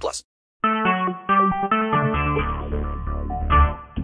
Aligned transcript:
plus. 0.00 0.24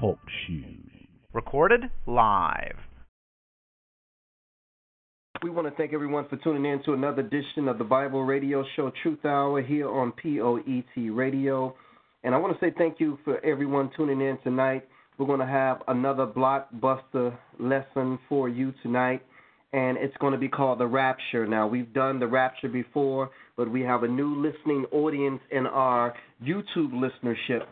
Talk 0.01 0.19
shoes. 0.47 0.91
Recorded 1.33 1.91
live. 2.07 2.77
We 5.43 5.51
want 5.51 5.69
to 5.69 5.75
thank 5.77 5.93
everyone 5.93 6.27
for 6.29 6.37
tuning 6.37 6.65
in 6.65 6.83
to 6.85 6.95
another 6.95 7.23
edition 7.23 7.69
of 7.69 7.79
the 7.79 7.85
Bible 7.85 8.25
Radio 8.25 8.65
Show 8.75 8.91
Truth 9.03 9.25
Hour 9.25 9.63
here 9.63 9.89
on 9.89 10.13
POET 10.13 11.15
Radio. 11.15 11.77
And 12.25 12.35
I 12.35 12.39
want 12.39 12.59
to 12.59 12.65
say 12.65 12.75
thank 12.77 12.99
you 12.99 13.19
for 13.25 13.39
everyone 13.45 13.91
tuning 13.97 14.21
in 14.21 14.39
tonight. 14.43 14.89
We're 15.17 15.27
going 15.27 15.39
to 15.39 15.47
have 15.47 15.83
another 15.87 16.27
blockbuster 16.27 17.37
lesson 17.61 18.19
for 18.29 18.49
you 18.49 18.75
tonight, 18.83 19.23
and 19.73 19.99
it's 19.99 20.17
going 20.19 20.33
to 20.33 20.39
be 20.39 20.49
called 20.49 20.79
The 20.81 20.87
Rapture. 20.87 21.47
Now, 21.47 21.67
we've 21.67 21.93
done 21.93 22.19
The 22.19 22.27
Rapture 22.27 22.69
before, 22.69 23.31
but 23.57 23.71
we 23.71 23.83
have 23.83 24.03
a 24.03 24.09
new 24.09 24.35
listening 24.41 24.87
audience 24.93 25.41
in 25.51 25.67
our 25.67 26.15
YouTube 26.43 26.93
listenership, 26.93 27.67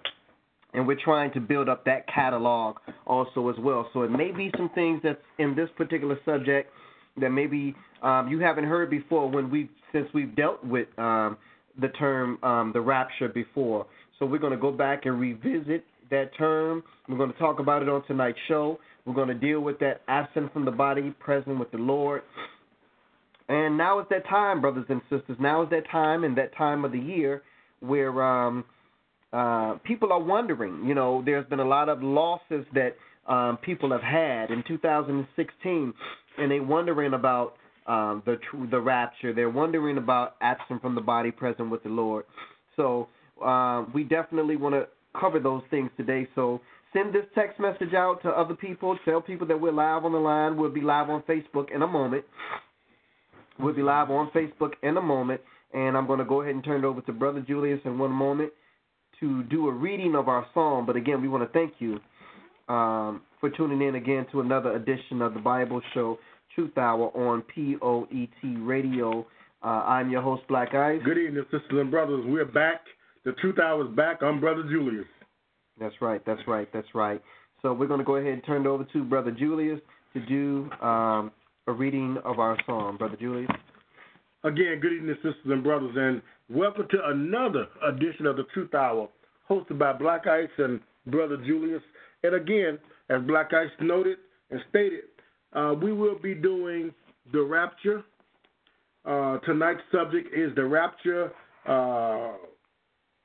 and 0.74 0.86
we're 0.86 0.98
trying 1.02 1.32
to 1.32 1.40
build 1.40 1.68
up 1.68 1.84
that 1.86 2.06
catalog 2.12 2.76
also 3.06 3.48
as 3.48 3.56
well. 3.58 3.88
So 3.92 4.02
it 4.02 4.10
may 4.10 4.30
be 4.30 4.50
some 4.56 4.70
things 4.74 5.00
that's 5.02 5.18
in 5.38 5.54
this 5.56 5.68
particular 5.76 6.18
subject 6.24 6.70
that 7.18 7.30
maybe 7.30 7.74
um, 8.02 8.28
you 8.28 8.40
haven't 8.40 8.64
heard 8.64 8.90
before 8.90 9.30
when 9.30 9.50
we 9.50 9.70
since 9.92 10.06
we've 10.12 10.36
dealt 10.36 10.62
with 10.62 10.88
um, 10.98 11.38
the 11.80 11.88
term 11.98 12.42
um, 12.42 12.72
the 12.74 12.80
rapture 12.80 13.28
before. 13.28 13.86
So 14.18 14.26
we're 14.26 14.38
going 14.38 14.52
to 14.52 14.58
go 14.58 14.72
back 14.72 15.06
and 15.06 15.18
revisit 15.18 15.84
that 16.10 16.30
term. 16.36 16.82
We're 17.08 17.18
going 17.18 17.32
to 17.32 17.38
talk 17.38 17.58
about 17.58 17.82
it 17.82 17.88
on 17.88 18.04
tonight's 18.06 18.38
show. 18.48 18.78
We're 19.04 19.14
going 19.14 19.28
to 19.28 19.34
deal 19.34 19.60
with 19.60 19.78
that 19.80 20.02
absent 20.08 20.52
from 20.52 20.64
the 20.64 20.70
body, 20.70 21.10
present 21.20 21.58
with 21.58 21.70
the 21.70 21.78
Lord. 21.78 22.22
And 23.48 23.76
now 23.78 24.00
is 24.00 24.06
that 24.10 24.26
time, 24.28 24.60
brothers 24.60 24.86
and 24.88 25.00
sisters. 25.08 25.36
Now 25.38 25.62
is 25.62 25.70
that 25.70 25.88
time 25.90 26.24
and 26.24 26.36
that 26.36 26.56
time 26.56 26.84
of 26.84 26.92
the 26.92 26.98
year 26.98 27.42
where 27.80 28.22
um, 28.22 28.64
uh, 29.32 29.74
people 29.84 30.12
are 30.12 30.20
wondering. 30.20 30.84
You 30.84 30.94
know, 30.94 31.22
there's 31.24 31.46
been 31.46 31.60
a 31.60 31.68
lot 31.68 31.88
of 31.88 32.02
losses 32.02 32.64
that 32.74 32.96
um, 33.28 33.58
people 33.58 33.92
have 33.92 34.02
had 34.02 34.50
in 34.50 34.64
2016, 34.66 35.94
and 36.38 36.50
they're 36.50 36.62
wondering 36.62 37.14
about 37.14 37.54
um, 37.86 38.22
the 38.26 38.36
the 38.70 38.80
rapture. 38.80 39.32
They're 39.32 39.50
wondering 39.50 39.98
about 39.98 40.36
absent 40.40 40.82
from 40.82 40.94
the 40.94 41.00
body, 41.00 41.30
present 41.30 41.70
with 41.70 41.82
the 41.82 41.88
Lord. 41.88 42.24
So 42.74 43.08
uh, 43.44 43.84
we 43.94 44.04
definitely 44.04 44.56
want 44.56 44.74
to 44.74 44.88
cover 45.20 45.40
those 45.40 45.62
things 45.70 45.90
today. 45.96 46.28
So 46.34 46.60
send 46.92 47.14
this 47.14 47.24
text 47.34 47.60
message 47.60 47.94
out 47.94 48.22
to 48.22 48.28
other 48.28 48.54
people. 48.54 48.98
Tell 49.04 49.20
people 49.20 49.46
that 49.48 49.60
we're 49.60 49.72
live 49.72 50.04
on 50.04 50.12
the 50.12 50.18
line. 50.18 50.56
We'll 50.56 50.70
be 50.70 50.80
live 50.80 51.10
on 51.10 51.22
Facebook 51.22 51.74
in 51.74 51.82
a 51.82 51.86
moment. 51.86 52.24
We'll 53.58 53.74
be 53.74 53.82
live 53.82 54.10
on 54.10 54.30
Facebook 54.30 54.72
in 54.82 54.96
a 54.96 55.02
moment. 55.02 55.40
And 55.72 55.96
I'm 55.96 56.06
going 56.06 56.18
to 56.18 56.24
go 56.24 56.42
ahead 56.42 56.54
and 56.54 56.64
turn 56.64 56.84
it 56.84 56.86
over 56.86 57.00
to 57.02 57.12
Brother 57.12 57.44
Julius 57.46 57.80
in 57.84 57.98
one 57.98 58.12
moment 58.12 58.52
to 59.20 59.42
do 59.44 59.68
a 59.68 59.72
reading 59.72 60.14
of 60.14 60.28
our 60.28 60.46
psalm. 60.54 60.86
But 60.86 60.96
again, 60.96 61.22
we 61.22 61.28
want 61.28 61.50
to 61.50 61.58
thank 61.58 61.74
you 61.78 61.98
um, 62.72 63.22
for 63.40 63.50
tuning 63.50 63.86
in 63.86 63.94
again 63.94 64.26
to 64.32 64.40
another 64.40 64.74
edition 64.74 65.22
of 65.22 65.34
the 65.34 65.40
Bible 65.40 65.80
Show 65.94 66.18
Truth 66.54 66.76
Hour 66.78 67.10
on 67.16 67.42
POET 67.54 68.66
Radio. 68.66 69.26
Uh, 69.62 69.66
I'm 69.66 70.10
your 70.10 70.22
host, 70.22 70.42
Black 70.48 70.74
Ice. 70.74 71.00
Good 71.04 71.18
evening, 71.18 71.44
sisters 71.44 71.70
and 71.72 71.90
brothers. 71.90 72.24
We're 72.26 72.44
back 72.44 72.80
the 73.26 73.32
truth 73.32 73.58
hour 73.58 73.84
is 73.84 73.94
back. 73.96 74.22
I'm 74.22 74.38
Brother 74.38 74.62
Julius. 74.62 75.04
That's 75.80 75.96
right. 76.00 76.24
That's 76.24 76.40
right. 76.46 76.68
That's 76.72 76.86
right. 76.94 77.20
So 77.60 77.72
we're 77.72 77.88
going 77.88 77.98
to 77.98 78.04
go 78.04 78.16
ahead 78.16 78.32
and 78.32 78.44
turn 78.44 78.62
it 78.62 78.68
over 78.68 78.84
to 78.92 79.04
Brother 79.04 79.32
Julius 79.32 79.80
to 80.14 80.24
do 80.26 80.70
um, 80.80 81.32
a 81.66 81.72
reading 81.72 82.18
of 82.24 82.38
our 82.38 82.56
psalm. 82.64 82.96
Brother 82.96 83.16
Julius. 83.20 83.50
Again, 84.44 84.78
good 84.80 84.92
evening, 84.92 85.16
sisters 85.16 85.34
and 85.46 85.64
brothers, 85.64 85.90
and 85.96 86.22
welcome 86.48 86.86
to 86.88 86.98
another 87.06 87.66
edition 87.88 88.26
of 88.26 88.36
the 88.36 88.44
Truth 88.54 88.74
Hour, 88.74 89.08
hosted 89.50 89.76
by 89.76 89.92
Black 89.92 90.28
Ice 90.28 90.48
and 90.58 90.78
Brother 91.08 91.36
Julius. 91.44 91.82
And 92.22 92.36
again, 92.36 92.78
as 93.10 93.22
Black 93.22 93.52
Ice 93.52 93.70
noted 93.80 94.18
and 94.52 94.60
stated, 94.70 95.00
uh, 95.52 95.74
we 95.82 95.92
will 95.92 96.16
be 96.16 96.34
doing 96.34 96.94
the 97.32 97.42
rapture. 97.42 98.04
Uh, 99.04 99.38
tonight's 99.38 99.80
subject 99.90 100.32
is 100.32 100.54
the 100.54 100.64
rapture. 100.64 101.32
Uh, 101.66 102.34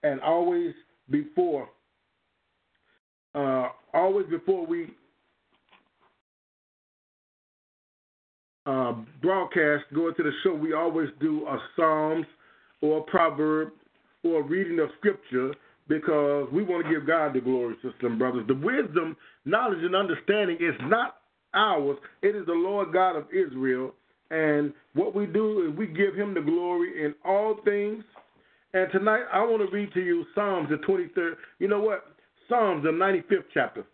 and 0.04 0.20
always 0.22 0.74
before 1.10 1.68
uh, 3.34 3.70
always 3.94 4.26
before 4.28 4.66
we 4.66 4.90
uh, 8.66 8.94
broadcast, 9.22 9.86
go 9.94 10.10
into 10.10 10.24
the 10.24 10.32
show, 10.44 10.54
we 10.54 10.74
always 10.74 11.10
do 11.20 11.48
a 11.48 11.58
Psalms 11.76 12.26
or 12.82 13.00
a 13.00 13.04
proverb 13.04 13.70
or 14.24 14.42
a 14.42 14.44
reading 14.44 14.80
of 14.80 14.90
Scripture 15.00 15.54
because 15.88 16.48
we 16.54 16.64
want 16.64 16.86
to 16.86 16.92
give 16.92 17.08
God 17.08 17.34
the 17.34 17.42
glory, 17.42 17.76
and 18.02 18.20
brothers. 18.20 18.46
The 18.48 18.56
wisdom, 18.56 19.18
knowledge, 19.46 19.80
and 19.82 19.96
understanding 19.96 20.58
is 20.60 20.76
not 20.84 21.18
ours, 21.54 21.98
it 22.22 22.36
is 22.36 22.46
the 22.46 22.54
Lord 22.54 22.94
God 22.94 23.16
of 23.16 23.26
Israel. 23.34 23.94
And 24.30 24.74
what 24.94 25.14
we 25.14 25.26
do 25.26 25.68
is 25.68 25.78
we 25.78 25.88
give 25.88 26.16
him 26.16 26.34
the 26.34 26.40
glory 26.40 27.04
in 27.04 27.14
all 27.26 27.58
things 27.66 28.04
and 28.74 28.92
tonight 28.92 29.24
I 29.32 29.40
want 29.44 29.68
to 29.68 29.76
read 29.76 29.94
to 29.94 30.02
you 30.02 30.26
Psalms, 30.34 30.70
the 30.70 30.78
23rd. 30.78 31.34
You 31.60 31.68
know 31.68 31.80
what? 31.80 32.06
Psalms, 32.50 32.84
the 32.84 32.90
95th 32.90 33.46
chapter. 33.54 33.86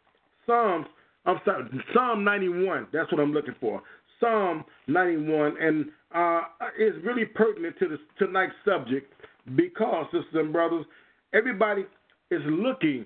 Psalms, 0.46 0.86
I'm 1.26 1.40
sorry, 1.46 1.66
Psalm 1.94 2.24
91. 2.24 2.88
That's 2.94 3.12
what 3.12 3.22
I'm 3.22 3.34
looking 3.34 3.56
for. 3.60 3.82
Psalm 4.20 4.64
91, 4.88 5.56
and 5.62 5.86
uh, 6.14 6.42
it's 6.78 6.98
really 7.06 7.26
pertinent 7.26 7.78
to 7.80 7.88
this 7.88 8.00
tonight's 8.18 8.54
subject 8.66 9.12
because, 9.56 10.06
sisters 10.06 10.26
and 10.34 10.52
brothers, 10.52 10.86
everybody 11.34 11.84
is 12.32 12.42
looking 12.46 13.06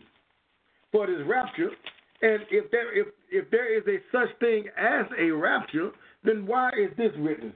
for 0.92 1.08
this 1.08 1.18
rapture. 1.26 1.70
And 2.22 2.42
if 2.52 2.70
there 2.72 2.98
if 2.98 3.08
if 3.30 3.50
there 3.50 3.76
is 3.76 3.84
a 3.88 3.98
such 4.12 4.30
thing 4.40 4.66
as 4.78 5.06
a 5.20 5.32
rapture, 5.32 5.92
then 6.24 6.46
why 6.46 6.70
is 6.70 6.96
this 6.98 7.12
written? 7.18 7.54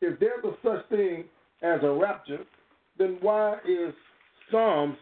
If 0.00 0.18
there's 0.20 0.44
a 0.44 0.52
such 0.62 0.88
thing 0.88 1.24
as 1.62 1.80
a 1.82 1.90
rapture, 1.90 2.44
then 2.98 3.18
why 3.20 3.54
is 3.68 3.92
Psalms 4.50 4.96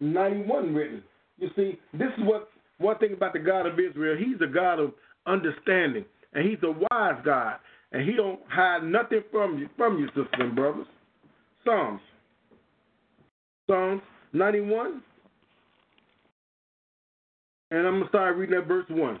91 0.00 0.74
written? 0.74 1.02
You 1.38 1.48
see, 1.56 1.78
this 1.92 2.08
is 2.18 2.24
what 2.24 2.48
one 2.78 2.98
thing 2.98 3.12
about 3.12 3.32
the 3.32 3.38
God 3.38 3.66
of 3.66 3.78
Israel. 3.78 4.16
He's 4.18 4.40
a 4.42 4.52
God 4.52 4.80
of 4.80 4.92
understanding, 5.26 6.04
and 6.32 6.48
He's 6.48 6.58
a 6.62 6.70
wise 6.70 7.20
God, 7.24 7.56
and 7.92 8.08
He 8.08 8.16
don't 8.16 8.40
hide 8.48 8.84
nothing 8.84 9.22
from 9.30 9.58
you, 9.58 9.68
from 9.76 9.98
you, 9.98 10.06
sisters 10.08 10.28
and 10.38 10.54
brothers. 10.56 10.86
Psalms, 11.64 12.00
Psalms 13.68 14.02
91, 14.32 15.02
and 17.70 17.86
I'm 17.86 17.98
gonna 17.98 18.08
start 18.08 18.36
reading 18.36 18.58
at 18.58 18.66
verse 18.66 18.86
one. 18.90 19.18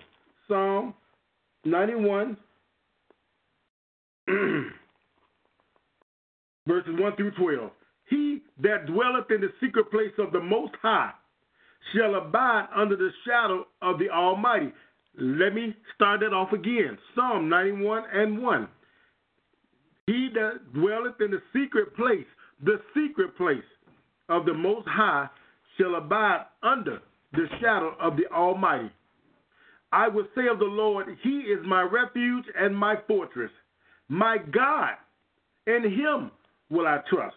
Psalm 0.48 0.94
91. 1.64 2.36
verses 6.66 6.94
1 6.98 7.16
through 7.16 7.32
12. 7.32 7.70
He 8.08 8.42
that 8.62 8.86
dwelleth 8.86 9.30
in 9.30 9.40
the 9.40 9.52
secret 9.60 9.90
place 9.90 10.12
of 10.18 10.32
the 10.32 10.40
Most 10.40 10.74
High 10.82 11.12
shall 11.94 12.14
abide 12.14 12.66
under 12.74 12.96
the 12.96 13.10
shadow 13.26 13.66
of 13.82 13.98
the 13.98 14.10
Almighty. 14.10 14.72
Let 15.16 15.54
me 15.54 15.74
start 15.94 16.20
that 16.20 16.32
off 16.32 16.52
again. 16.52 16.98
Psalm 17.14 17.48
91 17.48 18.04
and 18.12 18.42
1. 18.42 18.68
He 20.06 20.28
that 20.34 20.72
dwelleth 20.74 21.20
in 21.20 21.30
the 21.30 21.42
secret 21.52 21.96
place, 21.96 22.26
the 22.62 22.80
secret 22.94 23.36
place 23.36 23.64
of 24.28 24.44
the 24.44 24.54
Most 24.54 24.86
High, 24.88 25.28
shall 25.78 25.94
abide 25.96 26.44
under 26.62 27.00
the 27.32 27.46
shadow 27.60 27.96
of 28.00 28.16
the 28.16 28.26
Almighty. 28.32 28.90
I 29.92 30.08
will 30.08 30.26
say 30.34 30.48
of 30.50 30.58
the 30.58 30.64
Lord, 30.64 31.06
He 31.22 31.40
is 31.40 31.64
my 31.64 31.82
refuge 31.82 32.44
and 32.58 32.76
my 32.76 32.96
fortress, 33.06 33.50
my 34.08 34.38
God. 34.38 34.94
In 35.66 35.84
Him 35.84 36.30
will 36.70 36.86
I 36.86 36.98
trust. 37.08 37.36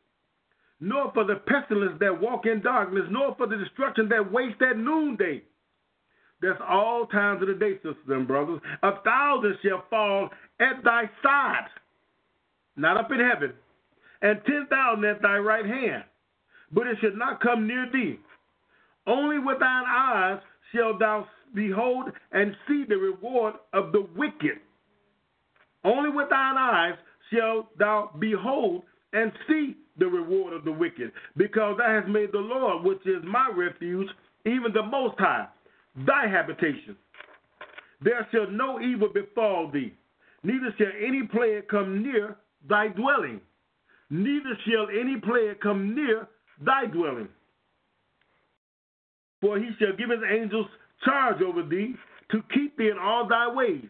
nor 0.81 1.11
for 1.13 1.23
the 1.23 1.35
pestilence 1.35 1.97
that 1.99 2.19
walk 2.19 2.47
in 2.47 2.61
darkness, 2.61 3.03
nor 3.09 3.35
for 3.35 3.45
the 3.47 3.55
destruction 3.55 4.09
that 4.09 4.31
wastes 4.31 4.61
at 4.67 4.77
noonday. 4.77 5.43
That's 6.41 6.59
all 6.67 7.05
times 7.05 7.43
of 7.43 7.47
the 7.47 7.53
day, 7.53 7.75
sisters 7.75 7.95
and 8.07 8.27
brothers. 8.27 8.59
A 8.81 8.93
thousand 9.03 9.57
shall 9.63 9.85
fall 9.91 10.29
at 10.59 10.83
thy 10.83 11.03
side, 11.21 11.67
not 12.75 12.97
up 12.97 13.11
in 13.11 13.19
heaven, 13.19 13.53
and 14.23 14.41
ten 14.47 14.65
thousand 14.71 15.05
at 15.05 15.21
thy 15.21 15.37
right 15.37 15.65
hand, 15.65 16.03
but 16.73 16.87
it 16.87 16.97
shall 16.99 17.15
not 17.15 17.41
come 17.41 17.67
near 17.67 17.87
thee. 17.93 18.17
Only 19.05 19.37
with 19.37 19.59
thine 19.59 19.83
eyes 19.87 20.39
shall 20.73 20.97
thou 20.97 21.27
behold 21.53 22.11
and 22.31 22.55
see 22.67 22.85
the 22.89 22.97
reward 22.97 23.53
of 23.73 23.91
the 23.91 24.07
wicked. 24.15 24.57
Only 25.83 26.09
with 26.09 26.29
thine 26.29 26.57
eyes 26.57 26.95
shall 27.31 27.69
thou 27.77 28.11
behold 28.19 28.83
and 29.13 29.31
see 29.47 29.75
the 30.01 30.07
reward 30.07 30.51
of 30.51 30.65
the 30.65 30.71
wicked, 30.71 31.11
because 31.37 31.77
thou 31.77 32.01
hast 32.01 32.09
made 32.09 32.31
the 32.31 32.39
Lord, 32.39 32.83
which 32.83 33.05
is 33.05 33.23
my 33.23 33.49
refuge, 33.55 34.09
even 34.45 34.73
the 34.73 34.81
Most 34.81 35.15
High, 35.19 35.47
thy 36.07 36.27
habitation. 36.27 36.97
There 38.03 38.27
shall 38.31 38.49
no 38.49 38.81
evil 38.81 39.09
befall 39.13 39.69
thee, 39.71 39.93
neither 40.43 40.73
shall 40.77 40.91
any 40.99 41.21
plague 41.31 41.67
come 41.69 42.01
near 42.01 42.35
thy 42.67 42.87
dwelling, 42.87 43.41
neither 44.09 44.57
shall 44.67 44.87
any 44.89 45.17
plague 45.17 45.59
come 45.61 45.93
near 45.95 46.27
thy 46.65 46.87
dwelling. 46.87 47.29
For 49.39 49.59
he 49.59 49.69
shall 49.77 49.95
give 49.95 50.09
his 50.09 50.23
angels 50.27 50.65
charge 51.05 51.41
over 51.43 51.61
thee 51.61 51.93
to 52.31 52.41
keep 52.53 52.75
thee 52.75 52.89
in 52.89 52.97
all 52.97 53.27
thy 53.27 53.53
ways. 53.53 53.85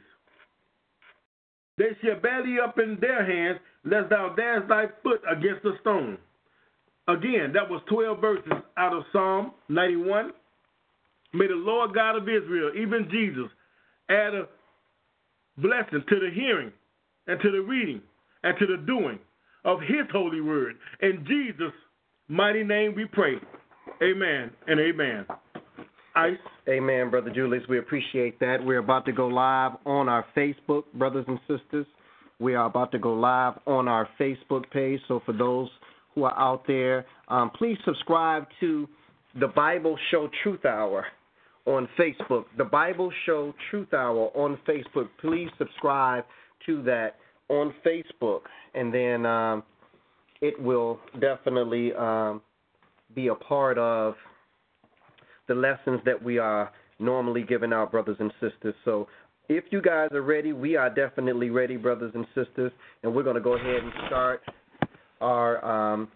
They 1.77 1.95
shall 2.03 2.19
bear 2.19 2.43
thee 2.43 2.59
up 2.61 2.79
in 2.79 2.97
their 2.99 3.25
hands, 3.25 3.59
lest 3.83 4.09
thou 4.09 4.33
dash 4.35 4.67
thy 4.67 4.85
foot 5.03 5.21
against 5.29 5.65
a 5.65 5.71
stone. 5.81 6.17
Again, 7.07 7.51
that 7.53 7.69
was 7.69 7.81
12 7.89 8.19
verses 8.19 8.51
out 8.77 8.93
of 8.93 9.03
Psalm 9.11 9.51
91. 9.69 10.31
May 11.33 11.47
the 11.47 11.55
Lord 11.55 11.93
God 11.93 12.15
of 12.15 12.23
Israel, 12.23 12.71
even 12.75 13.07
Jesus, 13.09 13.49
add 14.09 14.33
a 14.35 14.47
blessing 15.57 16.03
to 16.07 16.19
the 16.19 16.29
hearing 16.33 16.71
and 17.27 17.39
to 17.41 17.51
the 17.51 17.61
reading 17.61 18.01
and 18.43 18.57
to 18.59 18.65
the 18.65 18.77
doing 18.85 19.19
of 19.65 19.79
his 19.81 20.05
holy 20.11 20.41
word. 20.41 20.75
In 21.01 21.25
Jesus' 21.27 21.73
mighty 22.27 22.63
name 22.63 22.93
we 22.95 23.05
pray. 23.05 23.35
Amen 24.03 24.51
and 24.67 24.79
amen. 24.79 25.25
Ice. 26.15 26.37
Amen, 26.67 27.09
Brother 27.09 27.31
Julius. 27.33 27.63
We 27.69 27.79
appreciate 27.79 28.39
that. 28.39 28.57
We're 28.63 28.79
about 28.79 29.05
to 29.05 29.11
go 29.11 29.27
live 29.27 29.71
on 29.85 30.09
our 30.09 30.25
Facebook, 30.35 30.83
brothers 30.93 31.25
and 31.27 31.39
sisters. 31.47 31.85
We 32.41 32.55
are 32.55 32.65
about 32.65 32.91
to 32.93 32.97
go 32.97 33.13
live 33.13 33.53
on 33.67 33.87
our 33.87 34.09
Facebook 34.19 34.67
page. 34.71 34.99
So 35.07 35.21
for 35.27 35.31
those 35.31 35.69
who 36.15 36.23
are 36.23 36.37
out 36.39 36.65
there, 36.65 37.05
um, 37.27 37.51
please 37.51 37.77
subscribe 37.85 38.47
to 38.61 38.89
the 39.39 39.47
Bible 39.47 39.95
Show 40.09 40.27
Truth 40.41 40.65
Hour 40.65 41.05
on 41.67 41.87
Facebook. 41.99 42.45
The 42.57 42.63
Bible 42.63 43.11
Show 43.27 43.53
Truth 43.69 43.93
Hour 43.93 44.31
on 44.35 44.57
Facebook. 44.67 45.07
Please 45.21 45.49
subscribe 45.59 46.25
to 46.65 46.81
that 46.81 47.17
on 47.47 47.75
Facebook, 47.85 48.41
and 48.73 48.91
then 48.91 49.23
um, 49.27 49.61
it 50.41 50.59
will 50.59 50.99
definitely 51.19 51.93
um, 51.93 52.41
be 53.13 53.27
a 53.27 53.35
part 53.35 53.77
of 53.77 54.15
the 55.47 55.53
lessons 55.53 56.01
that 56.05 56.21
we 56.21 56.39
are 56.39 56.71
normally 56.97 57.43
giving 57.43 57.71
out, 57.71 57.91
brothers 57.91 58.17
and 58.19 58.31
sisters. 58.41 58.73
So 58.83 59.07
if 59.49 59.65
you 59.71 59.81
guys 59.81 60.09
are 60.13 60.21
ready, 60.21 60.53
we 60.53 60.75
are 60.75 60.89
definitely 60.89 61.49
ready, 61.49 61.77
brothers 61.77 62.11
and 62.15 62.25
sisters, 62.35 62.71
and 63.03 63.13
we're 63.13 63.23
going 63.23 63.35
to 63.35 63.41
go 63.41 63.55
ahead 63.55 63.83
and 63.83 63.91
start 64.07 64.41
our 65.19 65.63
um, 65.63 66.07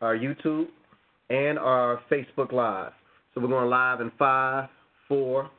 our 0.00 0.16
YouTube 0.16 0.66
and 1.28 1.58
our 1.58 2.00
Facebook 2.10 2.52
Live. 2.52 2.92
So 3.34 3.40
we're 3.40 3.48
going 3.48 3.70
live 3.70 4.00
in 4.00 4.10
five, 4.18 4.68
four, 5.06 5.50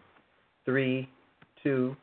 three, 0.65 1.07
two. 1.63 1.95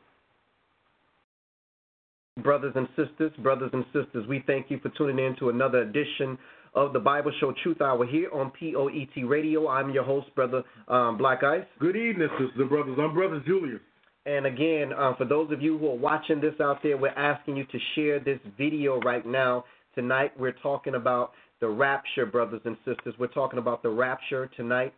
Brothers 2.42 2.72
and 2.76 2.86
sisters, 2.94 3.32
brothers 3.42 3.70
and 3.72 3.84
sisters, 3.92 4.24
we 4.28 4.44
thank 4.46 4.70
you 4.70 4.78
for 4.78 4.90
tuning 4.90 5.18
in 5.18 5.36
to 5.40 5.48
another 5.48 5.78
edition 5.78 6.38
of 6.74 6.92
the 6.92 7.00
Bible 7.00 7.32
Show 7.40 7.52
Truth 7.62 7.80
Hour 7.80 8.06
here 8.06 8.30
on 8.32 8.52
POET 8.52 9.28
Radio. 9.28 9.68
I'm 9.68 9.90
your 9.90 10.04
host, 10.04 10.32
Brother 10.36 10.62
um, 10.86 11.18
Black 11.18 11.42
Ice. 11.42 11.64
Good 11.80 11.96
evening, 11.96 12.28
sisters 12.38 12.52
and 12.56 12.68
brothers. 12.68 12.96
I'm 13.00 13.12
Brother 13.12 13.42
Julius. 13.44 13.80
And 14.28 14.44
again, 14.44 14.92
uh, 14.92 15.14
for 15.16 15.24
those 15.24 15.50
of 15.52 15.62
you 15.62 15.78
who 15.78 15.88
are 15.88 15.96
watching 15.96 16.38
this 16.38 16.52
out 16.60 16.82
there, 16.82 16.98
we're 16.98 17.08
asking 17.08 17.56
you 17.56 17.64
to 17.64 17.78
share 17.94 18.20
this 18.20 18.38
video 18.58 19.00
right 19.00 19.24
now. 19.26 19.64
Tonight, 19.94 20.32
we're 20.38 20.52
talking 20.52 20.96
about 20.96 21.32
the 21.60 21.68
rapture, 21.68 22.26
brothers 22.26 22.60
and 22.66 22.76
sisters. 22.84 23.14
We're 23.18 23.28
talking 23.28 23.58
about 23.58 23.82
the 23.82 23.88
rapture 23.88 24.50
tonight 24.54 24.92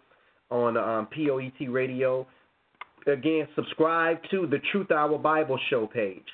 on 0.50 0.76
um, 0.76 1.06
POET 1.14 1.70
Radio. 1.70 2.26
Again, 3.06 3.46
subscribe 3.54 4.18
to 4.32 4.48
the 4.48 4.58
Truth 4.72 4.90
Hour 4.90 5.16
Bible 5.16 5.60
Show 5.70 5.86
page. 5.86 6.26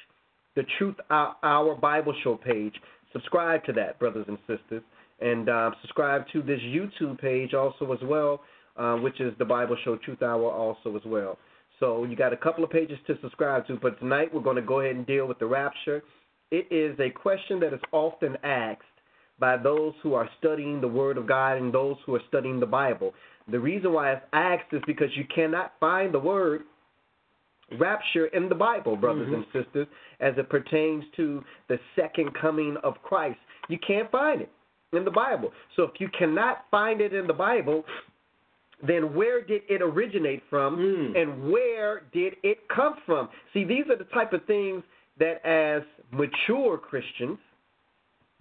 The 0.54 0.64
Truth 0.78 0.96
Hour 1.10 1.74
Bible 1.74 2.14
Show 2.24 2.36
page. 2.36 2.74
Subscribe 3.12 3.62
to 3.64 3.74
that, 3.74 3.98
brothers 3.98 4.24
and 4.26 4.38
sisters 4.46 4.82
and 5.20 5.48
uh, 5.48 5.70
subscribe 5.80 6.24
to 6.32 6.42
this 6.42 6.60
YouTube 6.60 7.18
page 7.18 7.54
also 7.54 7.92
as 7.92 7.98
well, 8.02 8.40
uh, 8.76 8.96
which 8.96 9.20
is 9.20 9.32
the 9.38 9.44
Bible 9.44 9.76
Show 9.84 9.96
Truth 9.96 10.22
Hour 10.22 10.50
also 10.50 10.94
as 10.96 11.02
well. 11.06 11.38
So 11.80 12.04
you 12.04 12.16
got 12.16 12.32
a 12.32 12.36
couple 12.36 12.64
of 12.64 12.70
pages 12.70 12.98
to 13.06 13.18
subscribe 13.20 13.66
to, 13.66 13.76
but 13.76 13.98
tonight 13.98 14.32
we're 14.32 14.40
going 14.40 14.56
to 14.56 14.62
go 14.62 14.80
ahead 14.80 14.96
and 14.96 15.06
deal 15.06 15.26
with 15.26 15.38
the 15.38 15.46
rapture. 15.46 16.02
It 16.50 16.66
is 16.70 16.98
a 17.00 17.10
question 17.10 17.60
that 17.60 17.74
is 17.74 17.80
often 17.92 18.36
asked 18.42 18.82
by 19.38 19.56
those 19.56 19.92
who 20.02 20.14
are 20.14 20.28
studying 20.38 20.80
the 20.80 20.88
Word 20.88 21.18
of 21.18 21.26
God 21.26 21.58
and 21.58 21.72
those 21.72 21.96
who 22.06 22.14
are 22.14 22.22
studying 22.28 22.60
the 22.60 22.66
Bible. 22.66 23.12
The 23.50 23.60
reason 23.60 23.92
why 23.92 24.12
it's 24.12 24.24
asked 24.32 24.72
is 24.72 24.82
because 24.86 25.08
you 25.14 25.24
cannot 25.32 25.72
find 25.78 26.12
the 26.12 26.18
word 26.18 26.62
rapture 27.78 28.26
in 28.26 28.48
the 28.48 28.54
Bible, 28.54 28.96
brothers 28.96 29.28
mm-hmm. 29.28 29.34
and 29.34 29.64
sisters, 29.64 29.86
as 30.20 30.34
it 30.36 30.48
pertains 30.48 31.04
to 31.16 31.44
the 31.68 31.78
second 31.94 32.30
coming 32.40 32.76
of 32.82 32.94
Christ. 33.02 33.38
You 33.68 33.78
can't 33.84 34.10
find 34.10 34.40
it 34.40 34.50
in 34.92 35.04
the 35.04 35.10
Bible. 35.10 35.52
So 35.74 35.82
if 35.82 35.92
you 35.98 36.08
cannot 36.16 36.64
find 36.70 37.00
it 37.00 37.12
in 37.12 37.26
the 37.26 37.32
Bible, 37.32 37.84
then 38.86 39.14
where 39.14 39.42
did 39.42 39.62
it 39.68 39.80
originate 39.80 40.42
from 40.50 40.76
mm. 40.76 41.20
and 41.20 41.50
where 41.50 42.02
did 42.12 42.34
it 42.42 42.58
come 42.74 42.96
from? 43.06 43.28
See, 43.52 43.64
these 43.64 43.84
are 43.90 43.96
the 43.96 44.04
type 44.04 44.32
of 44.32 44.44
things 44.46 44.82
that 45.18 45.44
as 45.46 45.82
mature 46.12 46.76
Christians, 46.76 47.38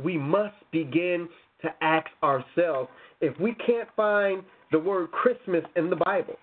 we 0.03 0.17
must 0.17 0.55
begin 0.71 1.29
to 1.61 1.69
ask 1.81 2.07
ourselves 2.21 2.89
if 3.21 3.39
we 3.39 3.55
can't 3.65 3.87
find 3.95 4.43
the 4.71 4.79
word 4.79 5.11
Christmas 5.11 5.63
in 5.75 5.89
the 5.89 5.95
Bible 5.95 6.35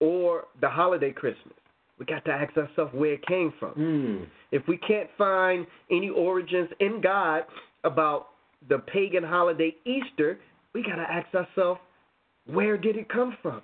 or 0.00 0.44
the 0.60 0.68
holiday 0.68 1.10
Christmas. 1.10 1.54
We 1.98 2.06
got 2.06 2.24
to 2.26 2.30
ask 2.30 2.56
ourselves 2.56 2.92
where 2.94 3.14
it 3.14 3.26
came 3.26 3.52
from. 3.58 3.72
Mm. 3.72 4.26
If 4.52 4.62
we 4.68 4.76
can't 4.76 5.08
find 5.16 5.66
any 5.90 6.10
origins 6.10 6.68
in 6.80 7.00
God 7.00 7.42
about 7.82 8.28
the 8.68 8.78
pagan 8.78 9.24
holiday 9.24 9.74
Easter, 9.84 10.38
we 10.74 10.82
got 10.82 10.96
to 10.96 11.06
ask 11.10 11.34
ourselves, 11.34 11.80
where 12.48 12.76
did 12.76 12.96
it 12.96 13.08
come 13.08 13.36
from? 13.42 13.62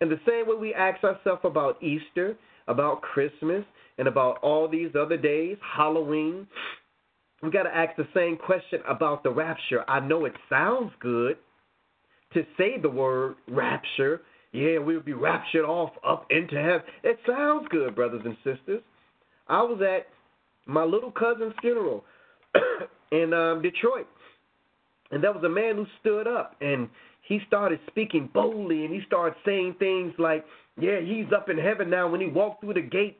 And 0.00 0.10
the 0.10 0.20
same 0.26 0.48
way 0.48 0.56
we 0.56 0.74
ask 0.74 1.02
ourselves 1.04 1.42
about 1.44 1.82
Easter, 1.82 2.36
about 2.68 3.02
Christmas, 3.02 3.64
and 3.98 4.08
about 4.08 4.38
all 4.42 4.68
these 4.68 4.90
other 4.98 5.16
days, 5.16 5.56
Halloween, 5.76 6.46
we 7.42 7.50
got 7.50 7.64
to 7.64 7.76
ask 7.76 7.96
the 7.96 8.08
same 8.14 8.36
question 8.36 8.80
about 8.88 9.22
the 9.22 9.30
rapture. 9.30 9.88
I 9.88 10.00
know 10.00 10.24
it 10.24 10.32
sounds 10.48 10.92
good 11.00 11.36
to 12.32 12.44
say 12.56 12.78
the 12.80 12.88
word 12.88 13.36
rapture. 13.48 14.22
Yeah, 14.52 14.78
we'll 14.78 15.00
be 15.00 15.12
raptured 15.12 15.64
off 15.64 15.90
up 16.06 16.26
into 16.30 16.56
heaven. 16.56 16.82
It 17.02 17.18
sounds 17.26 17.66
good, 17.70 17.94
brothers 17.94 18.22
and 18.24 18.36
sisters. 18.44 18.82
I 19.48 19.62
was 19.62 19.80
at 19.82 20.06
my 20.66 20.84
little 20.84 21.10
cousin's 21.10 21.54
funeral 21.60 22.04
in 23.12 23.32
um, 23.34 23.62
Detroit. 23.62 24.06
And 25.10 25.22
there 25.22 25.32
was 25.32 25.44
a 25.44 25.48
man 25.48 25.76
who 25.76 25.86
stood 26.00 26.26
up 26.26 26.56
and 26.60 26.88
he 27.24 27.40
started 27.46 27.80
speaking 27.86 28.28
boldly 28.32 28.84
and 28.84 28.94
he 28.94 29.00
started 29.06 29.34
saying 29.44 29.76
things 29.78 30.12
like, 30.18 30.44
Yeah, 30.78 31.00
he's 31.00 31.32
up 31.34 31.48
in 31.48 31.58
heaven 31.58 31.90
now. 31.90 32.08
When 32.08 32.20
he 32.20 32.26
walked 32.26 32.60
through 32.60 32.74
the 32.74 32.82
gate, 32.82 33.18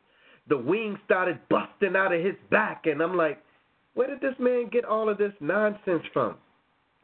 the 0.48 0.58
wings 0.58 0.98
started 1.04 1.38
busting 1.48 1.96
out 1.96 2.12
of 2.12 2.22
his 2.22 2.34
back. 2.50 2.84
And 2.86 3.00
I'm 3.00 3.16
like, 3.16 3.42
Where 3.94 4.08
did 4.08 4.20
this 4.20 4.38
man 4.38 4.68
get 4.70 4.84
all 4.84 5.08
of 5.08 5.18
this 5.18 5.32
nonsense 5.40 6.02
from, 6.12 6.36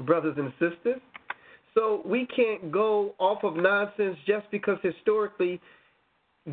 brothers 0.01 0.37
and 0.37 0.53
sisters? 0.59 1.01
So 1.75 2.03
we 2.05 2.27
can't 2.35 2.71
go 2.71 3.15
off 3.19 3.45
of 3.45 3.57
nonsense 3.57 4.17
just 4.27 4.51
because 4.51 4.79
historically 4.83 5.61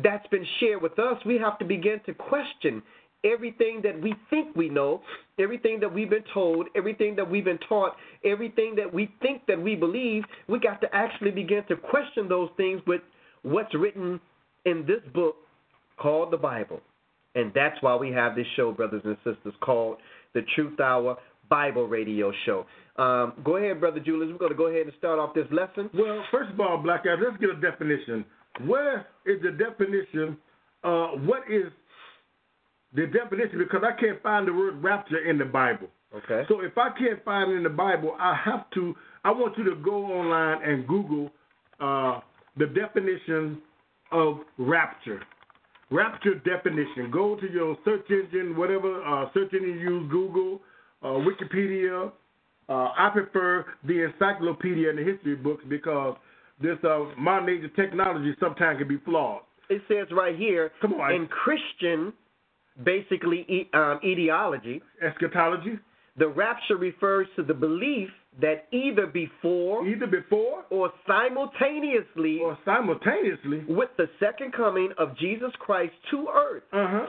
that's 0.02 0.26
been 0.28 0.46
shared 0.60 0.80
with 0.80 0.98
us. 0.98 1.16
We 1.26 1.38
have 1.38 1.58
to 1.58 1.64
begin 1.64 2.00
to 2.06 2.14
question 2.14 2.82
everything 3.24 3.80
that 3.82 4.00
we 4.00 4.14
think 4.30 4.54
we 4.54 4.68
know, 4.68 5.02
everything 5.38 5.80
that 5.80 5.92
we've 5.92 6.10
been 6.10 6.24
told, 6.32 6.66
everything 6.76 7.16
that 7.16 7.28
we've 7.28 7.44
been 7.44 7.58
taught, 7.68 7.96
everything 8.24 8.74
that 8.76 8.92
we 8.92 9.10
think 9.20 9.42
that 9.46 9.60
we 9.60 9.74
believe, 9.74 10.24
we 10.48 10.58
got 10.58 10.80
to 10.80 10.94
actually 10.94 11.30
begin 11.30 11.62
to 11.68 11.76
question 11.76 12.28
those 12.28 12.48
things 12.56 12.80
with 12.86 13.00
what's 13.42 13.74
written 13.74 14.20
in 14.64 14.84
this 14.86 15.00
book 15.14 15.36
called 15.98 16.32
the 16.32 16.36
Bible. 16.36 16.80
And 17.34 17.52
that's 17.54 17.80
why 17.82 17.94
we 17.96 18.10
have 18.12 18.34
this 18.34 18.46
show, 18.56 18.72
brothers 18.72 19.02
and 19.04 19.16
sisters, 19.24 19.54
called 19.60 19.98
the 20.34 20.42
Truth 20.54 20.80
Hour 20.80 21.16
Bible 21.48 21.86
Radio 21.86 22.32
Show. 22.46 22.66
Um, 22.96 23.34
go 23.44 23.56
ahead, 23.56 23.80
Brother 23.80 24.00
Julius. 24.00 24.32
We're 24.32 24.38
going 24.38 24.52
to 24.52 24.58
go 24.58 24.66
ahead 24.66 24.86
and 24.86 24.92
start 24.98 25.18
off 25.18 25.34
this 25.34 25.46
lesson. 25.52 25.88
Well, 25.94 26.24
first 26.30 26.50
of 26.50 26.60
all, 26.60 26.78
Black 26.78 27.02
Ice, 27.02 27.18
let's 27.22 27.36
get 27.38 27.50
a 27.50 27.60
definition. 27.60 28.24
Where 28.66 29.06
is 29.24 29.40
the 29.42 29.52
definition? 29.52 30.36
Uh, 30.82 31.08
what 31.26 31.42
is 31.50 31.64
the 32.94 33.06
definition? 33.06 33.58
Because 33.58 33.82
I 33.84 33.98
can't 34.00 34.22
find 34.22 34.46
the 34.48 34.52
word 34.52 34.82
rapture 34.82 35.28
in 35.28 35.38
the 35.38 35.44
Bible. 35.44 35.88
Okay. 36.14 36.44
So 36.48 36.60
if 36.60 36.76
I 36.78 36.88
can't 36.98 37.22
find 37.24 37.52
it 37.52 37.56
in 37.56 37.62
the 37.62 37.68
Bible, 37.68 38.16
I 38.18 38.34
have 38.44 38.68
to. 38.74 38.94
I 39.24 39.30
want 39.30 39.58
you 39.58 39.64
to 39.64 39.76
go 39.76 40.06
online 40.06 40.62
and 40.62 40.86
Google 40.86 41.30
uh, 41.80 42.20
the 42.56 42.66
definition 42.66 43.60
of 44.10 44.38
rapture. 44.56 45.20
Rapture 45.90 46.34
definition. 46.36 47.10
Go 47.10 47.36
to 47.36 47.50
your 47.50 47.76
search 47.84 48.10
engine, 48.10 48.56
whatever 48.56 49.02
uh, 49.04 49.26
search 49.32 49.52
engine 49.54 49.78
you 49.80 50.00
use, 50.00 50.10
Google, 50.10 50.60
uh, 51.02 51.06
Wikipedia. 51.08 52.10
Uh, 52.68 52.72
I 52.72 53.08
prefer 53.12 53.64
the 53.86 54.04
encyclopedia 54.04 54.90
and 54.90 54.98
the 54.98 55.02
history 55.04 55.34
books 55.36 55.64
because 55.68 56.16
this 56.60 56.76
uh, 56.84 57.04
modern 57.18 57.48
age 57.48 57.64
of 57.64 57.74
technology 57.76 58.34
sometimes 58.40 58.78
can 58.78 58.88
be 58.88 58.98
flawed. 59.04 59.42
It 59.70 59.80
says 59.88 60.06
right 60.14 60.36
here 60.36 60.72
Come 60.82 60.94
on. 60.94 61.12
in 61.12 61.26
Christian, 61.28 62.12
basically 62.84 63.40
e- 63.48 63.68
um, 63.74 64.00
ideology, 64.04 64.80
Eschatology, 65.02 65.78
the 66.16 66.28
rapture 66.28 66.76
refers 66.76 67.26
to 67.36 67.42
the 67.42 67.54
belief 67.54 68.08
that 68.40 68.66
either 68.72 69.06
before 69.06 69.86
either 69.86 70.06
before 70.06 70.64
or 70.70 70.90
simultaneously 71.06 72.38
or 72.42 72.56
simultaneously. 72.64 73.64
with 73.68 73.88
the 73.96 74.06
second 74.20 74.52
coming 74.52 74.90
of 74.98 75.16
Jesus 75.18 75.50
Christ 75.58 75.92
to 76.10 76.28
earth. 76.34 76.62
Uh 76.72 76.86
huh. 76.88 77.06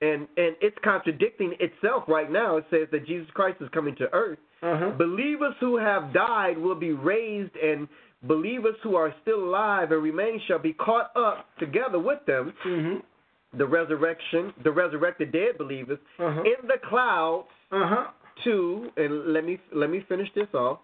And 0.00 0.26
and 0.36 0.56
it's 0.60 0.76
contradicting 0.82 1.54
itself 1.60 2.04
right 2.08 2.30
now. 2.30 2.56
It 2.56 2.64
says 2.70 2.88
that 2.90 3.06
Jesus 3.06 3.28
Christ 3.34 3.58
is 3.60 3.68
coming 3.72 3.94
to 3.96 4.12
earth. 4.12 4.38
Uh 4.62 4.78
huh. 4.78 4.90
Believers 4.98 5.54
who 5.60 5.76
have 5.76 6.12
died 6.12 6.58
will 6.58 6.74
be 6.74 6.92
raised 6.92 7.54
and 7.56 7.86
believers 8.24 8.74
who 8.82 8.96
are 8.96 9.14
still 9.22 9.44
alive 9.44 9.92
and 9.92 10.02
remain 10.02 10.40
shall 10.48 10.58
be 10.58 10.72
caught 10.72 11.10
up 11.16 11.46
together 11.58 11.98
with 11.98 12.18
them. 12.26 12.52
Mm-hmm. 12.66 12.98
The 13.56 13.66
resurrection, 13.66 14.52
the 14.64 14.70
resurrected 14.72 15.32
dead 15.32 15.58
believers 15.58 15.98
Uh-huh. 16.18 16.42
in 16.42 16.66
the 16.66 16.78
clouds 16.88 17.48
Uh 17.70 17.86
huh. 17.88 18.06
to 18.44 18.90
and 18.96 19.32
let 19.32 19.44
me 19.44 19.58
let 19.72 19.90
me 19.90 20.00
finish 20.08 20.28
this 20.34 20.48
off. 20.54 20.78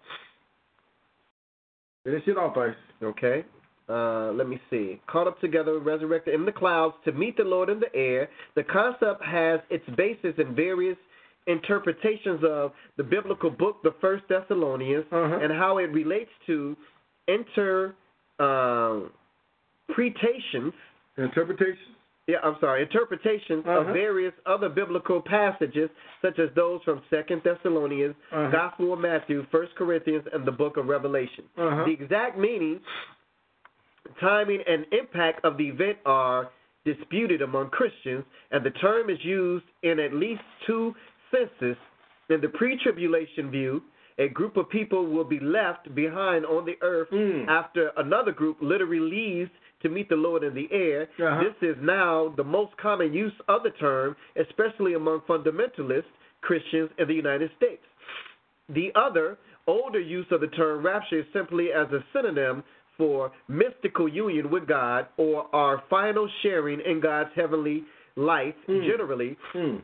Finish 2.04 2.26
it 2.26 2.37
off, 2.37 2.56
Ice. 2.56 2.75
Okay. 3.02 3.44
Uh, 3.88 4.32
let 4.32 4.46
me 4.48 4.60
see. 4.68 5.00
Caught 5.06 5.28
up 5.28 5.40
together, 5.40 5.78
resurrected 5.78 6.34
in 6.34 6.44
the 6.44 6.52
clouds 6.52 6.94
to 7.06 7.12
meet 7.12 7.37
the 7.38 7.42
Lord 7.44 7.70
in 7.70 7.80
the 7.80 7.94
air. 7.96 8.28
The 8.54 8.62
concept 8.64 9.22
has 9.25 9.60
its 9.70 9.84
basis 9.96 10.34
in 10.37 10.54
various 10.54 10.96
interpretations 11.46 12.40
of 12.44 12.72
the 12.98 13.02
biblical 13.02 13.48
book, 13.48 13.82
the 13.82 13.94
First 14.00 14.25
Thessalonians, 14.28 15.06
Uh-huh. 15.10 15.38
and 15.42 15.50
how 15.52 15.78
it 15.78 15.90
relates 15.90 16.30
to 16.46 16.76
inter 17.28 17.94
um, 18.38 19.10
interpretations. 19.88 20.75
Yeah, 22.28 22.37
I'm 22.44 22.56
sorry, 22.61 22.82
interpretations 22.82 23.64
of 23.66 23.85
Uh-huh. 23.88 23.92
various 23.94 24.35
other 24.44 24.68
biblical 24.68 25.20
passages, 25.23 25.88
such 26.20 26.38
as 26.38 26.52
those 26.54 26.82
from 26.85 27.00
Second 27.08 27.42
Thessalonians, 27.42 28.14
Uh-huh. 28.30 28.50
Gospel 28.50 28.92
of 28.92 29.00
Matthew, 29.00 29.44
First 29.50 29.75
Corinthians, 29.76 30.26
and 30.35 30.44
the 30.44 30.52
Book 30.52 30.76
of 30.76 30.87
Revelation. 30.88 31.44
Uh-huh. 31.56 31.85
The 31.87 31.92
exact 31.92 32.37
meaning, 32.37 32.80
timing, 34.20 34.61
and 34.66 34.85
impact 34.92 35.42
of 35.44 35.56
the 35.56 35.68
event 35.68 35.99
are 36.04 36.50
disputed 36.85 37.40
among 37.42 37.70
Christians, 37.70 38.25
and 38.50 38.62
the 38.62 38.70
term 38.73 39.08
is 39.11 39.25
used 39.25 39.64
in 39.82 39.99
at 39.99 40.12
least 40.12 40.42
two 40.66 40.94
senses. 41.30 41.76
In 42.28 42.40
the 42.42 42.49
pre-tribulation 42.50 43.50
view, 43.50 43.82
a 44.18 44.28
group 44.28 44.56
of 44.56 44.68
people 44.68 45.06
will 45.06 45.25
be 45.25 45.38
left 45.40 45.94
behind 45.94 46.44
on 46.44 46.64
the 46.66 46.76
earth 46.82 47.08
Mm. 47.11 47.47
after 47.49 47.88
another 47.97 48.32
group 48.32 48.56
literally 48.61 49.00
leaves 49.00 49.50
to 49.82 49.88
meet 49.88 50.08
the 50.08 50.16
Lord 50.16 50.42
in 50.42 50.54
the 50.54 50.68
air. 50.73 51.02
Uh-huh. 51.18 51.42
This 51.44 51.70
is 51.70 51.76
now 51.82 52.35
the 52.37 52.44
most 52.44 52.76
common 52.76 53.12
use 53.12 53.32
of 53.49 53.62
the 53.62 53.70
term, 53.70 54.16
especially 54.37 54.94
among 54.94 55.20
fundamentalist 55.28 56.04
Christians 56.40 56.90
in 56.99 57.08
the 57.08 57.14
United 57.14 57.50
States. 57.56 57.82
The 58.68 58.90
other, 58.94 59.38
older 59.66 60.00
use 60.00 60.26
of 60.30 60.40
the 60.40 60.49
term 60.49 60.85
rapture 60.85 61.20
is 61.20 61.26
simply 61.32 61.68
as 61.73 61.87
a 61.92 62.04
synonym 62.12 62.62
for 62.97 63.30
mystical 63.47 64.08
union 64.08 64.50
with 64.50 64.66
God 64.66 65.06
or 65.16 65.47
our 65.54 65.82
final 65.88 66.28
sharing 66.42 66.80
in 66.80 67.00
God's 67.00 67.30
heavenly 67.35 67.85
life, 68.16 68.54
Hmm. 68.66 68.82
generally, 68.82 69.37
Mm. 69.54 69.80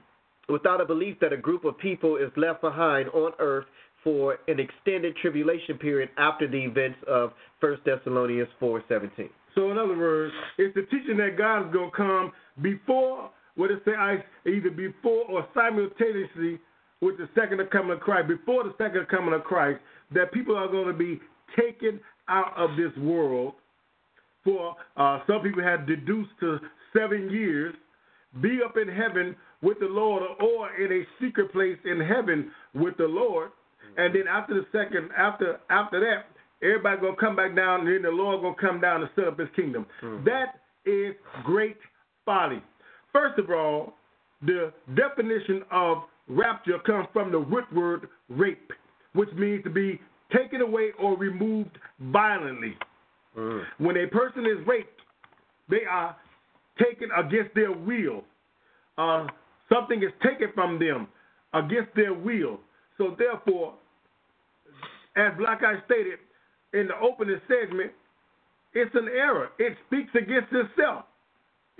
without 0.48 0.80
a 0.80 0.84
belief 0.84 1.18
that 1.20 1.32
a 1.32 1.36
group 1.36 1.64
of 1.64 1.78
people 1.78 2.16
is 2.16 2.36
left 2.36 2.60
behind 2.60 3.08
on 3.10 3.32
earth 3.38 3.66
for 4.02 4.38
an 4.48 4.58
extended 4.58 5.16
tribulation 5.16 5.78
period 5.78 6.10
after 6.18 6.46
the 6.46 6.62
events 6.64 7.02
of 7.04 7.32
1 7.60 7.84
Thessalonians 7.84 8.48
4:17. 8.60 9.30
So 9.54 9.70
in 9.70 9.78
other 9.78 9.96
words, 9.96 10.32
it's 10.58 10.74
the 10.74 10.82
teaching 10.82 11.16
that 11.18 11.36
God 11.38 11.66
is 11.68 11.72
gonna 11.72 11.90
come 11.96 12.32
before 12.62 13.30
what 13.56 13.70
it 13.70 13.82
say 13.84 13.92
either 14.46 14.70
before 14.70 15.24
or 15.30 15.46
simultaneously 15.54 16.58
with 17.00 17.18
the 17.18 17.28
second 17.34 17.60
coming 17.70 17.92
of 17.92 18.00
Christ, 18.00 18.28
before 18.28 18.64
the 18.64 18.74
second 18.78 19.06
coming 19.08 19.34
of 19.34 19.44
Christ, 19.44 19.80
that 20.12 20.32
people 20.32 20.56
are 20.56 20.68
gonna 20.68 20.92
be 20.92 21.20
taken 21.56 22.00
out 22.28 22.52
of 22.56 22.76
this 22.76 22.96
world 22.96 23.54
for 24.44 24.76
uh, 24.96 25.20
some 25.26 25.40
people 25.40 25.62
have 25.62 25.86
deduced 25.86 26.30
to 26.40 26.58
seven 26.96 27.30
years, 27.30 27.74
be 28.42 28.60
up 28.64 28.76
in 28.76 28.88
heaven 28.88 29.34
with 29.62 29.80
the 29.80 29.86
Lord 29.86 30.22
or 30.40 30.74
in 30.76 30.92
a 30.92 31.24
secret 31.24 31.50
place 31.52 31.78
in 31.84 32.00
heaven 32.00 32.50
with 32.74 32.96
the 32.98 33.06
Lord. 33.06 33.50
And 33.96 34.14
then 34.14 34.24
after 34.28 34.54
the 34.54 34.66
second, 34.70 35.10
after 35.16 35.60
after 35.70 36.00
that, 36.00 36.26
everybody 36.64 37.00
gonna 37.00 37.16
come 37.16 37.36
back 37.36 37.54
down, 37.54 37.80
and 37.80 37.88
then 37.88 38.02
the 38.02 38.10
Lord 38.10 38.42
gonna 38.42 38.54
come 38.60 38.80
down 38.80 39.02
and 39.02 39.10
set 39.14 39.28
up 39.28 39.38
His 39.38 39.48
kingdom. 39.54 39.86
That 40.24 40.60
is 40.84 41.14
great 41.44 41.76
folly. 42.24 42.62
First 43.12 43.38
of 43.38 43.50
all, 43.50 43.94
the 44.42 44.72
definition 44.96 45.62
of 45.70 45.98
rapture 46.28 46.78
comes 46.80 47.06
from 47.12 47.30
the 47.30 47.38
root 47.38 47.70
word 47.72 48.08
rape, 48.28 48.72
which 49.12 49.30
means 49.34 49.62
to 49.64 49.70
be 49.70 50.00
taken 50.34 50.60
away 50.62 50.90
or 50.98 51.16
removed 51.16 51.78
violently. 52.00 52.76
When 53.78 53.96
a 53.96 54.06
person 54.06 54.46
is 54.46 54.66
raped, 54.66 55.00
they 55.68 55.84
are 55.90 56.16
taken 56.82 57.10
against 57.16 57.54
their 57.54 57.72
will. 57.72 58.24
Uh, 58.96 59.26
something 59.68 60.02
is 60.02 60.12
taken 60.22 60.48
from 60.54 60.78
them 60.78 61.08
against 61.52 61.94
their 61.94 62.14
will. 62.14 62.60
So 62.98 63.16
therefore, 63.18 63.74
as 65.16 65.32
Black 65.38 65.62
Ice 65.62 65.82
stated 65.86 66.18
in 66.74 66.88
the 66.88 66.98
opening 67.00 67.40
segment, 67.48 67.92
it's 68.74 68.94
an 68.94 69.08
error. 69.08 69.50
It 69.58 69.76
speaks 69.86 70.10
against 70.14 70.52
itself. 70.52 71.04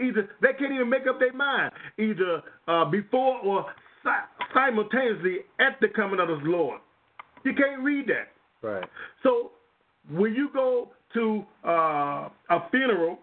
Either 0.01 0.29
they 0.41 0.53
can't 0.59 0.73
even 0.73 0.89
make 0.89 1.07
up 1.09 1.19
their 1.21 1.33
mind, 1.33 1.73
either 1.99 2.43
uh, 2.67 2.85
before 2.87 3.39
or 3.41 3.67
si- 4.03 4.45
simultaneously 4.55 5.39
at 5.61 5.79
the 5.81 5.89
coming 5.89 6.21
of 6.21 6.29
the 6.29 6.39
Lord. 6.43 6.81
You 7.45 7.53
can't 7.55 7.83
read 7.83 8.07
that. 8.09 8.29
Right. 8.67 8.89
So 9.23 9.53
when 10.11 10.35
you 10.35 10.49
go 10.53 10.89
to 11.15 11.45
uh, 11.65 12.29
a 12.51 12.71
funeral, 12.71 13.19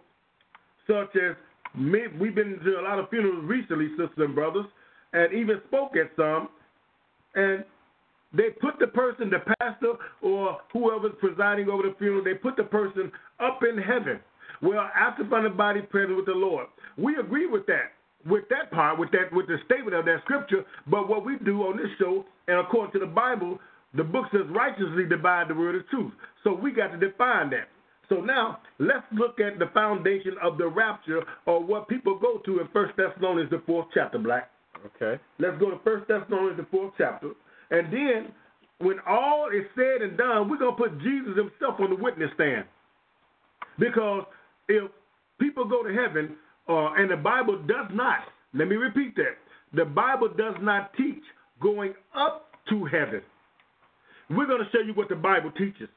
such 0.87 1.15
as 1.15 1.35
me, 1.75 2.01
we've 2.19 2.35
been 2.35 2.59
to 2.63 2.79
a 2.79 2.83
lot 2.83 2.99
of 2.99 3.09
funerals 3.09 3.43
recently, 3.45 3.89
sisters 3.91 4.11
and 4.17 4.35
brothers, 4.35 4.65
and 5.13 5.33
even 5.33 5.61
spoke 5.67 5.95
at 5.97 6.11
some, 6.15 6.49
and 7.35 7.63
they 8.33 8.49
put 8.49 8.79
the 8.79 8.87
person, 8.87 9.29
the 9.29 9.39
pastor 9.59 9.93
or 10.21 10.59
whoever's 10.73 11.13
presiding 11.19 11.69
over 11.69 11.83
the 11.83 11.95
funeral, 11.97 12.23
they 12.23 12.33
put 12.33 12.55
the 12.55 12.63
person 12.63 13.11
up 13.39 13.61
in 13.63 13.77
heaven. 13.81 14.19
Well, 14.61 14.89
after 14.95 15.27
from 15.27 15.43
the 15.43 15.49
body 15.49 15.81
present 15.81 16.15
with 16.15 16.27
the 16.27 16.33
Lord. 16.33 16.67
We 16.97 17.17
agree 17.17 17.47
with 17.47 17.65
that, 17.67 17.93
with 18.25 18.43
that 18.49 18.71
part, 18.71 18.99
with 18.99 19.11
that, 19.11 19.33
with 19.33 19.47
the 19.47 19.57
statement 19.65 19.95
of 19.95 20.05
that 20.05 20.21
scripture. 20.23 20.63
But 20.87 21.09
what 21.09 21.25
we 21.25 21.37
do 21.43 21.63
on 21.63 21.77
this 21.77 21.89
show, 21.99 22.25
and 22.47 22.59
according 22.59 22.93
to 22.93 22.99
the 22.99 23.11
Bible, 23.11 23.59
the 23.93 24.03
book 24.03 24.25
says 24.31 24.41
righteously 24.49 25.05
divide 25.09 25.49
the 25.49 25.55
word 25.55 25.75
of 25.75 25.87
truth. 25.89 26.13
So 26.43 26.53
we 26.53 26.71
got 26.71 26.87
to 26.91 26.97
define 26.97 27.49
that. 27.49 27.67
So 28.07 28.17
now 28.17 28.59
let's 28.77 29.05
look 29.13 29.39
at 29.39 29.57
the 29.57 29.67
foundation 29.73 30.35
of 30.43 30.57
the 30.57 30.67
rapture, 30.67 31.23
or 31.45 31.63
what 31.63 31.87
people 31.87 32.19
go 32.19 32.37
to 32.45 32.59
in 32.59 32.67
First 32.71 32.95
Thessalonians 32.97 33.49
the 33.49 33.61
fourth 33.65 33.87
chapter. 33.93 34.19
Black. 34.19 34.49
Okay. 34.95 35.21
Let's 35.39 35.57
go 35.59 35.71
to 35.71 35.79
First 35.83 36.07
Thessalonians 36.07 36.57
the 36.57 36.67
fourth 36.69 36.93
chapter, 36.97 37.31
and 37.71 37.91
then 37.91 38.31
when 38.79 38.97
all 39.07 39.49
is 39.49 39.65
said 39.75 40.01
and 40.01 40.17
done, 40.17 40.49
we're 40.49 40.57
gonna 40.57 40.75
put 40.75 40.99
Jesus 41.01 41.35
himself 41.35 41.79
on 41.79 41.89
the 41.89 41.95
witness 41.95 42.29
stand. 42.35 42.65
Because 43.79 44.23
if 44.67 44.91
people 45.39 45.65
go 45.65 45.83
to 45.83 45.93
heaven, 45.93 46.35
uh, 46.67 46.93
and 46.93 47.09
the 47.09 47.17
Bible 47.17 47.57
does 47.67 47.87
not, 47.93 48.19
let 48.53 48.67
me 48.67 48.75
repeat 48.75 49.15
that, 49.15 49.37
the 49.73 49.85
Bible 49.85 50.29
does 50.29 50.55
not 50.61 50.93
teach 50.93 51.23
going 51.61 51.93
up 52.15 52.51
to 52.69 52.85
heaven. 52.85 53.21
We're 54.29 54.47
gonna 54.47 54.69
show 54.71 54.79
you 54.79 54.93
what 54.93 55.09
the 55.09 55.15
Bible 55.15 55.51
teaches. 55.51 55.89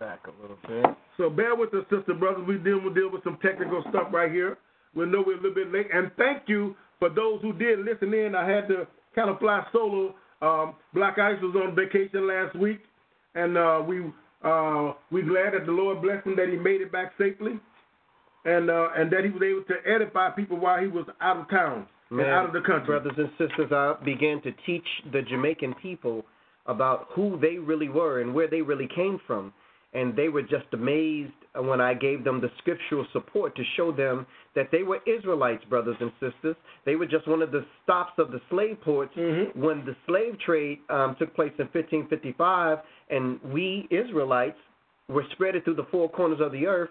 back 0.00 0.20
a 0.26 0.42
little 0.42 0.58
bit. 0.66 0.96
So 1.16 1.30
bear 1.30 1.54
with 1.54 1.72
us, 1.74 1.84
sister 1.90 2.14
brothers. 2.14 2.44
We 2.46 2.58
deal 2.58 2.80
with 2.82 2.94
deal 2.94 3.10
with 3.10 3.22
some 3.24 3.38
technical 3.42 3.82
stuff 3.90 4.08
right 4.12 4.30
here. 4.30 4.58
We 4.94 5.06
know 5.06 5.22
we're 5.26 5.34
a 5.34 5.36
little 5.36 5.54
bit 5.54 5.72
late, 5.72 5.88
and 5.92 6.10
thank 6.16 6.42
you 6.46 6.74
for 6.98 7.08
those 7.08 7.40
who 7.42 7.52
did 7.52 7.80
listen 7.80 8.12
in. 8.12 8.34
I 8.34 8.48
had 8.48 8.68
to 8.68 8.86
kind 9.14 9.30
of 9.30 9.38
fly 9.38 9.64
solo. 9.72 10.14
Um, 10.42 10.74
Black 10.92 11.18
Ice 11.18 11.40
was 11.42 11.54
on 11.56 11.74
vacation 11.74 12.26
last 12.26 12.56
week, 12.56 12.80
and 13.34 13.56
uh, 13.56 13.82
we 13.86 14.00
uh, 14.42 14.92
we 15.10 15.22
glad 15.22 15.54
that 15.54 15.64
the 15.66 15.72
Lord 15.72 16.02
blessed 16.02 16.26
him 16.26 16.36
that 16.36 16.48
he 16.48 16.56
made 16.56 16.80
it 16.80 16.92
back 16.92 17.12
safely, 17.18 17.58
and 18.44 18.70
uh, 18.70 18.88
and 18.96 19.10
that 19.12 19.24
he 19.24 19.30
was 19.30 19.42
able 19.42 19.64
to 19.64 19.90
edify 19.90 20.30
people 20.30 20.58
while 20.58 20.80
he 20.80 20.86
was 20.86 21.06
out 21.20 21.38
of 21.38 21.50
town 21.50 21.86
and 22.10 22.20
out 22.20 22.46
of 22.46 22.52
the 22.52 22.60
country. 22.60 22.86
Brothers 22.86 23.14
and 23.16 23.30
sisters, 23.38 23.72
I 23.72 23.94
began 24.04 24.42
to 24.42 24.52
teach 24.66 24.86
the 25.12 25.22
Jamaican 25.22 25.74
people 25.82 26.24
about 26.66 27.08
who 27.14 27.38
they 27.40 27.58
really 27.58 27.88
were 27.88 28.20
and 28.20 28.34
where 28.34 28.48
they 28.48 28.62
really 28.62 28.88
came 28.94 29.20
from. 29.26 29.52
And 29.94 30.14
they 30.16 30.28
were 30.28 30.42
just 30.42 30.66
amazed 30.72 31.32
when 31.54 31.80
I 31.80 31.94
gave 31.94 32.24
them 32.24 32.40
the 32.40 32.50
scriptural 32.58 33.06
support 33.12 33.54
to 33.54 33.62
show 33.76 33.92
them 33.92 34.26
that 34.56 34.70
they 34.72 34.82
were 34.82 34.98
Israelites, 35.06 35.64
brothers 35.66 35.96
and 36.00 36.10
sisters. 36.18 36.56
They 36.84 36.96
were 36.96 37.06
just 37.06 37.28
one 37.28 37.42
of 37.42 37.52
the 37.52 37.64
stops 37.82 38.18
of 38.18 38.32
the 38.32 38.40
slave 38.50 38.80
ports 38.80 39.14
Mhm. 39.14 39.54
when 39.54 39.84
the 39.84 39.94
slave 40.06 40.36
trade 40.40 40.80
um, 40.90 41.14
took 41.16 41.32
place 41.34 41.52
in 41.58 41.68
1555, 41.68 42.78
and 43.10 43.40
we 43.44 43.86
Israelites 43.90 44.58
were 45.08 45.24
spread 45.32 45.54
through 45.64 45.74
the 45.74 45.84
four 45.84 46.08
corners 46.10 46.40
of 46.40 46.50
the 46.50 46.66
earth. 46.66 46.90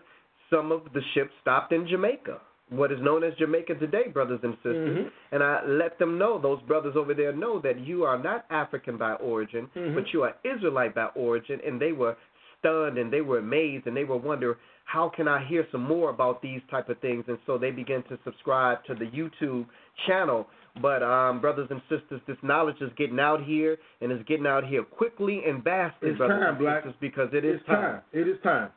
Some 0.50 0.72
of 0.72 0.82
the 0.94 1.02
ships 1.14 1.32
stopped 1.42 1.74
in 1.74 1.86
Jamaica, 1.88 2.40
what 2.70 2.92
is 2.92 3.02
known 3.02 3.24
as 3.24 3.34
Jamaica 3.36 3.76
today, 3.76 4.08
brothers 4.08 4.40
and 4.44 4.54
sisters. 4.58 4.98
Mhm. 5.08 5.12
And 5.32 5.44
I 5.44 5.66
let 5.66 5.98
them 6.00 6.18
know, 6.18 6.38
those 6.38 6.62
brothers 6.62 6.96
over 6.96 7.14
there 7.14 7.34
know 7.34 7.60
that 7.60 7.80
you 7.80 8.06
are 8.06 8.18
not 8.18 8.46
African 8.50 8.98
by 8.98 9.14
origin, 9.16 9.70
Mhm. 9.76 9.96
but 9.96 10.14
you 10.14 10.24
are 10.24 10.36
Israelite 10.44 10.94
by 10.96 11.06
origin. 11.16 11.60
And 11.66 11.80
they 11.80 11.92
were 11.92 12.16
stunned 12.64 12.98
and 12.98 13.12
they 13.12 13.22
were 13.22 13.40
amazed 13.40 13.88
and 13.88 13.96
they 13.96 14.06
were 14.06 14.18
wondering, 14.18 14.56
how 14.86 15.12
can 15.14 15.28
I 15.28 15.46
hear 15.46 15.68
some 15.72 15.84
more 15.84 16.10
about 16.10 16.42
these 16.42 16.62
type 16.70 16.90
of 16.90 17.00
things? 17.00 17.26
And 17.28 17.38
so 17.46 17.58
they 17.58 17.72
began 17.72 18.04
to 18.04 18.18
subscribe 18.24 18.84
to 18.86 18.96
the 18.96 19.06
YouTube 19.06 19.66
channel. 20.08 20.48
But 20.82 21.04
um, 21.04 21.40
brothers 21.40 21.68
and 21.70 21.82
sisters, 21.90 22.22
this 22.28 22.38
knowledge 22.42 22.78
is 22.82 22.92
getting 22.98 23.20
out 23.20 23.44
here 23.44 23.78
and 24.02 24.12
it's 24.12 24.28
getting 24.28 24.48
out 24.48 24.66
here 24.66 24.84
quickly 24.84 25.42
and 25.48 25.64
vastly, 25.64 26.10
It's 26.10 26.18
brothers 26.18 26.40
time, 26.40 26.50
and 26.50 26.58
Black. 26.58 26.84
sisters, 26.84 26.96
because 27.00 27.30
it 27.34 27.46
is 27.46 27.60
it's 27.60 27.68
time. 27.68 28.02
It 28.12 28.28
is 28.28 28.38
time. 28.44 28.70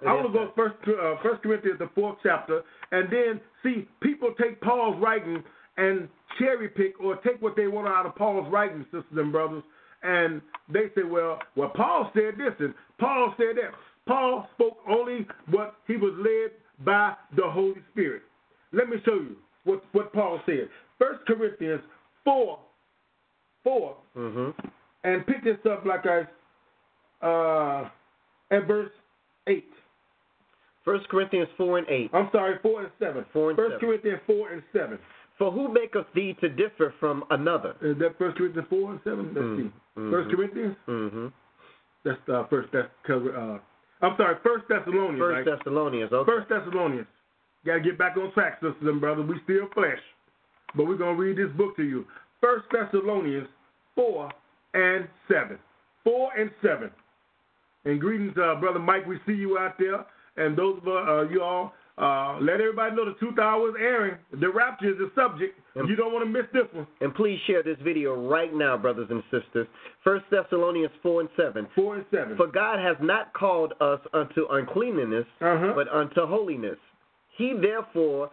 It 0.00 0.08
I 0.08 0.14
want 0.14 0.26
to 0.26 0.32
go 0.32 0.50
first 0.56 0.74
to 0.86 0.96
uh, 0.96 1.22
First 1.22 1.42
Corinthians, 1.42 1.78
the 1.78 1.90
fourth 1.94 2.16
chapter, 2.22 2.62
and 2.90 3.12
then 3.12 3.40
see 3.62 3.86
people 4.00 4.34
take 4.40 4.60
Paul's 4.60 5.00
writing 5.00 5.42
and 5.76 6.08
cherry 6.38 6.68
pick 6.68 6.98
or 7.00 7.16
take 7.16 7.40
what 7.40 7.54
they 7.54 7.66
want 7.68 7.86
out 7.86 8.06
of 8.06 8.16
Paul's 8.16 8.50
writing, 8.50 8.84
sisters 8.84 9.04
and 9.16 9.30
brothers, 9.30 9.62
and 10.02 10.40
they 10.72 10.86
say, 10.94 11.02
well, 11.04 11.38
well, 11.56 11.70
Paul 11.74 12.10
said 12.14 12.34
this 12.38 12.54
and 12.58 12.74
Paul 12.98 13.34
said 13.36 13.56
that. 13.56 13.72
Paul 14.06 14.48
spoke 14.54 14.78
only 14.88 15.26
what 15.50 15.76
he 15.86 15.96
was 15.96 16.12
led 16.18 16.52
by 16.84 17.14
the 17.36 17.48
Holy 17.48 17.82
Spirit. 17.92 18.22
Let 18.72 18.88
me 18.88 18.96
show 19.04 19.14
you 19.14 19.36
what 19.64 19.84
what 19.92 20.12
Paul 20.12 20.40
said. 20.46 20.68
First 20.98 21.20
Corinthians 21.26 21.82
four, 22.24 22.58
four, 23.62 23.96
hmm 24.14 24.50
and 25.04 25.26
pick 25.26 25.42
this 25.44 25.56
up 25.70 25.84
like 25.84 26.04
I 26.06 27.26
uh 27.26 27.88
at 28.50 28.66
verse 28.66 28.90
eight. 29.46 29.68
First 30.84 31.08
Corinthians 31.08 31.48
4 31.56 31.78
and 31.78 31.88
8. 31.88 32.10
I'm 32.12 32.28
sorry, 32.32 32.58
four 32.60 32.82
and 32.82 32.90
seven. 32.98 33.24
Four 33.32 33.50
and 33.50 33.56
First 33.56 33.74
seven. 33.74 33.86
Corinthians 33.86 34.20
four 34.26 34.50
and 34.50 34.62
seven. 34.72 34.98
For 35.38 35.50
who 35.50 35.72
maketh 35.72 36.06
thee 36.14 36.36
to 36.40 36.48
differ 36.48 36.94
from 37.00 37.24
another? 37.30 37.74
Is 37.82 37.98
that 37.98 38.16
First 38.18 38.36
Corinthians 38.36 38.66
four 38.68 38.90
and 38.92 39.00
seven? 39.02 39.26
Let's 39.34 39.46
Mm, 39.46 39.56
see. 39.56 39.72
mhm. 40.00 40.10
First 40.10 40.30
Corinthians. 40.30 40.76
hmm 40.86 41.26
That's 42.04 42.28
uh, 42.28 42.44
first. 42.48 42.68
That's 42.72 42.88
uh, 43.08 43.58
I'm 44.02 44.16
sorry. 44.16 44.36
First 44.42 44.66
Thessalonians. 44.68 45.18
First 45.18 45.46
right? 45.46 45.56
Thessalonians. 45.58 46.12
Okay. 46.12 46.30
First 46.32 46.48
Thessalonians. 46.48 47.06
Got 47.64 47.74
to 47.74 47.80
get 47.80 47.96
back 47.98 48.16
on 48.16 48.32
track, 48.32 48.54
sisters 48.54 48.76
and 48.82 49.00
brothers. 49.00 49.26
We 49.28 49.36
still 49.44 49.68
flesh, 49.72 50.00
but 50.74 50.86
we're 50.86 50.96
gonna 50.96 51.14
read 51.16 51.36
this 51.38 51.50
book 51.56 51.76
to 51.76 51.82
you. 51.84 52.04
First 52.40 52.66
Thessalonians 52.72 53.48
four 53.94 54.30
and 54.74 55.06
seven. 55.28 55.58
Four 56.04 56.32
and 56.36 56.50
seven. 56.60 56.90
And 57.84 58.00
greetings, 58.00 58.36
uh, 58.36 58.56
brother 58.56 58.78
Mike. 58.80 59.06
We 59.06 59.18
see 59.26 59.32
you 59.34 59.58
out 59.58 59.78
there, 59.78 60.04
and 60.36 60.56
those 60.56 60.78
of 60.84 60.88
uh, 60.88 61.28
you 61.30 61.42
all. 61.42 61.72
Uh, 61.98 62.38
let 62.40 62.54
everybody 62.60 62.96
know 62.96 63.04
the 63.04 63.14
truth 63.18 63.38
hour 63.38 63.68
is 63.68 63.74
airing. 63.78 64.16
The 64.40 64.48
rapture 64.48 64.90
is 64.92 64.98
the 64.98 65.10
subject. 65.14 65.58
You 65.76 65.94
don't 65.94 66.12
want 66.12 66.24
to 66.24 66.30
miss 66.30 66.46
this 66.52 66.64
one. 66.72 66.86
And 67.00 67.14
please 67.14 67.38
share 67.46 67.62
this 67.62 67.76
video 67.84 68.14
right 68.28 68.52
now, 68.54 68.76
brothers 68.78 69.08
and 69.10 69.22
sisters. 69.30 69.66
First 70.02 70.24
Thessalonians 70.30 70.92
4 71.02 71.20
and 71.20 71.28
7. 71.36 71.66
Four 71.74 71.96
and 71.96 72.04
seven. 72.10 72.36
For 72.36 72.46
God 72.46 72.78
has 72.78 72.96
not 73.00 73.32
called 73.34 73.74
us 73.80 74.00
unto 74.14 74.46
uncleanness, 74.50 75.26
Uh-huh. 75.40 75.72
but 75.74 75.88
unto 75.88 76.26
holiness. 76.26 76.78
He 77.36 77.52
therefore 77.54 78.30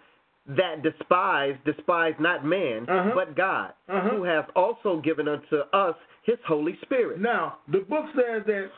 that 0.47 0.81
despise, 0.81 1.55
despise 1.65 2.15
not 2.19 2.43
man, 2.45 2.89
Uh-huh. 2.89 3.11
but 3.13 3.35
God, 3.35 3.73
Uh-huh. 3.89 4.09
who 4.09 4.23
hath 4.23 4.49
also 4.55 4.97
given 5.01 5.27
unto 5.27 5.57
us 5.73 5.95
his 6.23 6.37
Holy 6.47 6.77
Spirit. 6.81 7.19
Now, 7.19 7.57
the 7.67 7.79
book 7.79 8.05
says 8.15 8.43
that 8.45 8.71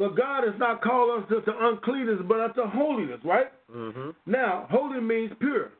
for 0.00 0.08
God 0.08 0.44
has 0.44 0.54
not 0.58 0.80
called 0.80 1.22
us 1.22 1.28
to 1.28 1.52
uncleanness, 1.60 2.20
but 2.26 2.40
unto 2.40 2.62
holiness, 2.64 3.20
right? 3.22 3.48
hmm 3.70 4.10
Now, 4.24 4.66
holy 4.70 4.98
means 4.98 5.30
pure, 5.38 5.72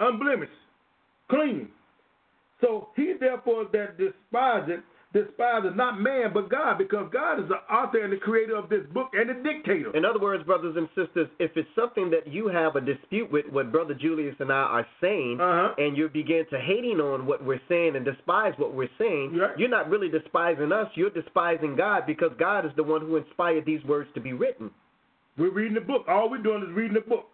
unblemished, 0.00 0.50
clean. 1.28 1.68
So 2.62 2.88
he 2.96 3.12
therefore 3.20 3.66
that 3.74 3.98
despises 3.98 4.80
despises 5.24 5.72
not 5.74 6.00
man 6.00 6.32
but 6.34 6.50
God, 6.50 6.78
because 6.78 7.08
God 7.12 7.40
is 7.40 7.48
the 7.48 7.56
author 7.72 8.04
and 8.04 8.12
the 8.12 8.16
creator 8.18 8.56
of 8.56 8.68
this 8.68 8.84
book 8.92 9.08
and 9.14 9.28
the 9.30 9.34
dictator. 9.42 9.96
In 9.96 10.04
other 10.04 10.18
words, 10.20 10.44
brothers 10.44 10.76
and 10.76 10.88
sisters, 10.94 11.28
if 11.38 11.50
it's 11.56 11.68
something 11.74 12.10
that 12.10 12.26
you 12.26 12.48
have 12.48 12.76
a 12.76 12.80
dispute 12.80 13.30
with 13.32 13.46
what 13.50 13.72
Brother 13.72 13.94
Julius 13.94 14.36
and 14.40 14.52
I 14.52 14.56
are 14.56 14.86
saying, 15.00 15.38
Uh-huh. 15.40 15.74
and 15.78 15.96
you 15.96 16.08
begin 16.08 16.44
to 16.50 16.58
hating 16.60 17.00
on 17.00 17.26
what 17.26 17.42
we're 17.42 17.60
saying 17.68 17.96
and 17.96 18.04
despise 18.04 18.52
what 18.58 18.74
we're 18.74 18.90
saying, 18.98 19.36
Right. 19.38 19.58
you're 19.58 19.68
not 19.68 19.88
really 19.90 20.08
despising 20.08 20.70
us. 20.72 20.90
You're 20.94 21.10
despising 21.10 21.76
God 21.76 22.04
because 22.06 22.32
God 22.38 22.66
is 22.66 22.72
the 22.76 22.82
one 22.84 23.00
who 23.00 23.16
inspired 23.16 23.64
these 23.64 23.82
words 23.84 24.08
to 24.14 24.20
be 24.20 24.32
written. 24.34 24.70
We're 25.38 25.50
reading 25.50 25.74
the 25.74 25.80
book. 25.80 26.04
All 26.08 26.30
we're 26.30 26.38
doing 26.42 26.62
is 26.62 26.70
reading 26.74 26.94
the 26.94 27.00
book. 27.00 27.26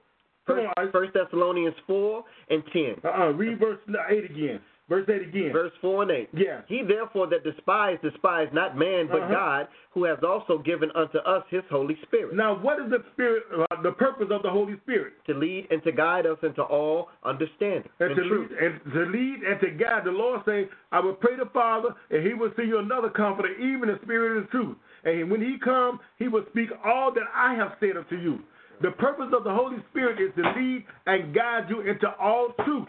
First, 0.46 0.66
on. 0.76 0.90
First 0.90 1.12
Thessalonians 1.14 1.76
4 1.86 2.24
and 2.50 2.62
10. 2.72 2.96
Uh-uh. 3.04 3.30
Read 3.34 3.60
verse 3.60 3.78
8 4.10 4.24
again. 4.24 4.60
Verse 4.92 5.08
8 5.08 5.22
again. 5.28 5.52
Verse 5.52 5.72
4 5.80 6.02
and 6.02 6.10
8. 6.10 6.28
Yeah. 6.34 6.60
He 6.68 6.82
therefore 6.82 7.26
that 7.28 7.44
despise, 7.44 7.98
despise 8.02 8.48
not 8.52 8.76
man, 8.76 9.08
but 9.10 9.22
Uh-huh. 9.22 9.32
God, 9.32 9.68
who 9.92 10.04
has 10.04 10.18
also 10.22 10.58
given 10.58 10.90
unto 10.94 11.18
us 11.18 11.44
his 11.48 11.62
Holy 11.70 11.96
Spirit, 12.02 12.34
Now, 12.34 12.54
what 12.60 12.78
is 12.80 12.90
the 12.90 13.02
spirit, 13.12 13.44
uh, 13.56 13.80
the 13.82 13.92
purpose 13.92 14.28
of 14.30 14.42
the 14.42 14.50
Holy 14.50 14.76
Spirit? 14.84 15.14
to 15.26 15.34
lead 15.34 15.68
and 15.70 15.82
to 15.84 15.92
guide 15.92 16.26
us 16.26 16.38
into 16.42 16.62
all 16.62 17.08
understanding 17.24 17.88
and, 18.00 18.10
and 18.10 18.16
to 18.16 18.28
truth. 18.28 18.50
lead, 18.50 18.58
and 18.58 18.92
to 18.92 19.00
lead 19.06 19.42
and 19.44 19.60
to 19.60 19.70
guide. 19.70 20.04
The 20.04 20.10
Lord 20.10 20.42
say, 20.44 20.68
I 20.90 21.00
will 21.00 21.14
pray 21.14 21.36
the 21.36 21.46
Father, 21.54 21.90
and 22.10 22.26
He 22.26 22.34
will 22.34 22.50
send 22.56 22.68
you 22.68 22.78
another 22.78 23.08
comforter, 23.08 23.54
even 23.56 23.88
the 23.88 23.98
Spirit 24.02 24.36
of 24.42 24.50
truth. 24.50 24.76
And 25.04 25.30
when 25.30 25.40
He 25.40 25.58
comes, 25.58 26.00
He 26.18 26.28
will 26.28 26.44
speak 26.50 26.68
all 26.84 27.12
that 27.14 27.24
I 27.34 27.54
have 27.54 27.72
said 27.80 27.96
unto 27.96 28.16
you. 28.16 28.40
The 28.82 28.90
purpose 28.92 29.30
of 29.32 29.44
the 29.44 29.54
Holy 29.54 29.78
Spirit 29.90 30.20
is 30.20 30.32
to 30.36 30.42
lead 30.58 30.84
and 31.06 31.32
guide 31.34 31.66
you 31.70 31.80
into 31.82 32.08
all 32.20 32.52
truth. 32.64 32.88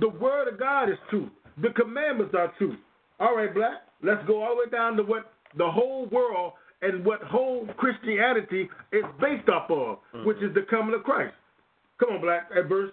The 0.00 0.08
Word 0.08 0.48
of 0.48 0.58
God 0.58 0.88
is 0.88 0.96
truth. 1.10 1.30
The 1.60 1.70
commandments 1.70 2.34
are 2.36 2.52
true. 2.58 2.76
All 3.20 3.36
right, 3.36 3.52
Black, 3.52 3.82
let's 4.02 4.24
go 4.26 4.42
all 4.42 4.56
the 4.56 4.64
way 4.64 4.70
down 4.70 4.96
to 4.96 5.02
what 5.02 5.32
the 5.56 5.70
whole 5.70 6.06
world 6.06 6.54
and 6.80 7.04
what 7.04 7.22
whole 7.22 7.68
Christianity 7.76 8.68
is 8.92 9.04
based 9.20 9.48
off 9.48 9.70
of, 9.70 9.98
mm-hmm. 10.14 10.26
which 10.26 10.38
is 10.38 10.54
the 10.54 10.62
coming 10.68 10.94
of 10.94 11.04
Christ. 11.04 11.34
Come 12.00 12.16
on, 12.16 12.20
Black, 12.20 12.48
at 12.56 12.68
verse 12.68 12.90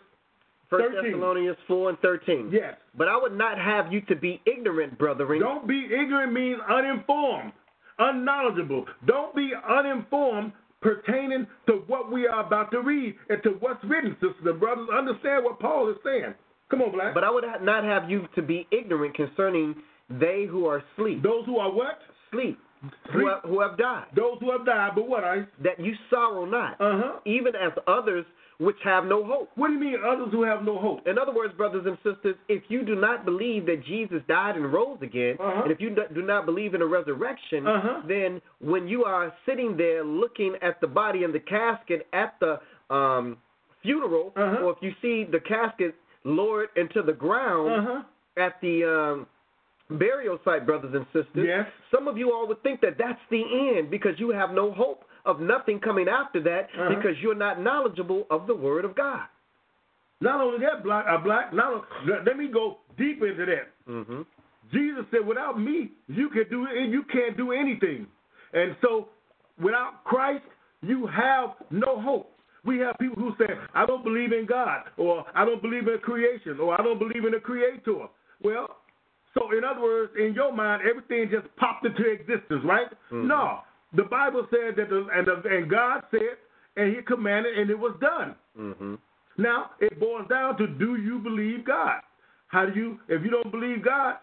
First 0.69 0.95
13. 0.95 1.11
Thessalonians 1.11 1.57
4 1.67 1.89
and 1.89 1.99
13. 1.99 2.49
Yes. 2.53 2.75
But 2.95 3.07
I 3.07 3.17
would 3.17 3.35
not 3.35 3.57
have 3.57 3.91
you 3.91 4.01
to 4.01 4.15
be 4.15 4.41
ignorant, 4.45 4.97
brethren. 4.97 5.39
Don't 5.39 5.67
be 5.67 5.85
ignorant 5.85 6.31
means 6.31 6.59
uninformed, 6.69 7.53
unknowledgeable. 7.97 8.85
Don't 9.07 9.35
be 9.35 9.51
uninformed 9.67 10.51
pertaining 10.81 11.47
to 11.67 11.83
what 11.87 12.11
we 12.11 12.27
are 12.27 12.45
about 12.45 12.71
to 12.71 12.81
read 12.81 13.15
and 13.29 13.41
to 13.43 13.49
what's 13.59 13.83
written, 13.83 14.13
sisters 14.13 14.35
and 14.45 14.59
brothers. 14.59 14.87
Understand 14.95 15.43
what 15.43 15.59
Paul 15.59 15.89
is 15.89 15.97
saying. 16.03 16.35
Come 16.69 16.81
on, 16.81 16.91
Black. 16.91 17.13
But 17.13 17.23
I 17.23 17.29
would 17.31 17.43
not 17.61 17.83
have 17.83 18.09
you 18.09 18.27
to 18.35 18.41
be 18.41 18.67
ignorant 18.71 19.15
concerning 19.15 19.75
they 20.09 20.45
who 20.49 20.65
are 20.67 20.83
asleep. 20.95 21.23
Those 21.23 21.45
who 21.45 21.57
are 21.57 21.71
what? 21.71 21.99
Sleep. 22.31 22.57
Who 23.11 23.27
have, 23.27 23.41
who 23.43 23.59
have 23.59 23.77
died. 23.77 24.05
Those 24.15 24.37
who 24.39 24.51
have 24.51 24.65
died, 24.65 24.91
but 24.95 25.07
what, 25.09 25.23
I? 25.25 25.45
That 25.63 25.79
you 25.79 25.93
sorrow 26.09 26.45
not, 26.45 26.79
Uh 26.79 27.01
huh. 27.03 27.19
even 27.25 27.53
as 27.55 27.73
others 27.87 28.25
which 28.59 28.77
have 28.83 29.05
no 29.05 29.23
hope. 29.25 29.49
What 29.55 29.67
do 29.67 29.73
you 29.73 29.79
mean, 29.79 29.95
others 30.05 30.29
who 30.31 30.43
have 30.43 30.63
no 30.63 30.77
hope? 30.79 31.05
In 31.07 31.17
other 31.17 31.33
words, 31.33 31.53
brothers 31.55 31.85
and 31.85 31.97
sisters, 32.03 32.35
if 32.49 32.63
you 32.69 32.83
do 32.83 32.95
not 32.95 33.23
believe 33.25 33.65
that 33.67 33.83
Jesus 33.85 34.21
died 34.27 34.55
and 34.57 34.71
rose 34.71 34.97
again, 35.01 35.35
Uh-huh. 35.39 35.63
and 35.63 35.71
if 35.71 35.79
you 35.81 35.89
do 36.13 36.21
not 36.21 36.45
believe 36.45 36.73
in 36.73 36.81
a 36.81 36.85
resurrection, 36.85 37.67
Uh-huh. 37.67 38.01
then 38.07 38.41
when 38.59 38.87
you 38.87 39.03
are 39.05 39.33
sitting 39.45 39.75
there 39.75 40.03
looking 40.03 40.55
at 40.61 40.79
the 40.81 40.87
body 40.87 41.23
in 41.23 41.31
the 41.33 41.39
casket 41.39 42.07
at 42.13 42.35
the 42.39 42.59
um, 42.93 43.37
funeral, 43.81 44.31
Uh-huh. 44.37 44.63
or 44.63 44.71
if 44.71 44.77
you 44.81 44.93
see 45.01 45.25
the 45.25 45.39
casket 45.39 45.95
lowered 46.23 46.69
into 46.75 47.01
the 47.01 47.13
ground 47.13 47.71
Uh 47.71 47.85
huh. 47.87 48.03
at 48.45 48.59
the 48.61 48.83
um, 48.83 49.27
burial 49.97 50.37
site, 50.45 50.65
brothers 50.65 50.93
and 50.93 51.05
sisters, 51.07 51.45
Yes. 51.47 51.65
some 51.93 52.07
of 52.07 52.17
you 52.17 52.31
all 52.33 52.47
would 52.47 52.61
think 52.63 52.81
that 52.81 52.97
that's 52.97 53.19
the 53.29 53.41
end 53.77 53.89
because 53.89 54.13
you 54.19 54.29
have 54.31 54.51
no 54.51 54.71
hope 54.71 55.03
of 55.25 55.39
nothing 55.39 55.79
coming 55.79 56.07
after 56.07 56.41
that 56.43 56.69
Uh-huh. 56.77 56.89
because 56.95 57.15
you're 57.21 57.35
not 57.35 57.61
knowledgeable 57.61 58.25
of 58.29 58.47
the 58.47 58.55
Word 58.55 58.85
of 58.85 58.95
God. 58.95 59.25
Not 60.21 60.41
only 60.41 60.59
that, 60.65 60.83
black, 60.83 61.05
uh, 61.09 61.17
black. 61.17 61.53
Not 61.53 61.85
let, 62.05 62.25
let 62.25 62.37
me 62.37 62.47
go 62.49 62.79
deep 62.97 63.21
into 63.23 63.45
that. 63.45 63.67
Mm-hmm. 63.89 64.21
Jesus 64.73 65.05
said, 65.11 65.25
"Without 65.25 65.59
me, 65.59 65.91
you 66.07 66.29
can 66.29 66.43
do 66.49 66.67
and 66.67 66.91
you 66.91 67.03
can't 67.03 67.37
do 67.37 67.53
anything." 67.53 68.05
And 68.53 68.75
so, 68.81 69.07
without 69.61 70.03
Christ, 70.03 70.43
you 70.81 71.07
have 71.07 71.51
no 71.71 71.99
hope. 72.01 72.31
We 72.65 72.79
have 72.79 72.97
people 72.99 73.21
who 73.21 73.33
say, 73.37 73.53
"I 73.73 73.85
don't 73.85 74.03
believe 74.03 74.33
in 74.33 74.45
God," 74.45 74.83
or 74.97 75.25
"I 75.33 75.45
don't 75.45 75.61
believe 75.61 75.87
in 75.87 75.99
creation," 75.99 76.59
or 76.59 76.79
"I 76.79 76.83
don't 76.83 76.99
believe 76.99 77.25
in 77.25 77.33
a 77.33 77.39
creator." 77.39 78.07
Well, 78.41 78.77
so 79.33 79.51
in 79.57 79.63
other 79.63 79.81
words, 79.81 80.11
in 80.17 80.33
your 80.33 80.51
mind, 80.51 80.81
everything 80.89 81.29
just 81.29 81.47
popped 81.55 81.85
into 81.85 82.03
existence, 82.09 82.63
right? 82.65 82.87
No, 83.11 83.59
the 83.93 84.03
Bible 84.03 84.47
said 84.49 84.75
that, 84.77 84.89
the, 84.89 85.07
and 85.13 85.27
the, 85.27 85.41
and 85.49 85.69
God 85.69 86.03
said, 86.11 86.37
and 86.75 86.95
He 86.95 87.01
commanded, 87.01 87.57
and 87.57 87.69
it 87.69 87.77
was 87.79 87.95
done. 88.01 88.35
Mm-hmm. 88.57 88.95
Now 89.37 89.71
it 89.79 89.99
boils 89.99 90.27
down 90.29 90.57
to 90.57 90.67
do 90.67 90.95
you 90.97 91.19
believe 91.19 91.65
God? 91.65 92.01
How 92.47 92.65
do 92.65 92.77
you 92.77 92.99
if 93.07 93.23
you 93.23 93.29
don't 93.29 93.51
believe 93.51 93.83
God, 93.83 94.15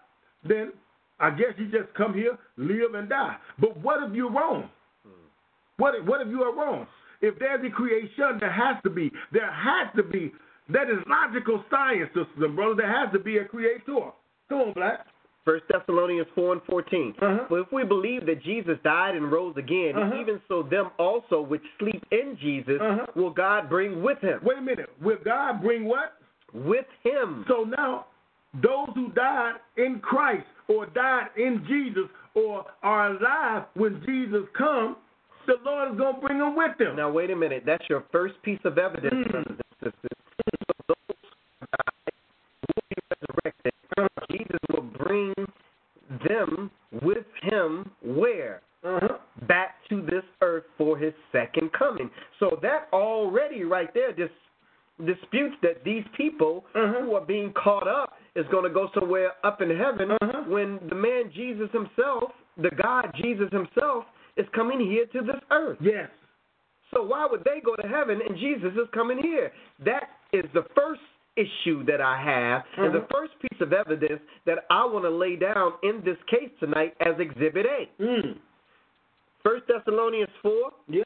then 0.45 0.73
I 1.19 1.31
guess 1.31 1.55
you 1.57 1.67
just 1.71 1.93
come 1.95 2.13
here, 2.13 2.37
live 2.57 2.95
and 2.95 3.09
die. 3.09 3.37
But 3.59 3.77
what 3.79 4.03
if 4.03 4.15
you're 4.15 4.31
wrong? 4.31 4.69
What 5.79 5.95
if, 5.95 6.05
what 6.05 6.21
if 6.21 6.29
you 6.29 6.43
are 6.43 6.55
wrong? 6.55 6.87
If 7.23 7.39
there's 7.39 7.65
a 7.65 7.71
creation, 7.71 8.39
there 8.41 8.53
has 8.53 8.77
to 8.85 8.91
be. 8.91 9.11
There 9.33 9.51
has 9.51 9.89
to 9.97 10.03
be. 10.03 10.33
That 10.69 10.91
is 10.91 10.99
logical 11.09 11.65
science, 11.71 12.09
sisters 12.09 12.27
and 12.39 12.57
brothers. 12.57 12.79
There 12.79 12.93
has 12.93 13.13
to 13.13 13.19
be 13.19 13.39
a 13.39 13.45
creator. 13.45 14.11
Come 14.49 14.59
on, 14.61 14.73
black. 14.75 15.07
First 15.45 15.63
Thessalonians 15.71 16.27
four 16.35 16.55
and 16.55 16.63
14 16.69 17.15
Uh-huh. 17.23 17.45
For 17.49 17.61
if 17.61 17.71
we 17.71 17.85
believe 17.85 18.27
that 18.27 18.43
Jesus 18.43 18.77
died 18.83 19.15
and 19.15 19.31
rose 19.31 19.55
again, 19.57 19.95
Uh-huh. 19.97 20.21
even 20.21 20.41
so 20.49 20.65
them 20.65 20.91
also 20.99 21.41
which 21.41 21.63
sleep 21.79 22.05
in 22.11 22.37
Jesus 22.41 22.81
Uh-huh. 22.81 23.07
will 23.15 23.31
God 23.31 23.69
bring 23.69 24.03
with 24.03 24.19
him. 24.19 24.41
Wait 24.43 24.59
a 24.59 24.61
minute. 24.61 24.91
Will 25.01 25.19
God 25.25 25.61
bring 25.63 25.85
what? 25.85 26.15
With 26.53 26.87
him. 27.05 27.45
So 27.47 27.63
now, 27.63 28.07
those 28.61 28.89
who 28.95 29.11
died 29.11 29.55
in 29.77 30.01
Christ 30.01 30.47
or 30.67 30.87
died 30.87 31.29
in 31.37 31.65
Jesus 31.69 32.09
or 32.35 32.67
are 32.83 33.11
alive 33.13 33.65
when 33.75 34.03
Jesus 34.05 34.49
comes, 34.59 34.97
the 35.47 35.57
Lord 35.65 35.93
is 35.93 35.99
going 35.99 36.15
to 36.15 36.21
bring 36.21 36.39
them 36.39 36.57
with 36.57 36.77
them. 36.79 36.97
Now 36.97 37.11
wait 37.11 37.31
a 37.31 37.37
minute. 37.37 37.63
That's 37.67 37.85
your 37.89 38.05
first 38.13 38.35
piece 38.43 38.61
of 38.65 38.79
evidence, 38.79 39.15
Mm. 39.15 39.31
brothers 39.31 39.57
and 39.83 39.93
sisters. 39.93 40.19
So 40.67 40.75
those 40.89 41.17
who 41.61 41.67
die 41.73 42.13
will 42.69 42.83
be 42.91 42.97
resurrected. 43.11 43.73
Jesus 44.31 44.61
will 44.73 44.83
bring 44.83 45.35
them 46.29 46.71
with 47.03 47.27
him 47.43 47.91
where? 48.03 48.63
Uh-huh. 48.85 49.19
Back 49.49 49.77
to 49.89 50.03
this 50.03 50.23
earth 50.43 50.65
for 50.79 50.97
his 50.97 51.13
second 51.33 51.73
coming. 51.73 52.11
So 52.39 52.59
that 52.63 52.89
already 52.93 53.65
right 53.65 53.93
there 53.95 54.13
dis- 54.13 54.31
disputes 55.05 55.57
that 55.63 55.83
these 55.85 56.05
people 56.17 56.65
Uh-huh. 56.75 57.03
who 57.03 57.15
are 57.17 57.25
being 57.25 57.53
caught 57.53 57.89
up 57.89 58.15
is 58.35 58.47
going 58.49 58.65
to 58.65 58.71
go 58.71 58.89
somewhere 58.95 59.33
up 59.45 59.61
in 59.61 59.71
heaven 59.77 60.13
Uh-huh. 60.13 60.43
when 60.47 60.79
the 60.89 60.95
man 60.95 61.31
Jesus 61.33 61.71
himself, 61.73 62.33
the 62.59 62.71
God 62.71 63.13
Jesus 63.17 63.51
himself, 63.51 64.05
is 64.37 64.47
coming 64.55 64.81
here 64.81 65.07
to 65.07 65.21
this 65.23 65.41
earth. 65.51 65.79
Yes. 65.81 66.09
So 66.95 67.03
why 67.03 67.27
would 67.31 67.43
they 67.45 67.61
go 67.65 67.75
to 67.77 67.89
heaven 67.89 68.21
and 68.27 68.39
Jesus 68.39 68.73
is 68.75 68.89
coming 68.95 69.19
here? 69.19 69.53
That 69.85 70.11
is 70.33 70.45
the 70.55 70.63
first 70.75 71.01
issue 71.37 71.85
that 71.85 72.01
I 72.01 72.17
have, 72.17 72.65
and 72.79 72.95
the 72.95 73.01
Mhm. 73.01 73.11
first 73.11 73.39
piece 73.41 73.61
of 73.61 73.73
evidence 73.73 74.23
that 74.47 74.65
I 74.71 74.85
want 74.87 75.05
to 75.05 75.11
lay 75.11 75.37
down 75.37 75.75
in 75.83 76.01
this 76.03 76.17
case 76.25 76.51
tonight 76.59 76.95
as 77.01 77.19
Exhibit 77.19 77.67
A. 77.67 77.89
Mm. 78.01 78.39
First 79.43 79.67
Thessalonians 79.67 80.31
four. 80.43 80.73
Yeah. 80.89 81.05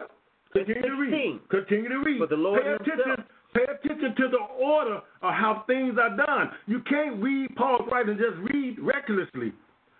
Continue 0.52 0.82
to 0.82 0.94
read. 0.96 1.40
Continue 1.48 1.88
to 1.88 1.98
read. 1.98 2.18
For 2.18 2.26
the 2.26 2.36
Lord 2.36 2.62
pay 2.62 2.72
attention. 2.72 2.98
himself. 2.98 3.26
Pay 3.52 3.64
attention 3.64 4.14
to 4.14 4.28
the 4.28 4.38
order 4.38 5.02
of 5.22 5.34
how 5.34 5.64
things 5.66 5.98
are 5.98 6.10
done. 6.10 6.54
You 6.66 6.80
can't 6.82 7.20
read 7.20 7.54
Paul's 7.56 7.88
writing 7.90 8.10
and 8.10 8.20
just 8.20 8.36
read 8.52 8.78
recklessly. 8.78 9.52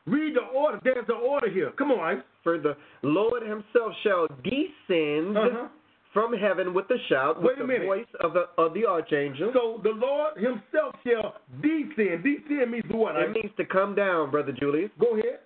Read 0.07 0.35
the 0.35 0.43
order. 0.55 0.79
There's 0.85 1.07
the 1.07 1.15
order 1.15 1.49
here. 1.49 1.71
Come 1.73 1.91
on, 1.91 1.99
Ice. 2.19 2.23
For 2.43 2.59
the 2.59 2.77
Lord 3.03 3.43
Himself 3.43 3.93
shall 4.03 4.27
descend 4.43 5.37
Uh-huh. 5.37 5.69
from 6.13 6.33
heaven 6.33 6.73
with 6.75 6.91
a 6.91 6.99
shout, 7.09 7.37
with 7.37 7.47
Wait 7.53 7.59
a 7.59 7.61
the 7.61 7.67
minute. 7.67 7.87
voice 7.87 8.07
of 8.21 8.33
the 8.33 8.49
of 8.59 8.75
the 8.75 8.87
archangel. 8.87 9.53
So 9.53 9.81
the 9.83 9.91
Lord 9.91 10.37
Himself 10.39 10.95
shall 11.05 11.37
descend. 11.63 12.25
Descend 12.25 12.71
means 12.71 12.85
what? 12.91 13.17
it 13.17 13.31
means 13.33 13.53
to 13.57 13.65
come 13.65 13.95
down, 13.95 14.31
brother 14.31 14.53
Julius. 14.53 14.91
Go 14.99 15.15
ahead. 15.19 15.41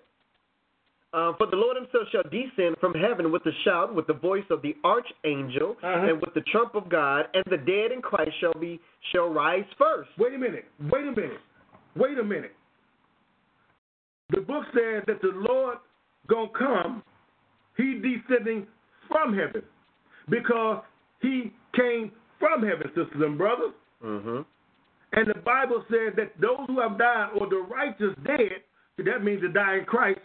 Uh, 1.13 1.31
for 1.37 1.47
the 1.47 1.55
Lord 1.55 1.77
himself 1.77 2.09
shall 2.11 2.23
descend 2.23 2.75
from 2.81 2.93
heaven 2.93 3.31
with 3.31 3.45
a 3.45 3.51
shout, 3.63 3.95
with 3.95 4.05
the 4.05 4.13
voice 4.13 4.43
of 4.49 4.61
the 4.61 4.75
archangel, 4.83 5.77
Uh-huh. 5.81 6.07
and 6.09 6.19
with 6.19 6.33
the 6.33 6.41
trump 6.51 6.75
of 6.75 6.89
God, 6.89 7.29
and 7.33 7.43
the 7.49 7.55
dead 7.55 7.93
in 7.93 8.01
Christ 8.01 8.33
shall 8.41 8.53
be 8.59 8.81
shall 9.13 9.29
rise 9.29 9.63
first. 9.77 10.09
Wait 10.17 10.33
a 10.33 10.37
minute. 10.37 10.65
Wait 10.91 11.07
a 11.07 11.11
minute. 11.11 11.39
Wait 11.95 12.17
a 12.19 12.23
minute. 12.23 12.53
The 14.31 14.41
book 14.41 14.65
says 14.73 15.03
that 15.07 15.21
the 15.21 15.31
Lord 15.33 15.77
gonna 16.27 16.49
come. 16.57 17.03
He 17.77 18.01
descending 18.01 18.67
from 19.07 19.35
heaven 19.35 19.61
because 20.29 20.83
he 21.21 21.53
came 21.75 22.11
from 22.39 22.63
heaven, 22.63 22.87
sisters 22.87 23.21
and 23.21 23.37
brothers. 23.37 23.73
Mm-hmm. 24.03 24.41
And 25.13 25.27
the 25.27 25.39
Bible 25.41 25.83
says 25.89 26.13
that 26.17 26.33
those 26.39 26.65
who 26.67 26.79
have 26.79 26.97
died 26.97 27.29
or 27.39 27.47
the 27.49 27.65
righteous 27.69 28.15
dead, 28.25 28.63
that 29.05 29.23
means 29.23 29.41
to 29.41 29.49
die 29.49 29.77
in 29.77 29.85
Christ, 29.85 30.19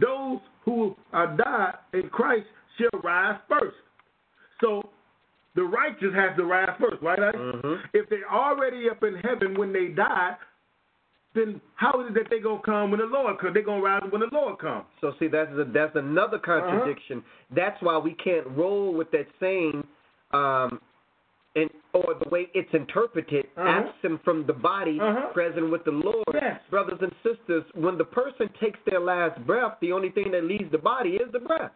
those 0.00 0.38
who 0.64 0.96
are 1.12 1.36
died 1.36 1.74
in 1.92 2.08
Christ 2.10 2.46
shall 2.78 3.00
rise 3.02 3.38
first. 3.48 3.76
So 4.60 4.88
the 5.54 5.62
righteous 5.62 6.14
has 6.14 6.36
to 6.36 6.44
rise 6.44 6.70
first, 6.78 7.02
right? 7.02 7.18
Mhm. 7.18 7.82
If 7.92 8.08
they're 8.08 8.30
already 8.30 8.88
up 8.88 9.02
in 9.02 9.16
heaven 9.16 9.54
when 9.54 9.72
they 9.72 9.88
die, 9.88 10.36
then 11.34 11.60
how 11.76 12.00
is 12.00 12.08
it 12.10 12.14
that 12.14 12.24
they're 12.28 12.42
going 12.42 12.58
to 12.60 12.64
come 12.64 12.90
when 12.90 13.00
the 13.00 13.06
Lord 13.06 13.38
comes? 13.38 13.54
They're 13.54 13.62
going 13.62 13.80
to 13.80 13.86
rise 13.86 14.02
when 14.10 14.20
the 14.20 14.28
Lord 14.32 14.58
comes. 14.58 14.84
So 15.00 15.12
see, 15.18 15.28
that's 15.28 15.50
a, 15.52 15.64
that's 15.72 15.94
another 15.94 16.38
contradiction. 16.38 17.22
That's 17.54 17.80
why 17.82 17.98
we 17.98 18.14
can't 18.14 18.46
roll 18.48 18.92
with 18.92 19.10
that 19.12 19.26
saying, 19.38 19.84
um, 20.32 20.80
and 21.56 21.68
or 21.92 22.14
the 22.22 22.28
way 22.30 22.46
it's 22.54 22.72
interpreted, 22.72 23.46
Uh-huh. 23.56 23.68
absent 23.68 24.22
from 24.24 24.46
the 24.46 24.52
body, 24.52 24.98
Uh-huh. 25.00 25.32
present 25.32 25.70
with 25.70 25.84
the 25.84 25.90
Lord. 25.92 26.24
Yes. 26.34 26.60
Brothers 26.70 26.98
and 27.00 27.12
sisters, 27.22 27.64
when 27.74 27.96
the 27.98 28.04
person 28.04 28.48
takes 28.60 28.78
their 28.88 29.00
last 29.00 29.44
breath, 29.46 29.76
the 29.80 29.92
only 29.92 30.10
thing 30.10 30.30
that 30.32 30.44
leaves 30.44 30.70
the 30.70 30.78
body 30.78 31.10
is 31.16 31.30
the 31.32 31.40
breath. 31.40 31.72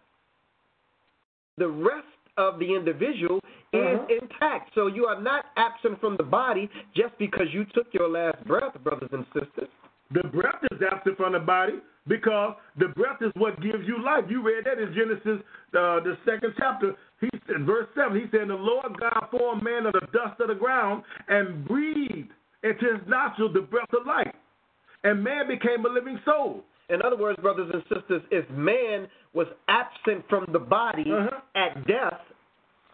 The 1.59 1.69
rest 1.69 2.07
of 2.37 2.59
the 2.59 2.75
individual 2.75 3.41
Uh-huh. 3.73 4.05
is 4.07 4.21
intact. 4.23 4.71
So 4.75 4.87
you 4.87 5.07
are 5.07 5.21
not 5.21 5.47
absent 5.57 6.01
from 6.01 6.17
the 6.17 6.23
body 6.23 6.71
just 6.95 7.17
because 7.19 7.49
you 7.53 7.65
took 7.75 7.89
your 7.93 8.09
last 8.09 8.39
breath, 8.47 8.75
brothers 8.85 9.11
and 9.13 9.27
sisters. 9.35 9.69
The 10.13 10.23
breath 10.29 10.63
is 10.71 10.79
absent 10.83 11.17
from 11.17 11.33
the 11.33 11.41
body 11.41 11.81
because 12.07 12.55
the 12.79 12.89
breath 12.89 13.21
is 13.21 13.33
what 13.35 13.61
gives 13.61 13.85
you 13.87 13.99
life. 14.05 14.25
You 14.29 14.43
read 14.43 14.65
that 14.67 14.79
in 14.79 14.95
Genesis, 14.95 15.43
uh, 15.75 15.99
the 16.07 16.17
second 16.25 16.55
chapter. 16.57 16.95
He 17.21 17.31
said, 17.47 17.65
verse 17.67 17.89
seven. 17.97 18.21
He 18.21 18.27
said, 18.31 18.47
"The 18.49 18.55
Lord 18.55 18.99
God 19.01 19.29
formed 19.31 19.63
man 19.63 19.87
of 19.87 19.95
the 19.95 20.07
dust 20.13 20.39
of 20.41 20.49
the 20.49 20.55
ground 20.55 21.03
and 21.29 21.67
breathed 21.67 22.31
into 22.63 22.85
his 22.93 23.03
nostrils 23.09 23.55
the 23.55 23.63
breath 23.63 23.93
of 23.93 24.07
life, 24.07 24.35
and 25.03 25.25
man 25.25 25.49
became 25.49 25.85
a 25.85 25.89
living 25.89 26.21
soul." 26.25 26.63
In 26.91 27.01
other 27.01 27.17
words, 27.17 27.41
brothers 27.41 27.71
and 27.73 27.83
sisters, 27.89 28.23
if 28.31 28.49
man 28.51 29.09
was 29.35 29.47
absent 29.69 30.25
from 30.29 30.47
the 30.53 30.59
body 30.59 31.05
Uh-huh. 31.11 31.41
at 31.55 31.87
death 31.87 32.21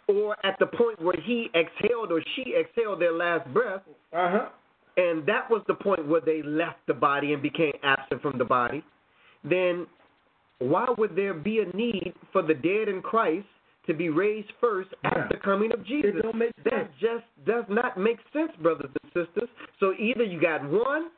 or 0.08 0.36
at 0.44 0.58
the 0.58 0.66
point 0.66 1.00
where 1.00 1.14
he 1.20 1.50
exhaled 1.54 2.10
or 2.10 2.20
she 2.34 2.54
exhaled 2.56 2.98
their 3.00 3.12
last 3.12 3.46
breath, 3.52 3.82
Uh 4.12 4.30
huh. 4.30 4.48
and 4.96 5.24
that 5.26 5.48
was 5.50 5.62
the 5.68 5.74
point 5.74 6.06
where 6.06 6.20
they 6.20 6.42
left 6.42 6.84
the 6.86 6.94
body 6.94 7.32
and 7.32 7.42
became 7.42 7.72
absent 7.82 8.20
from 8.22 8.36
the 8.38 8.44
body, 8.44 8.82
then 9.44 9.86
why 10.58 10.86
would 10.98 11.14
there 11.16 11.34
be 11.34 11.60
a 11.60 11.76
need 11.76 12.12
for 12.32 12.42
the 12.42 12.54
dead 12.54 12.88
in 12.88 13.00
Christ 13.02 13.46
to 13.86 13.94
be 13.94 14.08
raised 14.10 14.50
first 14.60 14.90
Yeah. 15.04 15.18
at 15.18 15.28
the 15.30 15.36
coming 15.36 15.72
of 15.72 15.84
Jesus? 15.84 16.20
that 16.64 16.90
just 16.98 17.24
does 17.46 17.64
not 17.68 17.96
make 17.96 18.18
sense, 18.32 18.52
brothers 18.56 18.90
and 19.02 19.12
sisters. 19.12 19.48
So 19.78 19.94
either 19.98 20.24
you 20.24 20.40
got 20.40 20.62
one 20.64 21.10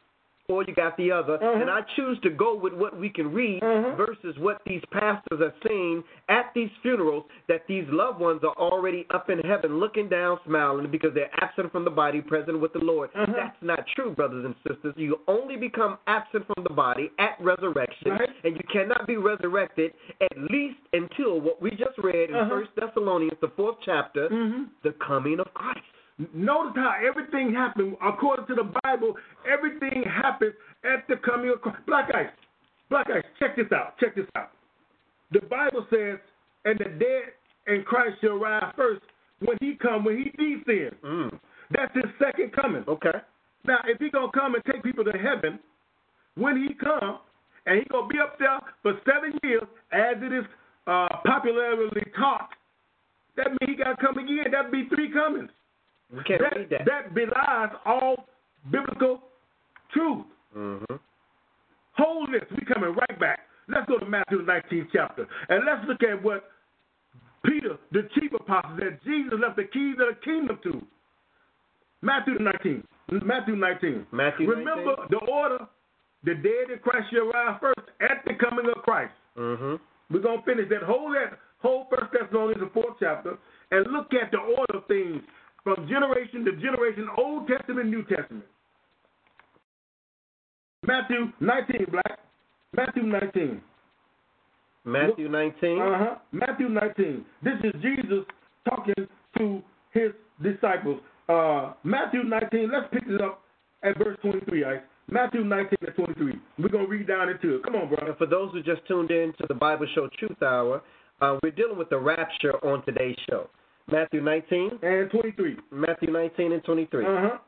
or 0.49 0.65
you 0.65 0.75
got 0.75 0.97
the 0.97 1.11
other, 1.11 1.35
Uh-huh. 1.35 1.61
and 1.61 1.71
I 1.71 1.83
choose 1.95 2.19
to 2.21 2.31
go 2.31 2.55
with 2.55 2.73
what 2.73 2.97
we 2.99 3.09
can 3.09 3.33
read 3.33 3.63
Uh-huh. 3.63 3.95
versus 3.95 4.37
what 4.39 4.61
these 4.67 4.83
pastors 4.91 5.41
are 5.41 5.55
saying 5.67 6.03
at 6.29 6.53
these 6.53 6.71
funerals 6.83 7.25
that 7.47 7.67
these 7.69 7.89
loved 7.91 8.19
ones 8.19 8.43
are 8.43 8.55
already 8.59 9.07
up 9.11 9.31
in 9.31 9.39
heaven 9.41 9.79
looking 9.79 10.09
down 10.09 10.39
smiling 10.45 10.91
because 10.91 11.15
they're 11.15 11.31
absent 11.43 11.71
from 11.71 11.85
the 11.85 11.91
body 11.91 12.21
present 12.21 12.59
with 12.59 12.73
the 12.73 12.81
Lord. 12.81 13.11
Uh-huh. 13.15 13.33
That's 13.37 13.57
not 13.63 13.87
true, 13.95 14.11
brothers 14.11 14.45
and 14.45 14.55
sisters. 14.67 14.95
You 14.97 15.21
only 15.29 15.57
become 15.57 15.99
absent 16.09 16.45
from 16.53 16.65
the 16.65 16.75
body 16.75 17.11
at 17.19 17.37
resurrection, 17.41 18.11
Right. 18.13 18.29
and 18.45 18.57
you 18.57 18.63
cannot 18.73 19.07
be 19.07 19.17
resurrected 19.17 19.95
at 20.21 20.37
least 20.51 20.79
until 20.93 21.41
what 21.41 21.63
we 21.63 21.71
just 21.71 21.97
read 21.99 22.31
in 22.31 22.35
Uh-huh. 22.37 22.49
First 22.51 22.75
Thessalonians, 22.75 23.39
the 23.41 23.49
fourth 23.51 23.77
chapter, 23.85 24.29
Mhm. 24.29 24.69
the 24.83 24.93
coming 24.95 25.39
of 25.39 25.53
Christ. 25.55 25.81
Notice 26.35 26.73
how 26.77 26.95
everything 27.07 27.55
happened 27.55 27.97
according 28.03 28.47
to 28.47 28.55
the 28.55 28.71
Bible. 28.83 29.15
Everything 29.51 30.05
happens 30.05 30.55
at 30.85 31.07
the 31.09 31.17
coming 31.17 31.51
of 31.51 31.61
Christ. 31.61 31.79
Black 31.87 32.11
Ice, 32.15 32.31
Black 32.91 33.07
Ice. 33.11 33.25
Check 33.39 33.57
this 33.57 33.67
out. 33.73 33.99
Check 33.99 34.15
this 34.15 34.27
out. 34.37 34.51
The 35.33 35.41
Bible 35.41 35.87
says, 35.91 36.19
"And 36.65 36.79
the 36.79 36.85
dead 36.85 37.33
in 37.67 37.83
Christ 37.85 38.21
shall 38.21 38.39
rise 38.39 38.73
first 38.77 39.03
when 39.41 39.57
He 39.61 39.75
come, 39.77 40.05
when 40.05 40.19
He 40.19 40.31
descends." 40.31 40.95
Mm. 41.03 41.41
That's 41.71 41.95
His 41.95 42.05
second 42.19 42.53
coming. 42.53 42.85
Okay. 42.87 43.21
Now, 43.65 43.81
if 43.87 43.99
He 43.99 44.11
gonna 44.11 44.31
come 44.33 44.55
and 44.55 44.65
take 44.67 44.83
people 44.83 45.05
to 45.05 45.17
heaven, 45.17 45.59
when 46.35 46.57
He 46.57 46.75
come, 46.75 47.21
and 47.65 47.79
He 47.79 47.85
gonna 47.91 48.09
be 48.09 48.19
up 48.21 48.39
there 48.39 48.61
for 48.83 49.01
seven 49.07 49.39
years, 49.43 49.65
as 49.91 50.17
it 50.23 50.33
is 50.33 50.45
uh, 50.87 51.09
popularly 51.25 52.05
taught, 52.19 52.51
that 53.37 53.49
means 53.49 53.71
He 53.71 53.75
gotta 53.77 53.97
come 53.97 54.19
again. 54.19 54.51
That'd 54.53 54.71
be 54.71 54.89
three 54.95 55.11
comings. 55.11 55.51
We 56.13 56.23
can't 56.25 56.43
that, 56.43 56.57
read 56.57 56.71
that. 56.71 56.85
that 56.87 57.15
belies 57.15 57.71
all 57.85 58.27
biblical 58.71 59.21
truth. 59.93 60.27
Mm-hmm. 60.57 60.95
Wholeness, 61.97 62.45
we 62.51 62.65
coming 62.73 62.95
right 62.95 63.21
back. 63.21 63.41
Let's 63.69 63.87
go 63.87 63.99
to 63.99 64.07
Matthew 64.07 64.45
19th 64.45 64.89
chapter. 64.93 65.27
And 65.49 65.65
let's 65.65 65.87
look 65.89 66.03
at 66.03 66.23
what 66.23 66.45
Peter, 67.45 67.79
the 67.93 68.09
chief 68.15 68.33
apostle, 68.33 68.77
said 68.79 69.01
Jesus 69.05 69.35
left 69.41 69.57
the 69.57 69.65
keys 69.65 69.97
of 70.01 70.15
the 70.15 70.21
kingdom 70.25 70.59
to. 70.65 70.83
Matthew 72.03 72.35
19. 72.39 72.85
Matthew 73.25 73.57
19. 73.57 74.07
Matthew 74.11 74.49
Remember 74.49 74.97
19? 74.97 75.07
the 75.11 75.19
order, 75.31 75.59
the 76.25 76.35
dead 76.35 76.73
in 76.73 76.79
Christ 76.83 77.07
shall 77.13 77.31
rise 77.31 77.59
first 77.61 77.89
at 78.01 78.25
the 78.27 78.35
coming 78.35 78.67
of 78.75 78.83
Christ. 78.83 79.13
Mm-hmm. 79.39 79.77
We're 80.13 80.23
gonna 80.23 80.43
finish 80.45 80.69
that 80.71 80.83
whole 80.83 81.13
that 81.13 81.39
whole 81.61 81.87
First 81.89 82.13
Thessalonians 82.13 82.61
the 82.61 82.71
fourth 82.75 82.97
chapter 83.01 83.39
and 83.71 83.87
look 83.93 84.13
at 84.13 84.31
the 84.31 84.39
order 84.39 84.79
of 84.79 84.87
things 84.87 85.23
from 85.65 85.89
generation 85.89 86.45
to 86.45 86.53
generation, 86.53 87.09
Old 87.17 87.49
Testament, 87.49 87.89
New 87.89 88.03
Testament. 88.05 88.45
Matthew 90.85 91.33
19, 91.41 91.87
black. 91.91 92.19
Matthew 92.75 93.03
19. 93.05 93.61
Matthew 94.85 95.29
19. 95.29 95.81
Uh 95.81 95.99
huh. 95.99 96.15
Matthew 96.33 96.69
19. 96.69 97.25
This 97.43 97.55
is 97.63 97.73
Jesus 97.81 98.25
talking 98.69 98.95
to 99.39 99.63
his 99.93 100.11
disciples. 100.43 101.01
Uh, 101.29 101.75
Matthew 101.85 102.25
19. 102.25 102.71
Let's 102.73 102.87
pick 102.93 103.05
it 103.07 103.21
up 103.21 103.43
at 103.85 103.97
verse 103.99 104.19
23. 104.23 104.65
Ice. 104.65 104.81
Matthew 105.09 105.45
19 105.45 105.79
at 105.87 105.95
23. 105.95 106.33
We're 106.59 106.69
gonna 106.69 106.89
read 106.89 107.07
down 107.07 107.29
into 107.29 107.57
it. 107.57 107.65
Come 107.65 107.77
on, 107.77 107.89
brother. 107.89 108.09
And 108.09 108.17
for 108.17 108.27
those 108.27 108.53
who 108.53 108.63
just 108.63 108.87
tuned 108.89 109.11
in 109.11 109.33
to 109.41 109.47
the 109.47 109.55
Bible 109.55 109.87
Show 109.95 110.09
Truth 110.19 110.43
Hour, 110.43 110.83
uh, 111.21 111.39
we're 111.43 111.51
dealing 111.51 111.79
with 111.79 111.91
the 111.91 111.99
rapture 111.99 112.55
on 112.65 112.85
today's 112.85 113.17
show. 113.29 113.49
Matthew 113.91 114.21
19, 114.23 114.79
And 114.83 115.11
23. 115.11 115.57
Matthew 115.71 116.11
19 116.11 116.53
and 116.53 116.65
23. 116.65 117.05
Uh 117.05 117.09
huh. 117.09 117.39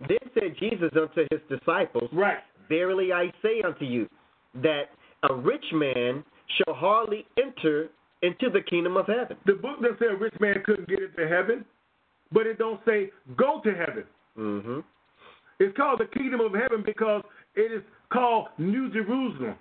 Then 0.00 0.18
said 0.34 0.56
Jesus 0.58 0.90
unto 0.96 1.26
his 1.30 1.40
disciples, 1.48 2.10
Right. 2.12 2.38
Verily 2.68 3.12
I 3.12 3.32
say 3.42 3.62
unto 3.64 3.84
you, 3.84 4.08
that 4.54 4.84
a 5.28 5.34
rich 5.34 5.64
man 5.72 6.24
shall 6.58 6.74
hardly 6.74 7.26
enter 7.38 7.88
into 8.22 8.50
the 8.50 8.60
kingdom 8.60 8.96
of 8.96 9.06
heaven. 9.06 9.36
The 9.46 9.54
book 9.54 9.80
doesn't 9.80 9.98
say 9.98 10.06
a 10.06 10.16
rich 10.16 10.34
man 10.40 10.62
couldn't 10.64 10.88
get 10.88 11.00
into 11.02 11.28
heaven, 11.28 11.64
but 12.32 12.46
it 12.46 12.58
don't 12.58 12.80
say 12.86 13.10
go 13.36 13.60
to 13.64 13.70
heaven. 13.74 14.04
Mm-hmm. 14.38 14.80
It's 15.58 15.76
called 15.76 16.00
the 16.00 16.18
kingdom 16.18 16.40
of 16.40 16.52
heaven 16.52 16.82
because 16.84 17.22
it 17.54 17.72
is 17.72 17.82
called 18.12 18.48
New 18.58 18.90
Jerusalem. 18.90 19.56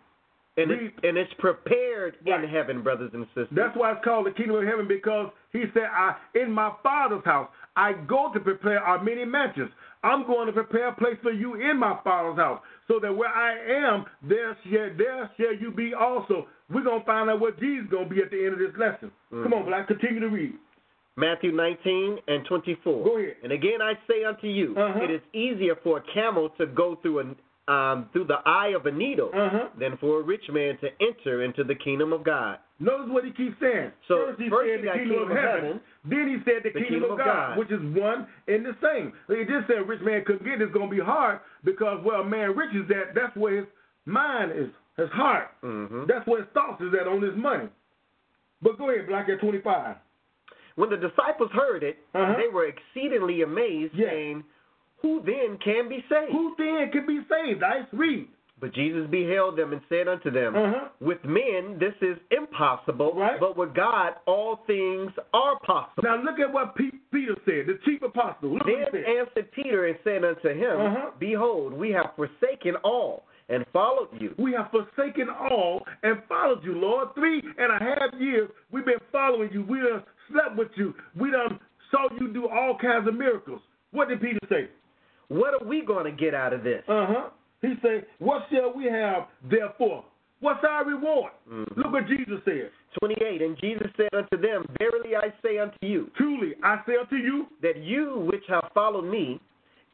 And, 0.58 0.70
it's, 0.70 0.94
and 1.04 1.18
it's 1.18 1.32
prepared 1.40 2.18
Right. 2.28 2.44
in 2.44 2.50
heaven, 2.50 2.82
brothers 2.84 3.12
and 3.14 3.26
sisters. 3.28 3.48
That's 3.52 3.76
why 3.78 3.94
it's 3.94 4.04
called 4.04 4.26
the 4.26 4.32
kingdom 4.32 4.58
of 4.58 4.64
heaven 4.66 4.86
because 4.88 5.30
he 5.54 5.64
said, 5.74 5.84
I 5.92 6.16
in 6.36 6.52
my 6.52 6.72
father's 6.84 7.24
house, 7.24 7.48
I 7.78 7.94
go 7.94 8.32
to 8.34 8.40
prepare 8.40 8.80
our 8.80 9.02
many 9.02 9.24
mansions. 9.24 9.72
I'm 10.04 10.26
going 10.28 10.48
to 10.48 10.54
prepare 10.54 10.90
a 10.90 10.94
place 10.96 11.16
for 11.22 11.32
you 11.32 11.56
in 11.56 11.78
my 11.78 11.98
father's 12.04 12.38
house, 12.38 12.60
so 12.88 13.00
that 13.00 13.16
where 13.16 13.30
I 13.30 13.54
am, 13.88 14.06
there 14.28 14.58
shall 14.66 14.90
there 14.98 15.30
shall 15.38 15.54
you 15.56 15.72
be 15.72 15.94
also. 15.94 16.48
We're 16.70 16.84
gonna 16.84 17.04
find 17.06 17.30
out 17.30 17.40
what 17.40 17.58
Jesus 17.60 17.88
gonna 17.90 18.10
be 18.10 18.20
at 18.22 18.30
the 18.32 18.44
end 18.44 18.54
of 18.54 18.60
this 18.60 18.76
lesson. 18.78 19.10
Come 19.30 19.54
on, 19.54 19.66
Black, 19.66 19.88
continue 19.88 20.20
to 20.20 20.28
read. 20.30 20.54
Matthew 21.18 21.52
19 21.52 22.18
and 22.28 22.46
24. 22.46 23.04
Go 23.04 23.18
ahead. 23.20 23.36
And 23.44 23.52
again 23.52 23.82
I 23.82 23.94
say 24.10 24.24
unto 24.26 24.48
you, 24.48 24.76
Uh-huh. 24.76 25.00
it 25.04 25.12
is 25.12 25.22
easier 25.34 25.76
for 25.84 25.98
a 26.00 26.02
camel 26.14 26.50
to 26.58 26.66
go 26.66 26.96
through 27.02 27.20
an 27.20 27.36
um, 27.68 28.10
through 28.12 28.26
the 28.26 28.40
eye 28.46 28.74
of 28.76 28.86
a 28.88 28.92
needle 28.92 29.30
Uh-huh. 29.34 29.70
than 29.80 29.96
for 29.98 30.20
a 30.20 30.24
rich 30.24 30.44
man 30.52 30.78
to 30.80 30.90
enter 31.00 31.44
into 31.44 31.64
the 31.64 31.76
kingdom 31.76 32.12
of 32.12 32.24
God. 32.24 32.58
Notice 32.80 33.10
what 33.10 33.24
he 33.24 33.32
keeps 33.32 33.56
saying. 33.62 33.92
So, 34.08 34.26
first 34.28 34.42
he 34.42 34.50
first 34.50 34.68
said 34.68 34.80
he 34.80 34.82
the 34.82 34.88
got 34.88 34.98
kingdom, 34.98 35.32
of 35.32 35.38
heaven, 35.38 35.82
Then 36.04 36.28
he 36.28 36.38
said 36.44 36.64
the, 36.64 36.72
kingdom, 36.72 37.12
of 37.12 37.18
God, 37.20 37.58
which 37.60 37.70
is 37.70 37.80
one 37.96 38.26
and 38.48 38.66
the 38.66 38.76
same. 38.82 39.14
He 39.30 39.46
just 39.46 39.68
said 39.68 39.78
a 39.78 39.84
rich 39.84 40.02
man 40.02 40.24
couldn't 40.26 40.44
get 40.44 40.60
it. 40.60 40.64
It's 40.64 40.74
going 40.74 40.90
to 40.90 40.96
be 40.96 41.02
hard 41.02 41.40
because 41.64 42.04
where 42.04 42.20
a 42.22 42.26
man 42.26 42.56
rich 42.58 42.74
is 42.74 42.90
at, 42.90 43.14
that's 43.14 43.36
where 43.38 43.58
his 43.58 43.68
mind 44.06 44.52
is, 44.52 44.70
his 44.98 45.10
heart. 45.12 45.52
Mhm. 45.64 46.08
That's 46.08 46.26
where 46.26 46.42
his 46.42 46.50
thoughts 46.54 46.82
is 46.82 46.92
at 47.00 47.08
on 47.08 47.22
his 47.22 47.36
money. 47.36 47.70
But 48.64 48.78
go 48.80 48.90
ahead, 48.90 49.08
Black 49.08 49.30
at 49.30 49.40
25. 49.40 49.96
When 50.76 50.90
the 50.90 50.98
disciples 50.98 51.52
heard 51.52 51.84
it, 51.84 51.98
Uh-huh. 52.16 52.34
they 52.38 52.48
were 52.48 52.66
exceedingly 52.66 53.44
amazed, 53.44 53.94
Yes. 53.94 54.10
saying, 54.10 54.44
Who 55.02 55.22
then 55.26 55.58
can 55.64 55.90
be 55.90 56.04
saved? 56.10 56.32
Who 56.32 56.54
then 56.58 56.90
can 56.92 57.06
be 57.08 57.20
saved? 57.30 57.64
I 57.64 57.88
read. 57.96 58.28
But 58.60 58.76
Jesus 58.76 59.10
beheld 59.10 59.58
them 59.58 59.72
and 59.74 59.82
said 59.90 60.08
unto 60.08 60.30
them, 60.30 60.56
Uh-huh. 60.56 60.90
With 61.00 61.18
men 61.26 61.80
this 61.80 61.96
is 62.02 62.18
impossible, 62.30 63.14
Right. 63.16 63.40
but 63.40 63.58
with 63.58 63.74
God 63.74 64.14
all 64.28 64.58
things 64.68 65.12
are 65.34 65.58
possible. 65.62 66.04
Now 66.04 66.22
look 66.22 66.40
at 66.40 66.52
what 66.54 66.76
Pe- 66.76 66.92
Peter 67.12 67.36
said, 67.46 67.66
the 67.66 67.80
chief 67.86 68.04
apostle. 68.04 68.54
Look 68.54 68.66
Then 68.68 68.82
what 68.84 68.94
he 68.96 69.02
said. 69.04 69.18
answered 69.18 69.52
Peter 69.52 69.88
and 69.88 69.98
said 70.04 70.24
unto 70.24 70.50
him, 70.50 70.80
Uh-huh. 70.80 71.10
Behold, 71.20 71.74
we 71.74 71.90
have 71.92 72.12
forsaken 72.16 72.76
all 72.84 73.24
and 73.50 73.66
followed 73.74 74.10
you. 74.20 74.36
We 74.38 74.54
have 74.54 74.70
forsaken 74.70 75.28
all 75.30 75.84
and 76.04 76.22
followed 76.30 76.64
you, 76.64 76.74
Lord. 76.76 77.16
Three 77.16 77.42
and 77.58 77.72
a 77.72 77.80
half 77.84 78.14
years 78.20 78.48
we've 78.72 78.86
been 78.86 79.02
following 79.12 79.50
you. 79.52 79.64
We 79.64 79.80
done 79.80 80.04
slept 80.32 80.56
with 80.56 80.70
you. 80.76 80.94
We 81.16 81.32
done 81.32 81.60
saw 81.90 82.08
you 82.20 82.32
do 82.32 82.48
all 82.48 82.78
kinds 82.78 83.08
of 83.08 83.16
miracles. 83.16 83.62
What 83.90 84.08
did 84.08 84.22
Peter 84.22 84.40
say? 84.50 84.70
What 85.32 85.54
are 85.54 85.66
we 85.66 85.82
going 85.86 86.04
to 86.04 86.12
get 86.12 86.34
out 86.34 86.52
of 86.52 86.62
this? 86.64 86.84
Uh 86.90 87.06
huh. 87.08 87.30
He 87.62 87.74
said, 87.82 88.06
What 88.20 88.44
shall 88.52 88.74
we 88.76 88.86
have 88.86 89.28
therefore? 89.50 90.04
What's 90.42 90.64
our 90.68 90.84
reward? 90.86 91.32
Mhm. 91.50 91.78
Look 91.78 91.92
what 91.94 92.08
Jesus 92.08 92.40
said. 92.44 92.72
28 93.00 93.42
And 93.42 93.58
Jesus 93.62 93.88
said 93.96 94.10
unto 94.14 94.36
them, 94.42 94.66
Verily 94.78 95.16
I 95.16 95.32
say 95.42 95.58
unto 95.60 95.78
you, 95.82 96.12
Truly, 96.18 96.54
I 96.64 96.82
say 96.86 96.94
unto 97.00 97.16
you, 97.16 97.48
that 97.62 97.78
you 97.78 98.28
which 98.30 98.44
have 98.50 98.68
followed 98.74 99.06
me, 99.06 99.40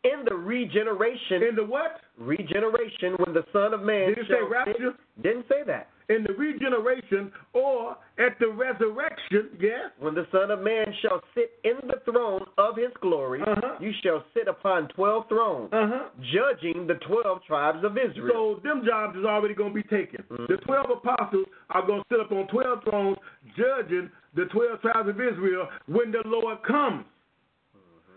in 0.04 0.24
the 0.28 0.36
regeneration, 0.36 1.44
in 1.44 1.56
the 1.56 1.64
what? 1.66 2.00
regeneration, 2.18 3.14
when 3.20 3.34
the 3.34 3.44
Son 3.54 3.74
of 3.74 3.82
Man 3.82 4.10
Did 4.10 4.20
it 4.20 4.26
say 4.30 4.42
rapture? 4.50 4.94
didn't 5.22 5.46
say 5.50 5.62
that. 5.68 5.90
In 6.10 6.24
the 6.24 6.32
regeneration 6.34 7.32
or 7.52 7.98
at 8.18 8.40
the 8.40 8.48
resurrection, 8.48 9.50
yes? 9.60 9.92
When 10.00 10.16
the 10.16 10.26
Son 10.32 10.52
of 10.52 10.62
Man 10.62 10.86
shall 11.02 11.20
sit 11.36 11.52
in 11.66 11.76
the 11.86 12.00
throne 12.10 12.46
of 12.58 12.78
his 12.78 12.92
glory, 13.02 13.42
Uh-huh. 13.42 13.76
you 13.82 13.92
shall 14.02 14.24
sit 14.34 14.48
upon 14.48 14.88
twelve 14.96 15.28
thrones, 15.28 15.68
Uh 15.74 15.88
huh. 15.88 16.10
judging 16.32 16.88
the 16.88 16.96
twelve 16.96 17.44
tribes 17.44 17.84
of 17.84 17.98
Israel. 17.98 18.56
So 18.56 18.62
them 18.64 18.86
jobs 18.86 19.18
is 19.18 19.26
already 19.26 19.54
going 19.54 19.74
to 19.74 19.84
be 19.84 19.84
taken. 19.90 20.24
Mhm. 20.32 20.48
The 20.48 20.58
12 20.64 20.90
apostles 20.92 21.46
are 21.72 21.82
going 21.86 22.02
to 22.02 22.06
sit 22.10 22.22
up 22.22 22.32
on 22.32 22.48
12 22.48 22.84
thrones 22.86 23.18
judging 23.58 24.10
the 24.34 24.46
12 24.46 24.80
tribes 24.82 25.10
of 25.10 25.20
Israel 25.20 25.68
when 25.88 26.12
the 26.12 26.22
Lord 26.26 26.64
comes. 26.64 27.06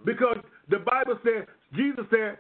Because 0.05 0.39
the 0.69 0.79
Bible 0.79 1.19
says, 1.25 1.45
Jesus 1.75 2.07
said, 2.11 2.39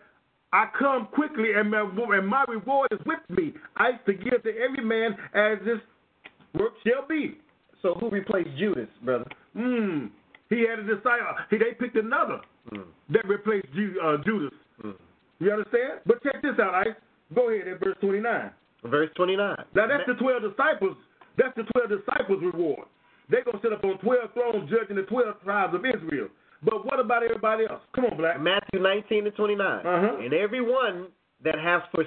I 0.53 0.67
come 0.79 1.07
quickly 1.13 1.53
and 1.57 1.71
my, 1.71 1.81
and 1.81 2.27
my 2.27 2.45
reward 2.49 2.89
is 2.93 2.99
with 3.07 3.21
me. 3.29 3.55
I 3.77 3.93
to 4.07 4.13
give 4.13 4.43
to 4.43 4.51
every 4.59 4.85
man 4.85 5.17
as 5.35 5.59
his 5.67 5.79
work 6.59 6.73
shall 6.87 7.07
be. 7.09 7.39
so 7.83 7.95
who 7.95 8.11
replaced 8.11 8.51
Judas, 8.59 8.89
brother? 9.05 9.27
Hmm. 9.55 10.07
He 10.49 10.67
had 10.69 10.81
a 10.81 10.83
disciple. 10.83 11.37
He, 11.51 11.59
they 11.59 11.73
picked 11.79 11.97
another 11.97 12.41
that 13.11 13.29
replaced 13.29 13.67
Ju, 13.75 13.95
uh, 14.03 14.17
Judas. 14.25 14.51
You 15.39 15.51
understand? 15.53 16.01
But 16.07 16.23
check 16.23 16.43
this 16.43 16.59
out, 16.61 16.75
Ice. 16.75 16.95
Go 17.35 17.51
ahead 17.51 17.69
at 17.69 17.81
verse 17.81 17.97
29. 18.01 18.51
Verse 18.85 19.11
29. 19.17 19.57
Now 19.75 19.87
that's 19.87 20.03
the 20.07 20.15
twelve 20.15 20.43
disciples. 20.43 20.97
That's 21.39 21.55
the 21.57 21.63
twelve 21.73 21.91
disciples' 21.91 22.43
reward. 22.43 22.89
They're 23.31 23.45
gonna 23.45 23.61
sit 23.63 23.73
up 23.73 23.85
on 23.85 23.99
twelve 23.99 24.33
thrones 24.35 24.69
judging 24.69 24.97
the 24.97 25.03
twelve 25.03 25.41
tribes 25.45 25.75
of 25.75 25.85
Israel. 25.87 26.29
But 26.63 26.85
what 26.85 27.01
about 27.01 27.23
everybody 27.23 27.65
else? 27.69 27.81
Come 27.95 28.05
on, 28.07 28.17
Black. 28.17 28.41
Matthew 28.41 28.81
19 28.81 29.27
and 29.27 29.35
29. 29.35 29.67
Uh-huh. 29.87 30.17
And 30.21 30.35
everyone 30.35 31.07
that 31.43 31.59
has 31.59 31.83
fors- 31.95 32.07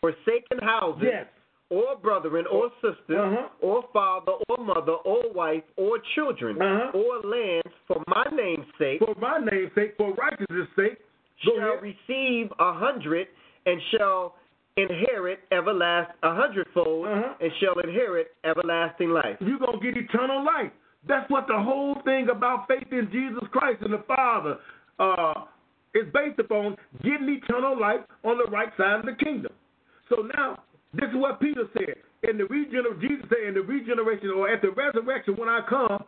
forsaken 0.00 0.58
houses, 0.60 1.02
Yes. 1.04 1.26
or 1.70 1.96
brethren, 1.96 2.44
or 2.46 2.70
sister, 2.82 3.18
Uh-huh. 3.18 3.48
or 3.60 3.82
father, 3.92 4.32
or 4.48 4.58
mother, 4.58 4.92
or 4.92 5.30
wife, 5.32 5.64
or 5.76 5.98
children, 6.14 6.60
Uh-huh. 6.60 6.90
or 6.98 7.20
lands, 7.22 7.72
for 7.88 8.02
my 8.06 8.24
name's 8.32 8.66
sake, 8.78 8.98
For 9.00 9.14
my 9.18 9.38
name's 9.38 9.72
sake, 9.74 9.96
for 9.96 10.12
righteousness' 10.12 10.68
sake, 10.76 10.98
shall 11.38 11.56
ahead. 11.56 11.82
receive 11.82 12.52
a 12.58 12.72
hundred, 12.72 13.28
and 13.64 13.80
shall 13.90 14.36
inherit 14.76 15.40
everlasting 15.50 16.14
a 16.22 16.34
hundredfold, 16.34 17.06
Uh-huh. 17.08 17.34
and 17.40 17.52
shall 17.54 17.78
inherit 17.80 18.34
everlasting 18.44 19.10
life. 19.10 19.38
You're 19.40 19.58
gonna 19.58 19.78
get 19.78 19.96
eternal 19.96 20.42
life. 20.44 20.70
That's 21.08 21.30
what 21.30 21.46
the 21.46 21.58
whole 21.58 21.96
thing 22.04 22.28
about 22.30 22.66
faith 22.68 22.88
in 22.90 23.08
Jesus 23.12 23.44
Christ 23.52 23.82
and 23.82 23.92
the 23.92 24.02
Father, 24.06 24.58
uh, 24.98 25.44
is 25.94 26.04
based 26.12 26.38
upon 26.38 26.76
getting 27.02 27.28
eternal 27.28 27.78
life 27.78 28.00
on 28.24 28.38
the 28.38 28.50
right 28.50 28.70
side 28.76 29.00
of 29.00 29.06
the 29.06 29.16
kingdom. 29.24 29.52
So 30.08 30.28
now, 30.36 30.62
this 30.92 31.08
is 31.08 31.16
what 31.16 31.40
Peter 31.40 31.64
said. 31.72 31.96
In 32.28 32.38
the 32.38 32.44
regener- 32.44 33.00
Jesus 33.00 33.26
said, 33.28 33.48
in 33.48 33.54
the 33.54 33.62
regeneration 33.62 34.30
or 34.30 34.48
at 34.48 34.62
the 34.62 34.70
resurrection, 34.70 35.36
when 35.36 35.48
I 35.48 35.60
come, 35.68 36.04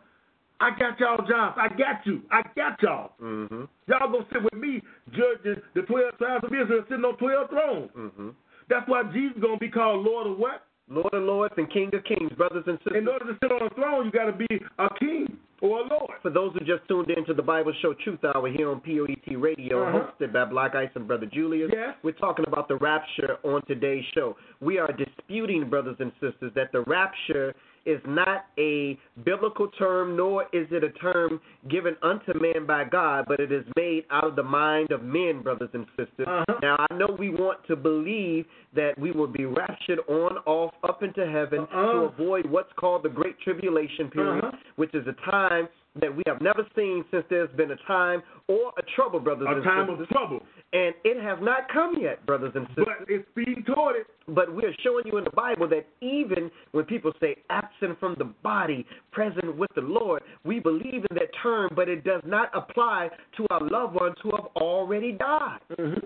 I 0.59 0.71
got 0.77 0.99
y'all 0.99 1.25
jobs. 1.25 1.57
I 1.57 1.69
got 1.69 2.05
you. 2.05 2.21
I 2.31 2.41
got 2.55 2.81
y'all. 2.81 3.13
Mm-hmm. 3.21 3.63
Y'all 3.87 4.11
gonna 4.11 4.25
sit 4.31 4.43
with 4.43 4.53
me, 4.61 4.81
judging 5.11 5.61
the 5.73 5.83
twelve 5.83 6.17
tribes 6.17 6.43
of 6.43 6.51
Israel, 6.51 6.83
sitting 6.89 7.05
on 7.05 7.15
twelve 7.17 7.49
thrones. 7.49 7.89
Mm-hmm. 7.97 8.29
That's 8.69 8.87
why 8.89 9.03
Jesus 9.13 9.37
gonna 9.41 9.57
be 9.57 9.69
called 9.69 10.05
Lord 10.05 10.27
of 10.27 10.37
what? 10.37 10.65
Lord 10.89 11.13
of 11.13 11.23
Lords 11.23 11.53
and 11.57 11.71
King 11.71 11.91
of 11.93 12.03
Kings, 12.03 12.31
brothers 12.37 12.63
and 12.67 12.77
sisters. 12.79 12.97
In 12.97 13.07
order 13.07 13.25
to 13.25 13.37
sit 13.41 13.51
on 13.51 13.61
a 13.67 13.69
throne, 13.75 14.05
you 14.05 14.11
got 14.11 14.25
to 14.25 14.33
be 14.33 14.47
a 14.79 14.87
king 14.99 15.37
or 15.61 15.79
a 15.81 15.87
lord. 15.87 16.11
For 16.21 16.29
those 16.31 16.53
who 16.53 16.59
just 16.61 16.87
tuned 16.87 17.09
in 17.11 17.25
to 17.25 17.33
the 17.33 17.41
Bible 17.43 17.73
Show 17.81 17.93
Truth 18.03 18.19
Hour 18.23 18.49
here 18.49 18.71
on 18.71 18.79
POET 18.81 19.35
Radio, 19.37 19.83
Uh-huh. 19.87 20.11
hosted 20.19 20.33
by 20.33 20.45
Black 20.45 20.73
Ice 20.75 20.89
and 20.95 21.05
Brother 21.07 21.25
Julius, 21.27 21.69
Yes. 21.73 21.95
we're 22.01 22.11
talking 22.13 22.45
about 22.47 22.67
the 22.67 22.77
rapture 22.77 23.37
on 23.43 23.61
today's 23.67 24.05
show. 24.15 24.35
We 24.61 24.79
are 24.79 24.91
disputing, 24.93 25.69
brothers 25.69 25.97
and 25.99 26.11
sisters, 26.19 26.51
that 26.55 26.71
the 26.71 26.81
rapture 26.81 27.53
is 27.89 28.01
not 28.07 28.45
a 28.57 28.97
biblical 29.25 29.67
term, 29.69 30.15
nor 30.15 30.43
is 30.53 30.67
it 30.71 30.83
a 30.83 30.91
term 30.99 31.39
given 31.69 31.95
unto 32.03 32.31
man 32.39 32.65
by 32.67 32.83
God, 32.83 33.25
but 33.27 33.39
it 33.39 33.51
is 33.51 33.65
made 33.75 34.03
out 34.11 34.25
of 34.25 34.35
the 34.35 34.43
mind 34.43 34.91
of 34.91 35.03
men, 35.03 35.41
brothers 35.41 35.69
and 35.73 35.85
sisters. 35.97 36.27
Uh-huh. 36.27 36.55
Now, 36.61 36.85
I 36.89 36.93
know 36.95 37.15
we 37.17 37.29
want 37.29 37.59
to 37.67 37.75
believe 37.75 38.45
that 38.75 38.91
we 38.97 39.11
will 39.11 39.27
be 39.27 39.45
raptured 39.45 39.99
on, 40.07 40.37
off, 40.45 40.73
up 40.87 41.03
into 41.03 41.25
heaven 41.25 41.59
Uh-uh. 41.61 41.91
to 41.93 41.97
avoid 42.13 42.45
what's 42.49 42.71
called 42.79 43.03
the 43.03 43.09
Great 43.09 43.39
Tribulation 43.41 44.09
period, 44.09 44.43
Uh-huh. 44.43 44.57
which 44.75 44.93
is 44.93 45.05
a 45.07 45.31
time 45.31 45.67
that 45.99 46.15
we 46.15 46.23
have 46.27 46.41
never 46.41 46.65
seen 46.75 47.03
since 47.11 47.25
there's 47.29 47.49
been 47.57 47.71
a 47.71 47.75
time 47.87 48.21
or 48.47 48.71
a 48.77 48.83
trouble, 48.95 49.19
brothers 49.19 49.47
A 49.49 49.55
and 49.55 49.63
sisters. 49.63 49.73
A 49.73 49.85
time 49.85 50.01
of 50.01 50.07
trouble. 50.09 50.39
And 50.71 50.93
it 51.03 51.21
has 51.23 51.39
not 51.41 51.67
come 51.73 51.95
yet, 51.99 52.23
brothers 52.27 52.51
and 52.53 52.67
sisters. 52.69 52.85
But 52.99 53.09
it's 53.09 53.27
being 53.35 53.63
toward 53.65 53.95
it. 53.95 54.07
But 54.27 54.53
we 54.53 54.63
are 54.65 54.75
showing 54.83 55.05
you 55.07 55.17
in 55.17 55.23
the 55.23 55.31
Bible 55.31 55.67
that 55.69 55.87
even 56.01 56.51
when 56.73 56.85
people 56.85 57.11
say 57.19 57.37
absent 57.49 57.99
from 57.99 58.15
the 58.19 58.25
body, 58.43 58.85
present 59.11 59.57
with 59.57 59.71
the 59.73 59.81
Lord, 59.81 60.21
we 60.43 60.59
believe 60.59 61.05
in 61.09 61.15
that 61.15 61.29
term, 61.41 61.71
but 61.75 61.89
it 61.89 62.03
does 62.03 62.21
not 62.23 62.51
apply 62.53 63.09
to 63.37 63.47
our 63.49 63.67
loved 63.67 63.95
ones 63.95 64.15
who 64.21 64.29
have 64.35 64.45
already 64.57 65.13
died. 65.13 65.59
Mm-hmm. 65.71 66.05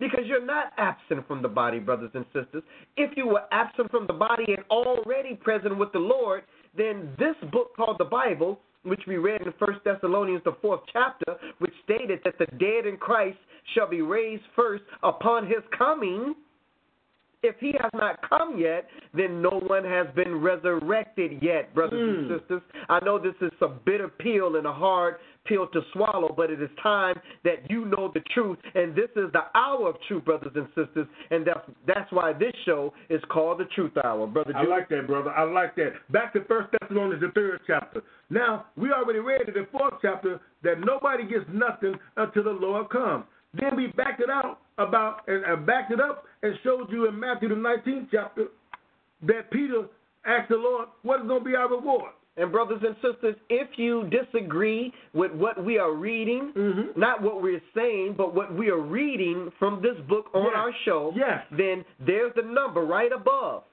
Because 0.00 0.24
you're 0.26 0.44
not 0.44 0.72
absent 0.78 1.28
from 1.28 1.42
the 1.42 1.48
body, 1.48 1.78
brothers 1.78 2.10
and 2.14 2.24
sisters. 2.32 2.64
If 2.96 3.16
you 3.16 3.28
were 3.28 3.42
absent 3.52 3.88
from 3.92 4.08
the 4.08 4.12
body 4.12 4.46
and 4.48 4.64
already 4.68 5.34
present 5.36 5.78
with 5.78 5.92
the 5.92 6.00
Lord, 6.00 6.42
then 6.76 7.10
this 7.20 7.36
book 7.52 7.76
called 7.76 7.98
the 8.00 8.04
Bible, 8.04 8.58
which 8.84 9.02
we 9.06 9.16
read 9.16 9.42
in 9.42 9.52
First 9.58 9.80
Thessalonians, 9.84 10.42
the 10.44 10.56
fourth 10.60 10.80
chapter, 10.92 11.36
which 11.58 11.72
stated 11.84 12.20
that 12.24 12.38
the 12.38 12.46
dead 12.58 12.86
in 12.86 12.96
Christ 12.98 13.38
shall 13.74 13.88
be 13.88 14.02
raised 14.02 14.42
first 14.56 14.82
upon 15.02 15.46
his 15.46 15.62
coming. 15.76 16.34
If 17.42 17.56
he 17.58 17.72
has 17.80 17.90
not 17.94 18.20
come 18.28 18.58
yet, 18.58 18.88
then 19.14 19.42
no 19.42 19.60
one 19.66 19.84
has 19.84 20.06
been 20.14 20.40
resurrected 20.40 21.42
yet, 21.42 21.74
brothers 21.74 22.00
and 22.00 22.30
Mm. 22.30 22.38
sisters. 22.38 22.62
I 22.88 23.00
know 23.04 23.18
this 23.18 23.34
is 23.40 23.52
a 23.60 23.68
bitter 23.68 24.08
pill 24.08 24.56
and 24.56 24.66
a 24.66 24.72
hard 24.72 25.16
pill 25.44 25.66
to 25.66 25.82
swallow, 25.92 26.28
but 26.36 26.50
it 26.50 26.62
is 26.62 26.70
time 26.80 27.20
that 27.42 27.68
you 27.68 27.84
know 27.86 28.06
the 28.08 28.20
truth, 28.32 28.58
and 28.76 28.94
this 28.94 29.10
is 29.16 29.30
the 29.32 29.44
hour 29.56 29.88
of 29.88 30.00
truth, 30.02 30.24
brothers 30.24 30.52
and 30.54 30.68
sisters, 30.74 31.08
and 31.30 31.44
that's 31.44 31.68
that's 31.84 32.10
why 32.12 32.32
this 32.32 32.54
show 32.64 32.92
is 33.08 33.20
called 33.24 33.58
the 33.58 33.64
Truth 33.66 33.96
Hour, 34.04 34.26
brother. 34.28 34.52
I 34.54 34.62
Julius. 34.62 34.78
like 34.78 34.88
that, 34.90 35.06
brother. 35.08 35.30
I 35.32 35.42
like 35.42 35.74
that. 35.76 35.94
Back 36.12 36.32
to 36.34 36.42
First 36.44 36.68
Thessalonians, 36.80 37.20
the 37.22 37.30
third 37.32 37.60
chapter. 37.66 38.02
Now 38.30 38.66
we 38.76 38.92
already 38.92 39.18
read 39.18 39.48
in 39.48 39.54
the 39.54 39.66
fourth 39.72 39.94
chapter 40.00 40.40
that 40.62 40.78
nobody 40.78 41.24
gets 41.26 41.44
nothing 41.52 41.98
until 42.16 42.44
the 42.44 42.50
Lord 42.50 42.88
comes. 42.90 43.24
Then 43.54 43.76
we 43.76 43.88
backed 43.88 44.20
it 44.20 44.30
out 44.30 44.60
about 44.78 45.28
and, 45.28 45.44
and 45.44 45.66
backed 45.66 45.92
it 45.92 46.00
up 46.00 46.24
and 46.42 46.54
showed 46.64 46.90
you 46.90 47.06
in 47.08 47.18
Matthew 47.18 47.48
the 47.48 47.56
nineteenth 47.56 48.08
chapter 48.10 48.46
that 49.26 49.50
Peter 49.50 49.84
asked 50.26 50.48
the 50.48 50.56
Lord, 50.56 50.88
"What 51.02 51.20
is 51.20 51.26
going 51.26 51.44
to 51.44 51.48
be 51.50 51.54
our 51.56 51.68
reward?" 51.68 52.12
And 52.38 52.50
brothers 52.50 52.80
and 52.82 52.96
sisters, 53.02 53.36
if 53.50 53.68
you 53.76 54.08
disagree 54.08 54.90
with 55.12 55.32
what 55.32 55.62
we 55.62 55.76
are 55.78 55.92
reading, 55.92 56.50
Mhm. 56.54 56.96
not 56.96 57.20
what 57.20 57.42
we're 57.42 57.60
saying, 57.74 58.14
but 58.14 58.34
what 58.34 58.54
we 58.54 58.70
are 58.70 58.78
reading 58.80 59.50
from 59.58 59.82
this 59.82 59.98
book 60.08 60.30
on 60.32 60.44
Yes. 60.44 60.54
our 60.56 60.72
show, 60.84 61.12
Yes. 61.14 61.44
then 61.50 61.84
there's 62.00 62.32
the 62.32 62.40
number 62.42 62.80
right 62.80 63.12
above. 63.12 63.64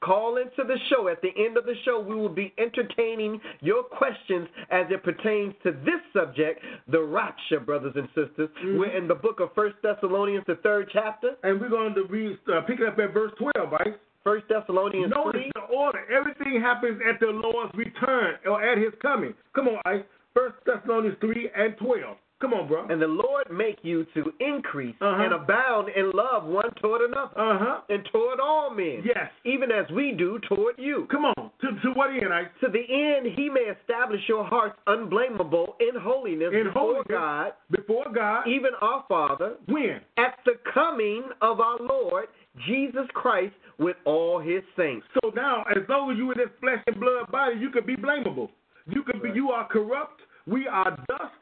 Call 0.00 0.36
into 0.36 0.64
the 0.66 0.78
show. 0.88 1.08
At 1.08 1.20
the 1.22 1.30
end 1.36 1.56
of 1.56 1.64
the 1.64 1.74
show, 1.84 2.00
we 2.00 2.14
will 2.14 2.28
be 2.28 2.54
entertaining 2.58 3.40
your 3.60 3.82
questions 3.82 4.48
as 4.70 4.86
it 4.90 5.02
pertains 5.02 5.54
to 5.64 5.72
this 5.72 6.00
subject, 6.12 6.62
the 6.88 7.02
rapture, 7.02 7.60
brothers 7.60 7.94
and 7.96 8.08
sisters. 8.08 8.48
Mm-hmm. 8.62 8.78
We're 8.78 8.96
in 8.96 9.08
the 9.08 9.14
book 9.14 9.40
of 9.40 9.50
First 9.54 9.76
Thessalonians, 9.82 10.44
the 10.46 10.56
third 10.56 10.90
chapter. 10.92 11.32
And 11.42 11.60
we're 11.60 11.68
going 11.68 11.94
to 11.94 12.04
read, 12.04 12.38
uh, 12.52 12.60
pick 12.62 12.78
up 12.86 12.98
at 12.98 13.12
verse 13.12 13.32
twelve, 13.38 13.72
right? 13.72 13.98
First 14.24 14.46
Thessalonians 14.48 15.12
Notice 15.14 15.40
3. 15.40 15.52
the 15.54 15.74
order. 15.74 16.00
Everything 16.12 16.60
happens 16.60 17.00
at 17.08 17.18
the 17.20 17.26
Lord's 17.26 17.72
return 17.74 18.34
or 18.46 18.62
at 18.62 18.78
His 18.78 18.92
coming. 19.00 19.32
Come 19.54 19.68
on, 19.68 19.78
Ike. 19.86 20.06
First 20.34 20.56
Thessalonians 20.66 21.16
three 21.20 21.50
and 21.56 21.76
twelve. 21.78 22.16
Come 22.40 22.54
on, 22.54 22.68
bro. 22.68 22.86
And 22.86 23.02
the 23.02 23.08
Lord 23.08 23.50
make 23.50 23.78
you 23.82 24.06
to 24.14 24.32
increase 24.38 24.94
Uh-huh. 25.00 25.22
and 25.24 25.32
abound 25.34 25.88
in 25.88 26.12
love 26.12 26.44
one 26.44 26.70
toward 26.80 27.00
another. 27.02 27.32
Uh 27.36 27.58
huh. 27.58 27.80
and 27.88 28.04
toward 28.12 28.38
all 28.38 28.70
men. 28.70 29.02
Yes. 29.04 29.28
Even 29.44 29.72
as 29.72 29.90
we 29.90 30.12
do 30.12 30.38
toward 30.48 30.76
you. 30.78 31.06
Come 31.10 31.24
on. 31.24 31.50
To 31.62 31.68
to 31.82 31.90
what 31.94 32.10
end, 32.10 32.32
Ike? 32.32 32.52
To 32.60 32.68
the 32.68 32.84
end 32.88 33.26
he 33.36 33.48
may 33.50 33.66
establish 33.76 34.20
your 34.28 34.44
hearts 34.44 34.78
unblameable 34.86 35.74
in 35.80 35.98
holiness 36.00 36.52
In 36.54 36.64
before 36.68 36.82
holiness. 37.02 37.06
God, 37.08 37.52
Before 37.72 38.06
God. 38.14 38.46
even 38.46 38.70
our 38.80 39.04
Father, 39.08 39.54
When? 39.66 40.00
at 40.16 40.38
the 40.44 40.54
coming 40.72 41.24
of 41.42 41.58
our 41.60 41.78
Lord 41.80 42.26
Jesus 42.66 43.06
Christ 43.14 43.54
with 43.78 43.96
all 44.04 44.38
his 44.38 44.62
saints. 44.76 45.06
So 45.22 45.30
now, 45.34 45.64
as 45.70 45.82
long 45.88 46.10
as 46.12 46.18
you 46.18 46.30
in 46.32 46.38
this 46.38 46.48
flesh 46.60 46.82
and 46.86 46.98
blood 47.00 47.30
body, 47.30 47.56
you 47.58 47.70
could 47.70 47.86
be 47.86 47.96
blamable. 47.96 48.50
You 48.86 49.02
could 49.02 49.22
be. 49.22 49.30
You 49.34 49.50
are 49.50 49.66
corrupt. 49.68 50.20
We 50.46 50.66
are 50.66 50.90
dust. 51.08 51.37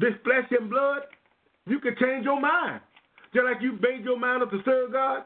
This 0.00 0.14
flesh 0.24 0.46
and 0.50 0.70
blood. 0.70 1.02
You 1.66 1.78
can 1.78 1.94
change 2.00 2.24
your 2.24 2.40
mind. 2.40 2.80
Just 3.34 3.44
like 3.44 3.60
you 3.60 3.78
made 3.80 4.02
your 4.04 4.18
mind 4.18 4.42
up 4.42 4.50
to 4.50 4.60
serve 4.64 4.92
God, 4.92 5.24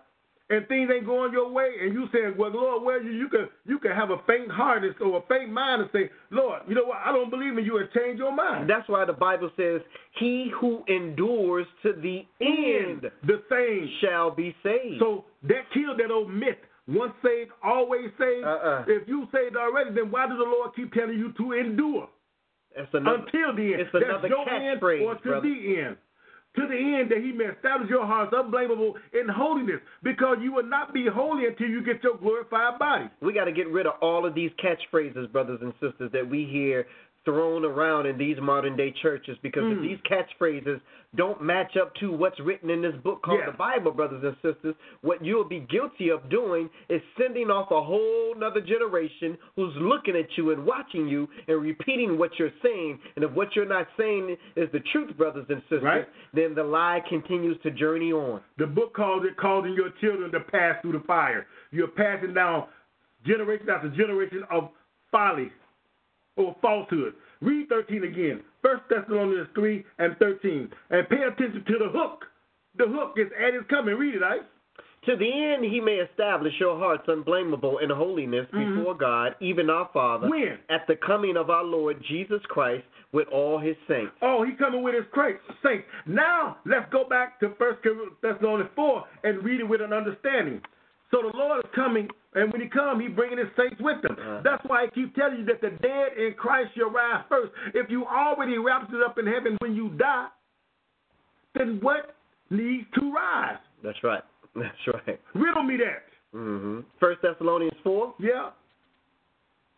and 0.51 0.67
things 0.69 0.91
ain't 0.93 1.07
going 1.07 1.33
your 1.33 1.51
way, 1.51 1.71
and 1.81 1.95
you 1.95 2.07
saying, 2.13 2.35
"Well, 2.37 2.51
Lord, 2.51 2.83
where 2.83 3.01
you?" 3.01 3.13
You 3.13 3.29
could 3.29 3.49
you 3.65 3.79
could 3.79 3.93
have 3.93 4.11
a 4.11 4.19
faint 4.27 4.51
heart 4.51 4.85
and- 4.85 4.95
or 5.01 5.19
a 5.19 5.23
faint 5.23 5.51
mind 5.51 5.83
and 5.83 5.91
say, 5.91 6.11
"Lord, 6.31 6.61
you 6.69 6.75
know 6.75 6.85
what? 6.85 6.99
I 7.03 7.13
don't 7.13 7.31
believe 7.31 7.57
in 7.57 7.65
you," 7.65 7.79
and 7.79 7.91
change 7.93 8.19
your 8.19 8.33
mind. 8.33 8.69
That's 8.69 8.87
why 8.89 9.07
the 9.07 9.15
Bible 9.15 9.51
says, 9.57 9.81
He 10.11 10.49
who 10.51 10.85
endures 10.87 11.67
to 11.83 11.93
the 11.95 12.27
end 12.41 13.11
the 13.23 13.43
same. 13.49 13.89
shall 14.01 14.31
be 14.33 14.55
saved. 14.63 14.99
So 14.99 15.25
that 15.45 15.71
killed 15.71 15.99
that 15.99 16.11
old 16.11 16.31
myth. 16.31 16.59
Once 16.87 17.15
saved, 17.23 17.51
always 17.63 18.11
saved. 18.19 18.45
Uh-uh. 18.45 18.85
If 18.87 19.09
you 19.09 19.27
saved 19.33 19.57
already, 19.57 19.91
then 19.91 20.11
why 20.11 20.27
does 20.27 20.37
the 20.37 20.45
Lord 20.45 20.75
keep 20.77 20.93
telling 20.93 21.19
you 21.19 21.33
to 21.33 21.53
endure 21.53 22.09
That's 22.77 22.89
another, 22.93 23.25
until 23.25 23.55
the 23.57 23.73
end? 23.73 23.81
it's 23.81 23.91
That's 23.93 24.05
another 24.05 24.29
your 24.29 24.49
end 24.49 24.81
catchphrase, 24.81 25.03
or 25.03 25.15
to 25.15 25.21
brother. 25.23 25.49
the 25.49 25.81
end. 25.81 25.97
To 26.57 26.69
the 26.69 26.77
end 27.01 27.11
that 27.11 27.19
he 27.19 27.33
may 27.33 27.47
establish 27.47 27.91
your 27.91 28.07
hearts 28.07 28.33
unblameable 28.33 28.95
in 29.13 29.29
holiness, 29.29 29.81
because 30.05 30.37
you 30.41 30.53
will 30.53 30.63
not 30.63 30.95
be 30.95 31.07
holy 31.13 31.47
until 31.47 31.67
you 31.69 31.83
get 31.83 32.03
your 32.05 32.17
glorified 32.17 32.79
body. 32.79 33.11
We 33.21 33.33
got 33.33 33.47
to 33.47 33.53
get 33.53 33.67
rid 33.69 33.87
of 33.87 33.95
all 34.01 34.25
of 34.25 34.37
these 34.37 34.53
catchphrases, 34.63 35.31
brothers 35.33 35.59
and 35.63 35.73
sisters, 35.81 36.13
that 36.13 36.29
we 36.29 36.45
hear 36.45 36.87
thrown 37.25 37.65
around 37.65 38.07
in 38.07 38.19
these 38.19 38.37
modern 38.41 38.77
day 38.77 38.91
churches 39.03 39.37
because 39.43 39.65
if 39.73 39.79
Mm. 39.79 39.83
these 39.83 39.99
catchphrases 40.03 40.81
don't 41.15 41.41
match 41.41 41.77
up 41.77 41.95
to 41.95 42.11
what's 42.13 42.39
written 42.41 42.69
in 42.71 42.83
this 42.83 42.95
book 42.97 43.23
called 43.23 43.39
Yeah. 43.41 43.47
the 43.47 43.57
Bible, 43.57 43.93
brothers 43.93 44.23
and 44.25 44.37
sisters, 44.43 44.75
what 45.01 45.25
you'll 45.25 45.45
be 45.45 45.61
guilty 45.61 46.11
of 46.11 46.29
doing 46.29 46.69
is 46.89 47.01
sending 47.17 47.51
off 47.51 47.71
a 47.71 47.81
whole 47.81 48.35
nother 48.35 48.61
generation 48.61 49.39
who's 49.57 49.75
looking 49.77 50.17
at 50.17 50.37
you 50.37 50.51
and 50.51 50.67
watching 50.67 51.09
you 51.09 51.29
and 51.49 51.63
repeating 51.63 52.19
what 52.19 52.39
you're 52.39 52.53
saying. 52.63 52.99
And 53.17 53.25
if 53.25 53.31
what 53.31 53.55
you're 53.57 53.65
not 53.65 53.89
saying 53.97 54.37
is 54.57 54.71
the 54.73 54.81
truth, 54.81 55.17
brothers 55.17 55.47
and 55.49 55.63
sisters, 55.63 55.83
Right. 55.83 56.09
then 56.33 56.55
the 56.55 56.65
lie 56.65 57.01
continues 57.09 57.59
to 57.63 57.71
journey 57.71 58.13
on. 58.13 58.43
The 58.57 58.67
book 58.67 58.93
calls 58.93 59.25
it 59.25 59.37
causing 59.37 59.73
your 59.75 59.91
children 60.01 60.31
to 60.33 60.41
pass 60.41 60.81
through 60.83 60.93
the 60.93 61.01
fire. 61.01 61.47
You're 61.71 61.89
passing 61.89 62.35
down 62.35 62.67
generation 63.25 63.71
after 63.71 63.89
generation 63.89 64.45
of 64.51 64.71
folly 65.11 65.51
or 66.37 66.57
falsehood. 66.61 67.15
Read 67.41 67.69
13 67.69 68.05
again. 68.05 68.41
First 68.63 68.83
Thessalonians 68.89 69.49
3 69.55 69.85
and 69.99 70.17
13. 70.19 70.71
And 70.91 71.09
pay 71.09 71.23
attention 71.23 71.65
to 71.67 71.79
the 71.79 71.91
hook. 71.91 72.25
The 72.77 72.87
hook 72.87 73.15
is 73.17 73.31
at 73.39 73.55
his 73.55 73.63
coming. 73.69 73.95
Read 73.95 74.15
it, 74.17 74.23
Ike. 74.23 74.43
To 75.07 75.17
the 75.17 75.31
end 75.31 75.65
he 75.65 75.81
may 75.81 75.97
establish 75.97 76.55
your 76.59 76.79
hearts 76.79 77.05
unblameable 77.09 77.79
in 77.79 77.91
holiness 77.91 78.47
mm-hmm. 78.53 78.79
before 78.79 78.95
God, 78.97 79.35
even 79.41 79.69
our 79.69 79.91
Father, 79.93 80.29
When? 80.29 80.59
at 80.71 80.87
the 80.89 80.97
coming 80.97 81.37
of 81.37 81.51
our 81.51 81.65
Lord 81.65 82.03
Jesus 82.09 82.41
Christ 82.49 82.85
with 83.13 83.29
all 83.29 83.59
his 83.59 83.77
saints. 83.87 84.13
Oh, 84.23 84.45
he 84.45 84.53
coming 84.57 84.83
with 84.83 84.95
his 84.95 85.05
cra- 85.13 85.39
saints. 85.63 85.85
Now 86.07 86.57
let's 86.65 86.91
go 86.91 87.07
back 87.07 87.39
to 87.41 87.55
First 87.59 87.81
Thessalonians 88.23 88.71
4 88.75 89.05
and 89.25 89.45
read 89.45 89.61
it 89.61 89.69
with 89.69 89.83
an 89.83 89.93
understanding. 89.93 90.63
So 91.15 91.23
the 91.31 91.39
Lord 91.39 91.65
is 91.65 91.71
coming, 91.77 92.09
and 92.35 92.51
when 92.53 92.61
he 92.61 92.69
comes, 92.69 93.01
he 93.01 93.07
bringing 93.07 93.39
his 93.39 93.47
saints 93.57 93.77
with 93.79 94.05
him. 94.05 94.17
Uh-huh. 94.19 94.41
That's 94.43 94.63
why 94.67 94.83
I 94.83 94.87
keep 94.89 95.15
telling 95.15 95.39
you 95.39 95.45
that 95.47 95.61
the 95.61 95.71
dead 95.71 96.19
in 96.19 96.35
Christ 96.37 96.71
shall 96.77 96.91
rise 96.91 97.23
first. 97.29 97.53
If 97.73 97.89
you 97.89 98.05
already 98.05 98.59
raptured 98.59 99.01
up 99.01 99.17
in 99.17 99.27
heaven 99.27 99.57
when 99.61 99.77
you 99.77 99.91
die, 99.91 100.27
then 101.55 101.79
what 101.83 102.17
needs 102.51 102.87
to 102.99 103.13
rise? 103.13 103.59
That's 103.85 104.03
right. 104.03 104.25
That's 104.57 104.75
right. 104.93 105.21
Riddle 105.37 105.63
me 105.63 105.77
that. 105.77 106.37
Mm-hmm. 106.37 106.81
First 106.99 107.23
Thessalonians 107.23 107.77
four. 107.85 108.15
Yeah. 108.19 108.51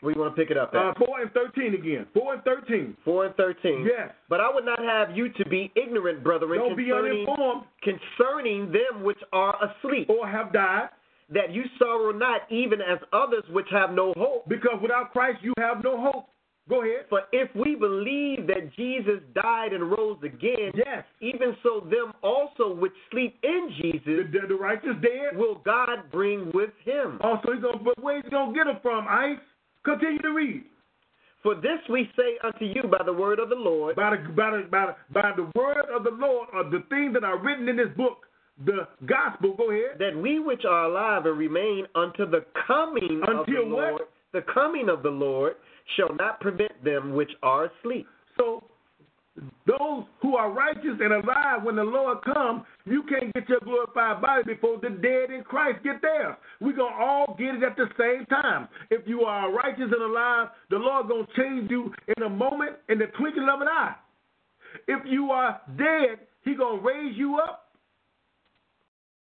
You 0.03 0.15
want 0.17 0.37
to 0.37 0.41
pick 0.41 0.51
it 0.51 0.59
up 0.59 0.73
at? 0.75 0.81
Uh, 0.81 0.95
4 1.05 1.23
and 1.23 1.31
13 1.33 1.75
again. 1.75 2.07
4 2.13 2.35
and 2.35 2.43
13. 2.45 2.97
Four 3.05 3.27
and 3.27 3.35
thirteen. 3.35 3.85
Yes. 3.85 4.13
But 4.29 4.41
I 4.41 4.49
would 4.53 4.65
not 4.65 4.79
have 4.79 5.17
you 5.17 5.31
to 5.31 5.49
be 5.49 5.73
ignorant, 5.75 6.23
brethren, 6.23 6.59
Don't 6.59 6.77
be 6.77 6.93
uninformed 6.93 7.65
concerning 7.83 8.71
them 8.71 9.03
which 9.03 9.19
are 9.33 9.57
asleep, 9.65 10.09
or 10.11 10.29
have 10.29 10.53
died, 10.53 10.91
that 11.31 11.53
you 11.53 11.65
sorrow 11.79 12.13
not, 12.13 12.43
even 12.51 12.81
as 12.81 12.99
others 13.13 13.45
which 13.51 13.67
have 13.71 13.91
no 13.91 14.13
hope. 14.17 14.49
because 14.49 14.79
without 14.81 15.13
Christ 15.13 15.39
you 15.43 15.53
have 15.59 15.83
no 15.83 16.01
hope. 16.01 16.27
Go 16.69 16.83
ahead. 16.83 17.07
For 17.09 17.23
if 17.31 17.49
we 17.55 17.77
believe 17.77 18.49
that 18.49 18.75
Jesus 18.75 19.21
died 19.35 19.73
and 19.73 19.89
rose 19.89 20.19
again, 20.25 20.73
Yes. 20.75 21.05
even 21.21 21.57
so 21.63 21.81
them 21.89 22.13
also 22.25 22.75
which 22.75 22.93
sleep 23.13 23.39
in 23.45 23.71
Jesus 23.81 24.27
the, 24.33 24.49
the 24.49 24.55
righteous 24.57 24.97
dead. 25.01 25.37
will 25.37 25.57
God 25.65 26.11
bring 26.11 26.51
with 26.53 26.71
him. 26.85 27.19
Also, 27.21 27.53
he's 27.53 27.63
gonna, 27.63 27.79
but 27.79 28.03
where's 28.03 28.25
he 28.25 28.31
going 28.31 28.53
to 28.53 28.59
get 28.59 28.65
them 28.67 28.79
from, 28.83 29.07
Ice? 29.09 29.39
Continue 29.85 30.19
to 30.23 30.31
read. 30.31 30.65
For 31.45 31.55
this 31.55 31.79
we 31.89 32.11
say 32.17 32.39
unto 32.43 32.65
you 32.65 32.83
by 32.91 33.05
the 33.05 33.13
word 33.13 33.39
of 33.39 33.49
the 33.49 33.55
Lord, 33.55 33.95
By 33.95 34.17
the, 34.17 34.29
by, 34.33 34.51
the, 34.51 34.67
by, 34.69 34.87
the, 34.87 34.97
by 35.15 35.33
the 35.37 35.49
word 35.55 35.85
of 35.95 36.03
the 36.03 36.11
Lord, 36.11 36.49
or 36.53 36.65
the 36.65 36.83
things 36.91 37.15
that 37.15 37.23
are 37.23 37.39
written 37.39 37.69
in 37.69 37.77
this 37.77 37.95
book, 37.97 38.26
the 38.65 38.89
gospel, 39.05 39.55
go 39.57 39.71
ahead. 39.71 39.99
that 39.99 40.17
we 40.17 40.39
which 40.39 40.65
are 40.65 40.85
alive 40.85 41.27
and 41.27 41.39
remain 41.39 41.87
unto 41.95 42.29
the 42.29 42.45
coming 42.67 43.21
of 43.29 43.47
the 43.47 43.65
what? 43.65 43.69
Lord, 43.69 44.03
the 44.33 44.43
coming 44.53 44.89
of 44.89 45.03
the 45.03 45.11
Lord 45.11 45.55
shall 45.97 46.15
not 46.17 46.41
prevent 46.41 46.83
them 46.83 47.15
which 47.15 47.31
are 47.43 47.67
asleep. 47.67 48.07
So 48.39 48.65
those 49.67 50.05
who 50.23 50.37
are 50.37 50.51
righteous 50.51 50.99
and 51.01 51.13
alive 51.13 51.63
when 51.63 51.77
the 51.77 51.85
Lord 51.85 52.19
comes, 52.25 52.63
you 52.87 53.03
can't 53.03 53.33
get 53.35 53.49
your 53.49 53.61
glorified 53.61 54.23
body 54.23 54.43
before 54.47 54.79
the 54.81 54.89
dead 54.89 55.35
in 55.35 55.43
Christ 55.45 55.85
get 55.85 56.01
there. 56.01 56.39
We're 56.61 56.77
going 56.77 56.93
to 56.93 56.99
all 56.99 57.37
get 57.39 57.57
it 57.57 57.63
at 57.63 57.77
the 57.77 57.89
same 57.99 58.25
time. 58.27 58.69
If 58.91 59.07
you 59.07 59.23
are 59.23 59.53
righteous 59.53 59.93
and 59.93 60.03
alive, 60.03 60.49
the 60.71 60.77
Lord 60.77 61.09
going 61.09 61.27
to 61.27 61.33
change 61.37 61.71
you 61.71 61.93
in 62.17 62.23
a 62.23 62.29
moment, 62.29 62.77
in 62.89 62.99
the 62.99 63.07
twinkling 63.19 63.49
of 63.53 63.61
an 63.61 63.69
eye. 63.69 63.95
If 64.89 65.03
you 65.05 65.31
are 65.31 65.61
dead, 65.77 66.21
he 66.45 66.55
going 66.55 66.81
to 66.81 66.87
raise 66.87 67.17
you 67.17 67.37
up 67.37 67.66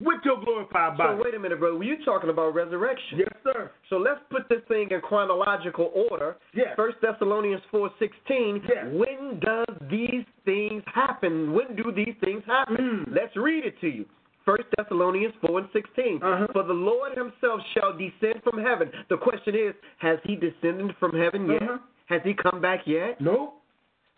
with 0.03 0.19
your 0.25 0.43
glorified 0.43 0.97
body. 0.97 1.17
So 1.17 1.23
wait 1.23 1.33
a 1.35 1.39
minute, 1.39 1.59
brother. 1.59 1.77
Were 1.77 1.83
you 1.83 2.03
talking 2.03 2.29
about 2.29 2.53
resurrection? 2.53 3.19
yes, 3.19 3.33
sir. 3.43 3.71
So 3.89 3.97
let's 3.97 4.19
put 4.29 4.47
this 4.49 4.61
thing 4.67 4.89
in 4.91 5.01
chronological 5.01 5.91
order. 6.09 6.35
Yes. 6.53 6.69
First 6.75 6.97
Thessalonians 7.01 7.61
four 7.71 7.89
sixteen. 7.99 8.61
Yes. 8.67 8.85
When 8.91 9.39
does 9.39 9.77
these 9.89 10.25
things 10.45 10.83
happen? 10.93 11.53
When 11.53 11.75
do 11.75 11.91
these 11.95 12.15
things 12.23 12.43
happen? 12.45 12.77
Mm. 13.07 13.15
Let's 13.15 13.35
read 13.35 13.65
it 13.65 13.79
to 13.81 13.87
you. 13.87 14.05
First 14.45 14.65
Thessalonians 14.77 15.33
four 15.45 15.59
and 15.59 15.69
16 15.71 16.19
Uh-huh. 16.21 16.47
For 16.51 16.63
the 16.63 16.73
Lord 16.73 17.17
Himself 17.17 17.61
shall 17.73 17.93
descend 17.93 18.43
from 18.43 18.61
heaven. 18.61 18.91
The 19.09 19.15
question 19.17 19.55
is, 19.55 19.73
has 19.99 20.19
He 20.23 20.35
descended 20.35 20.95
from 20.99 21.17
heaven 21.17 21.49
yet? 21.49 21.61
Uh-huh. 21.63 21.77
Has 22.07 22.21
He 22.25 22.33
come 22.33 22.59
back 22.59 22.81
yet? 22.85 23.21
No. 23.21 23.53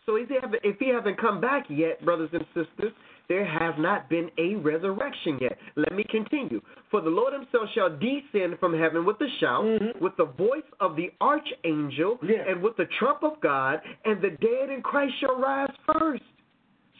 So 0.05 0.17
if 0.17 0.29
he 0.29 0.35
haven't, 0.39 0.61
if 0.63 0.77
he 0.77 0.89
hasn't 0.89 1.19
come 1.19 1.41
back 1.41 1.65
yet, 1.69 2.03
brothers 2.05 2.29
and 2.31 2.45
sisters, 2.53 2.93
there 3.27 3.45
has 3.45 3.73
not 3.77 4.09
been 4.09 4.29
a 4.37 4.55
resurrection 4.55 5.39
yet. 5.41 5.57
Let 5.75 5.93
me 5.93 6.05
continue. 6.09 6.61
For 6.91 7.01
the 7.01 7.09
Lord 7.09 7.33
himself 7.33 7.69
shall 7.73 7.89
descend 7.89 8.59
from 8.59 8.77
heaven 8.77 9.05
with 9.05 9.17
a 9.21 9.27
shout, 9.39 9.63
mm-hmm. 9.63 10.03
with 10.03 10.15
the 10.17 10.25
voice 10.25 10.67
of 10.79 10.95
the 10.95 11.11
archangel, 11.21 12.19
Yeah. 12.23 12.43
and 12.47 12.61
with 12.61 12.77
the 12.77 12.85
trump 12.99 13.23
of 13.23 13.39
God, 13.41 13.81
and 14.05 14.21
the 14.21 14.31
dead 14.31 14.69
in 14.69 14.81
Christ 14.81 15.13
shall 15.19 15.39
rise 15.39 15.73
first. 15.93 16.23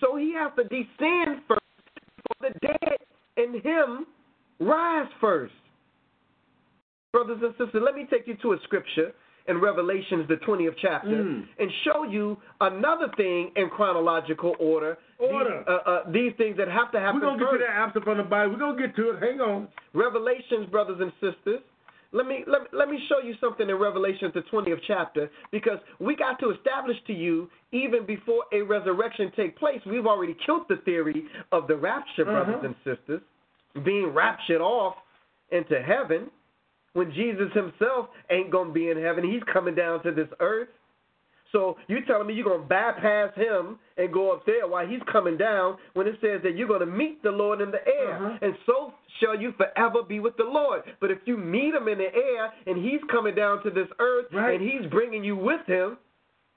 So 0.01 0.15
he 0.15 0.33
has 0.33 0.51
to 0.57 0.63
descend 0.63 1.41
first 1.47 1.61
for 2.27 2.49
the 2.49 2.59
dead 2.59 2.97
in 3.37 3.61
him 3.61 4.05
rise 4.59 5.07
first. 5.21 5.53
Brothers 7.13 7.39
and 7.41 7.53
sisters, 7.57 7.81
let 7.85 7.95
me 7.95 8.07
take 8.09 8.27
you 8.27 8.35
to 8.41 8.53
a 8.53 8.57
scripture 8.63 9.13
in 9.47 9.59
Revelations, 9.61 10.27
the 10.27 10.37
20th 10.37 10.75
chapter, 10.81 11.09
Mm. 11.23 11.47
and 11.59 11.71
show 11.83 12.03
you 12.03 12.37
another 12.61 13.09
thing 13.15 13.51
in 13.55 13.69
chronological 13.69 14.55
order. 14.59 14.97
Order. 15.19 15.59
These, 15.59 15.67
uh, 15.67 15.89
uh, 15.89 16.03
these 16.11 16.33
things 16.37 16.57
that 16.57 16.67
have 16.67 16.91
to 16.93 16.99
happen 16.99 17.21
We're 17.21 17.27
going 17.27 17.39
to 17.39 17.45
get 17.45 17.51
to 17.51 17.57
that 17.59 17.69
after 17.69 18.01
from 18.01 18.17
the 18.17 18.23
Bible. 18.23 18.53
We're 18.53 18.59
going 18.59 18.77
to 18.77 18.87
get 18.87 18.95
to 18.95 19.11
it. 19.11 19.19
Hang 19.21 19.39
on. 19.41 19.67
Revelations, 19.93 20.67
brothers 20.69 20.99
and 20.99 21.11
sisters. 21.21 21.61
Let 22.11 22.27
me, 22.27 22.43
let, 22.47 22.73
let 22.73 22.89
me 22.89 22.97
show 23.09 23.19
you 23.19 23.35
something 23.41 23.69
in 23.69 23.75
Revelations, 23.75 24.33
the 24.33 24.41
20th 24.43 24.79
chapter, 24.87 25.29
because 25.51 25.79
we 25.99 26.15
got 26.15 26.39
to 26.39 26.51
establish 26.51 26.95
to 27.07 27.13
you, 27.13 27.49
even 27.71 28.05
before 28.05 28.45
a 28.53 28.61
resurrection 28.61 29.31
take 29.35 29.57
place, 29.57 29.81
we've 29.85 30.05
already 30.05 30.35
killed 30.45 30.65
the 30.69 30.77
theory 30.85 31.25
of 31.51 31.67
the 31.67 31.75
rapture, 31.75 32.23
brothers 32.23 32.55
Uh-huh. 32.55 32.67
and 32.67 32.75
sisters, 32.83 33.21
being 33.83 34.07
raptured 34.13 34.61
off 34.61 34.95
into 35.51 35.81
heaven 35.81 36.31
when 36.95 37.11
Jesus 37.13 37.51
himself 37.53 38.07
ain't 38.31 38.49
going 38.49 38.69
to 38.69 38.73
be 38.73 38.89
in 38.89 38.97
heaven. 39.01 39.29
He's 39.29 39.43
coming 39.51 39.75
down 39.75 40.01
to 40.03 40.11
this 40.11 40.29
earth. 40.39 40.69
So 41.51 41.77
you 41.87 41.97
telling 42.07 42.27
me 42.27 42.33
you're 42.33 42.45
going 42.45 42.61
to 42.63 42.67
bypass 42.67 43.33
him 43.35 43.77
and 43.97 44.11
go 44.11 44.33
up 44.33 44.45
there 44.45 44.67
while 44.67 44.87
he's 44.87 44.99
coming 45.11 45.37
down 45.37 45.77
when 45.93 46.07
it 46.07 46.15
says 46.19 46.41
that 46.43 46.57
you're 46.57 46.67
going 46.67 46.79
to 46.81 46.85
meet 46.85 47.21
the 47.21 47.31
Lord 47.31 47.61
in 47.61 47.69
the 47.71 47.85
air. 47.85 48.15
Uh-huh. 48.15 48.37
And 48.41 48.55
so 48.65 48.93
shall 49.21 49.39
you 49.39 49.53
forever 49.57 50.03
be 50.07 50.19
with 50.19 50.35
the 50.37 50.43
Lord. 50.43 50.81
But 50.99 51.11
if 51.11 51.19
you 51.25 51.37
meet 51.37 51.73
him 51.73 51.87
in 51.87 51.97
the 51.97 52.13
air 52.13 52.51
and 52.65 52.83
he's 52.83 52.99
coming 53.11 53.35
down 53.35 53.61
to 53.63 53.69
this 53.69 53.87
earth 53.99 54.25
Right. 54.33 54.59
and 54.59 54.61
he's 54.69 54.89
bringing 54.89 55.23
you 55.23 55.35
with 55.37 55.65
him, 55.67 55.97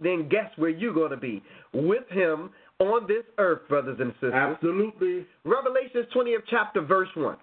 then 0.01 0.29
guess 0.29 0.51
where 0.57 0.71
you're 0.71 0.95
going 0.95 1.11
to 1.11 1.17
be? 1.17 1.43
With 1.73 2.09
him 2.11 2.51
on 2.79 3.07
this 3.09 3.25
earth, 3.39 3.69
brothers 3.69 3.99
and 4.01 4.13
sisters. 4.15 4.33
Absolutely. 4.35 5.27
Revelations 5.45 6.07
20th 6.15 6.43
chapter, 6.49 6.81
verse 6.81 7.09
1. 7.17 7.37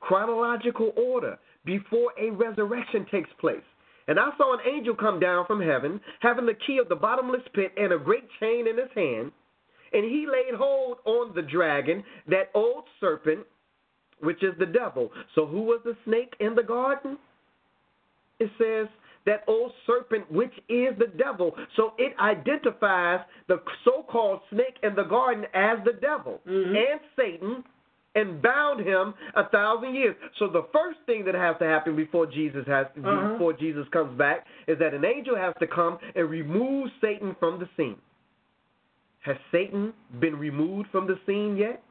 Chronological 0.00 0.92
order 0.96 1.38
before 1.64 2.12
a 2.20 2.30
resurrection 2.30 3.06
takes 3.10 3.30
place. 3.40 3.62
And 4.06 4.18
I 4.20 4.30
saw 4.36 4.52
an 4.54 4.60
angel 4.70 4.94
come 4.94 5.18
down 5.18 5.46
from 5.46 5.60
heaven, 5.60 6.00
having 6.20 6.46
the 6.46 6.58
key 6.66 6.78
of 6.78 6.88
the 6.88 6.96
bottomless 6.96 7.42
pit 7.54 7.72
and 7.76 7.92
a 7.92 7.98
great 7.98 8.28
chain 8.38 8.66
in 8.68 8.76
his 8.76 8.90
hand. 8.94 9.32
And 9.92 10.04
he 10.04 10.26
laid 10.30 10.54
hold 10.54 10.98
on 11.04 11.34
the 11.34 11.42
dragon, 11.42 12.02
that 12.28 12.50
old 12.54 12.84
serpent, 13.00 13.40
which 14.20 14.42
is 14.42 14.52
the 14.58 14.66
devil. 14.66 15.10
So 15.34 15.46
who 15.46 15.62
was 15.62 15.80
the 15.84 15.96
snake 16.04 16.34
in 16.40 16.54
the 16.54 16.62
garden? 16.62 17.16
It 18.40 18.50
says 18.58 18.88
that 19.26 19.44
old 19.46 19.72
serpent, 19.86 20.30
which 20.30 20.52
is 20.68 20.98
the 20.98 21.10
devil. 21.16 21.54
So 21.76 21.92
it 21.98 22.14
identifies 22.20 23.20
the 23.48 23.62
so 23.84 24.04
called 24.10 24.40
snake 24.50 24.76
in 24.82 24.94
the 24.94 25.04
garden 25.04 25.44
as 25.54 25.78
the 25.84 25.98
devil 26.00 26.40
mm-hmm. 26.46 26.74
and 26.74 27.00
Satan 27.16 27.64
and 28.14 28.40
bound 28.40 28.80
him 28.80 29.14
a 29.34 29.48
thousand 29.48 29.94
years. 29.94 30.14
So 30.38 30.48
the 30.48 30.66
first 30.72 30.98
thing 31.06 31.24
that 31.24 31.34
has 31.34 31.56
to 31.58 31.64
happen 31.64 31.96
before 31.96 32.26
Jesus 32.26 32.66
has 32.66 32.86
Uh-huh. 32.96 33.32
before 33.32 33.52
Jesus 33.52 33.86
comes 33.88 34.16
back 34.16 34.46
is 34.66 34.78
that 34.78 34.94
an 34.94 35.04
angel 35.04 35.36
has 35.36 35.54
to 35.60 35.66
come 35.66 35.98
and 36.14 36.30
remove 36.30 36.90
Satan 37.00 37.34
from 37.40 37.58
the 37.58 37.68
scene. 37.76 37.96
Has 39.20 39.36
Satan 39.50 39.92
been 40.20 40.38
removed 40.38 40.90
from 40.90 41.06
the 41.06 41.18
scene 41.26 41.56
yet? 41.56 41.82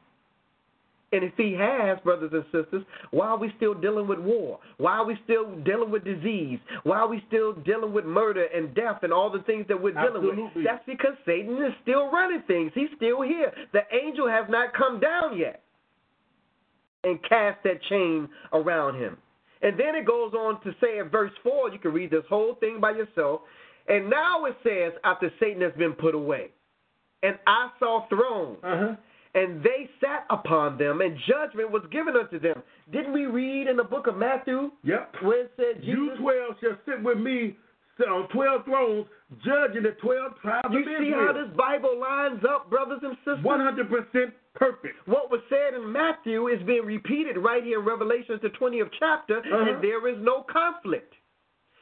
And 1.12 1.22
if 1.22 1.32
he 1.36 1.52
has, 1.52 2.00
brothers 2.00 2.32
and 2.32 2.44
sisters, 2.50 2.84
why 3.12 3.28
are 3.28 3.36
we 3.36 3.52
still 3.56 3.74
dealing 3.74 4.08
with 4.08 4.18
war? 4.18 4.58
Why 4.78 4.92
are 4.98 5.04
we 5.04 5.16
still 5.22 5.54
dealing 5.60 5.90
with 5.90 6.02
disease? 6.04 6.58
Why 6.82 6.98
are 6.98 7.06
we 7.08 7.22
still 7.28 7.52
dealing 7.52 7.92
with 7.92 8.04
murder 8.04 8.46
and 8.52 8.74
death 8.74 9.02
and 9.02 9.12
all 9.12 9.30
the 9.30 9.40
things 9.40 9.66
that 9.68 9.80
we're 9.80 9.92
dealing 9.92 10.16
Absolutely. 10.26 10.42
with? 10.56 10.64
That's 10.64 10.84
because 10.86 11.14
Satan 11.24 11.54
is 11.62 11.72
still 11.82 12.10
running 12.10 12.42
things. 12.48 12.72
He's 12.74 12.90
still 12.96 13.22
here. 13.22 13.52
The 13.72 13.82
angel 13.92 14.28
has 14.28 14.46
not 14.48 14.72
come 14.74 14.98
down 14.98 15.36
yet 15.36 15.63
and 17.04 17.22
cast 17.28 17.62
that 17.64 17.82
chain 17.88 18.28
around 18.52 18.98
him. 19.00 19.16
And 19.62 19.78
then 19.78 19.94
it 19.94 20.06
goes 20.06 20.32
on 20.34 20.60
to 20.62 20.72
say 20.80 20.98
in 20.98 21.08
verse 21.08 21.32
4, 21.42 21.70
you 21.70 21.78
can 21.78 21.92
read 21.92 22.10
this 22.10 22.24
whole 22.28 22.54
thing 22.56 22.80
by 22.80 22.90
yourself. 22.90 23.42
And 23.88 24.10
now 24.10 24.44
it 24.46 24.56
says, 24.62 24.92
after 25.04 25.30
Satan 25.40 25.62
has 25.62 25.72
been 25.78 25.92
put 25.92 26.14
away, 26.14 26.48
and 27.22 27.38
I 27.46 27.70
saw 27.78 28.06
thrones, 28.08 28.58
Uh-huh. 28.62 28.96
and 29.34 29.62
they 29.62 29.88
sat 30.00 30.26
upon 30.30 30.76
them, 30.78 31.00
and 31.00 31.16
judgment 31.26 31.70
was 31.70 31.82
given 31.90 32.14
unto 32.16 32.38
them. 32.38 32.62
Didn't 32.92 33.12
we 33.12 33.26
read 33.26 33.66
in 33.68 33.76
the 33.76 33.84
book 33.84 34.06
of 34.06 34.16
Matthew 34.16 34.70
Yep. 34.84 35.16
where 35.22 35.40
it 35.44 35.52
said 35.56 35.82
You 35.84 36.14
twelve 36.18 36.56
shall 36.60 36.76
sit 36.86 37.02
with 37.02 37.18
me 37.18 37.56
on 38.00 38.28
twelve 38.28 38.64
thrones, 38.64 39.06
judging 39.44 39.82
the 39.82 39.92
twelve 40.02 40.32
tribes 40.42 40.68
You 40.72 40.80
of 40.80 40.86
see 40.98 41.10
how 41.10 41.32
this 41.32 41.48
Bible 41.56 41.98
lines 41.98 42.42
up, 42.48 42.68
brothers 42.70 43.00
and 43.02 43.16
sisters? 43.24 43.42
One 43.44 43.60
hundred 43.60 43.88
percent 43.88 44.34
perfect. 44.54 44.96
What 45.06 45.30
was 45.30 45.40
said 45.48 45.74
in 45.74 45.90
Matthew 45.90 46.48
is 46.48 46.62
being 46.64 46.84
repeated 46.84 47.36
right 47.38 47.62
here 47.64 47.80
in 47.80 47.84
Revelation, 47.84 48.38
the 48.42 48.50
20th 48.50 48.90
chapter, 48.98 49.38
Uh-huh. 49.38 49.56
and 49.74 49.82
there 49.82 50.06
is 50.08 50.16
no 50.20 50.42
conflict. 50.42 51.12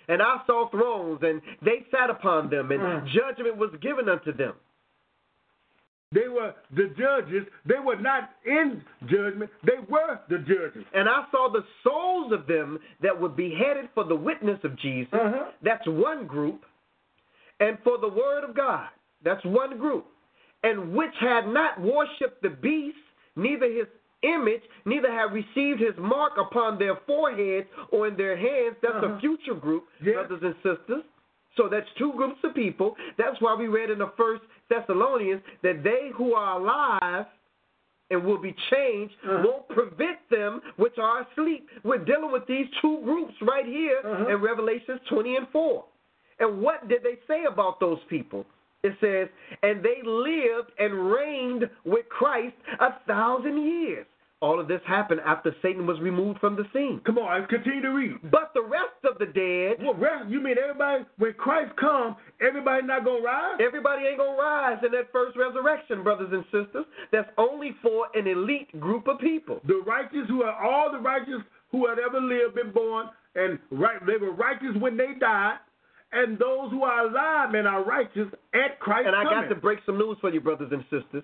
And 0.08 0.20
I 0.22 0.40
saw 0.46 0.68
thrones, 0.70 1.20
and 1.22 1.40
they 1.62 1.84
sat 1.90 2.10
upon 2.10 2.48
them, 2.50 2.72
and 2.72 2.80
Mm. 2.82 3.06
judgment 3.08 3.56
was 3.56 3.70
given 3.80 4.08
unto 4.08 4.32
them. 4.32 4.54
They 6.12 6.28
were 6.28 6.54
the 6.76 6.88
judges. 6.98 7.46
They 7.64 7.78
were 7.84 7.96
not 7.96 8.30
in 8.44 8.82
judgment. 9.06 9.50
They 9.64 9.78
were 9.88 10.20
the 10.28 10.38
judges. 10.38 10.84
And 10.94 11.08
I 11.08 11.24
saw 11.30 11.50
the 11.50 11.64
souls 11.82 12.32
of 12.32 12.46
them 12.46 12.78
that 13.02 13.18
were 13.18 13.28
beheaded 13.30 13.88
for 13.94 14.04
the 14.04 14.16
witness 14.16 14.58
of 14.64 14.78
Jesus. 14.78 15.12
Uh-huh. 15.14 15.50
That's 15.62 15.86
one 15.86 16.26
group. 16.26 16.62
And 17.60 17.78
for 17.84 17.98
the 17.98 18.08
word 18.08 18.44
of 18.48 18.56
God. 18.56 18.88
That's 19.24 19.44
one 19.44 19.78
group. 19.78 20.06
And 20.64 20.92
which 20.94 21.14
had 21.20 21.46
not 21.48 21.80
worshipped 21.80 22.42
the 22.42 22.50
beast 22.50 22.96
neither 23.36 23.66
his 23.66 23.86
image, 24.22 24.62
neither 24.84 25.10
have 25.10 25.32
received 25.32 25.80
his 25.80 25.94
mark 25.98 26.32
upon 26.38 26.78
their 26.78 26.96
foreheads 27.06 27.66
or 27.90 28.06
in 28.06 28.16
their 28.16 28.36
hands. 28.36 28.76
That's 28.82 28.94
Uh-huh. 28.96 29.14
a 29.14 29.20
future 29.20 29.54
group, 29.54 29.84
Yeah. 30.02 30.14
brothers 30.14 30.42
and 30.42 30.54
sisters. 30.62 31.02
So 31.57 31.68
that's 31.68 31.86
two 31.98 32.12
groups 32.16 32.38
of 32.44 32.55
people. 32.55 32.96
That's 33.18 33.36
why 33.40 33.55
we 33.55 33.66
read 33.68 33.90
in 33.90 33.98
the 33.98 34.12
first 34.16 34.42
Thessalonians 34.70 35.42
that 35.62 35.82
they 35.84 36.11
who 36.16 36.32
are 36.34 36.59
alive 36.61 37.26
and 38.11 38.24
will 38.24 38.38
be 38.38 38.55
changed 38.70 39.14
Uh-huh. 39.24 39.42
won't 39.46 39.68
prevent 39.68 40.18
them 40.30 40.61
which 40.76 40.98
are 40.98 41.26
asleep. 41.30 41.68
We're 41.82 42.05
dealing 42.05 42.32
with 42.32 42.46
these 42.46 42.66
two 42.80 43.00
groups 43.05 43.34
right 43.42 43.66
here 43.66 44.00
Uh-huh. 44.05 44.28
in 44.28 44.40
Revelations 44.40 45.00
20 45.09 45.36
and 45.36 45.48
4. 45.48 45.84
And 46.40 46.61
what 46.62 46.88
did 46.88 47.03
they 47.03 47.18
say 47.28 47.44
about 47.44 47.80
those 47.80 48.00
people? 48.09 48.44
It 48.82 48.94
says, 49.00 49.28
and 49.62 49.82
they 49.82 50.03
lived 50.03 50.72
and 50.78 51.11
reigned 51.12 51.70
with 51.84 52.09
Christ 52.09 52.57
a 52.80 52.92
thousand 53.07 53.62
years. 53.62 54.07
All 54.43 54.59
of 54.59 54.66
this 54.66 54.80
happened 54.88 55.20
after 55.24 55.55
Satan 55.62 55.86
was 55.86 56.01
removed 56.01 56.40
from 56.40 56.57
the 56.57 56.64
scene. 56.74 57.01
Come 57.07 57.16
on, 57.16 57.30
I 57.30 57.47
continue 57.47 57.80
to 57.80 57.90
read. 57.90 58.16
But 58.28 58.51
the 58.55 58.62
rest 58.62 58.99
of 59.09 59.16
the 59.22 59.26
dead, 59.26 59.78
Well, 59.86 59.95
rest, 59.95 60.28
you 60.28 60.40
mean 60.43 60.57
everybody, 60.61 61.05
when 61.18 61.32
Christ 61.34 61.70
comes, 61.76 62.16
everybody 62.40 62.82
not 62.84 63.05
going 63.05 63.22
to 63.22 63.26
rise? 63.26 63.55
everybody 63.64 64.03
ain't 64.05 64.18
going 64.18 64.34
to 64.36 64.43
rise 64.43 64.78
in 64.84 64.90
that 64.93 65.12
first 65.12 65.36
resurrection, 65.38 66.03
brothers 66.03 66.30
and 66.32 66.43
sisters. 66.51 66.84
That's 67.12 67.30
only 67.38 67.70
for 67.80 68.09
an 68.14 68.26
elite 68.26 68.78
group 68.80 69.07
of 69.07 69.20
people. 69.20 69.61
The 69.64 69.80
righteous 69.86 70.26
who 70.26 70.43
are 70.43 70.59
all 70.61 70.90
the 70.90 70.99
righteous 70.99 71.40
who 71.70 71.86
had 71.86 72.01
ever 72.01 72.20
lived, 72.20 72.57
been 72.57 72.72
born, 72.72 73.07
and 73.36 73.61
right, 73.70 74.05
they 74.05 74.16
were 74.20 74.32
righteous 74.34 74.74
when 74.78 74.97
they 74.97 75.14
died, 75.20 75.59
and 76.12 76.36
those 76.36 76.70
who 76.70 76.82
are 76.82 77.07
alive 77.07 77.55
and 77.55 77.66
are 77.68 77.84
righteous 77.84 78.26
at 78.55 78.78
Christ 78.80 79.07
And 79.07 79.14
I 79.16 79.22
coming. 79.22 79.43
got 79.49 79.55
to 79.55 79.61
break 79.61 79.78
some 79.86 79.99
news 79.99 80.18
for 80.20 80.30
you, 80.30 80.40
brothers 80.40 80.72
and 80.72 80.82
sisters. 80.90 81.22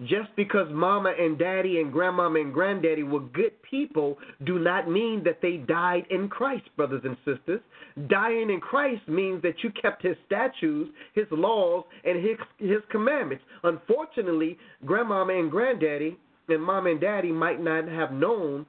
Just 0.00 0.34
because 0.36 0.66
mama 0.72 1.12
and 1.18 1.38
daddy 1.38 1.80
and 1.80 1.92
grandmama 1.92 2.40
and 2.40 2.52
granddaddy 2.52 3.02
were 3.02 3.20
good 3.20 3.52
people 3.62 4.18
do 4.44 4.58
not 4.58 4.90
mean 4.90 5.22
that 5.24 5.40
they 5.42 5.58
died 5.58 6.06
in 6.10 6.28
Christ, 6.28 6.64
brothers 6.76 7.02
and 7.04 7.16
sisters. 7.24 7.60
Dying 8.08 8.50
in 8.50 8.58
Christ 8.60 9.06
means 9.06 9.42
that 9.42 9.62
you 9.62 9.70
kept 9.70 10.02
his 10.02 10.16
statutes, 10.26 10.90
his 11.14 11.26
laws, 11.30 11.84
and 12.04 12.24
his, 12.24 12.36
his 12.58 12.80
commandments. 12.90 13.44
Unfortunately, 13.62 14.58
grandmama 14.84 15.34
and 15.34 15.50
granddaddy 15.50 16.16
and 16.48 16.62
mom 16.62 16.86
and 16.86 17.00
daddy 17.00 17.30
might 17.30 17.62
not 17.62 17.86
have 17.86 18.12
known 18.12 18.66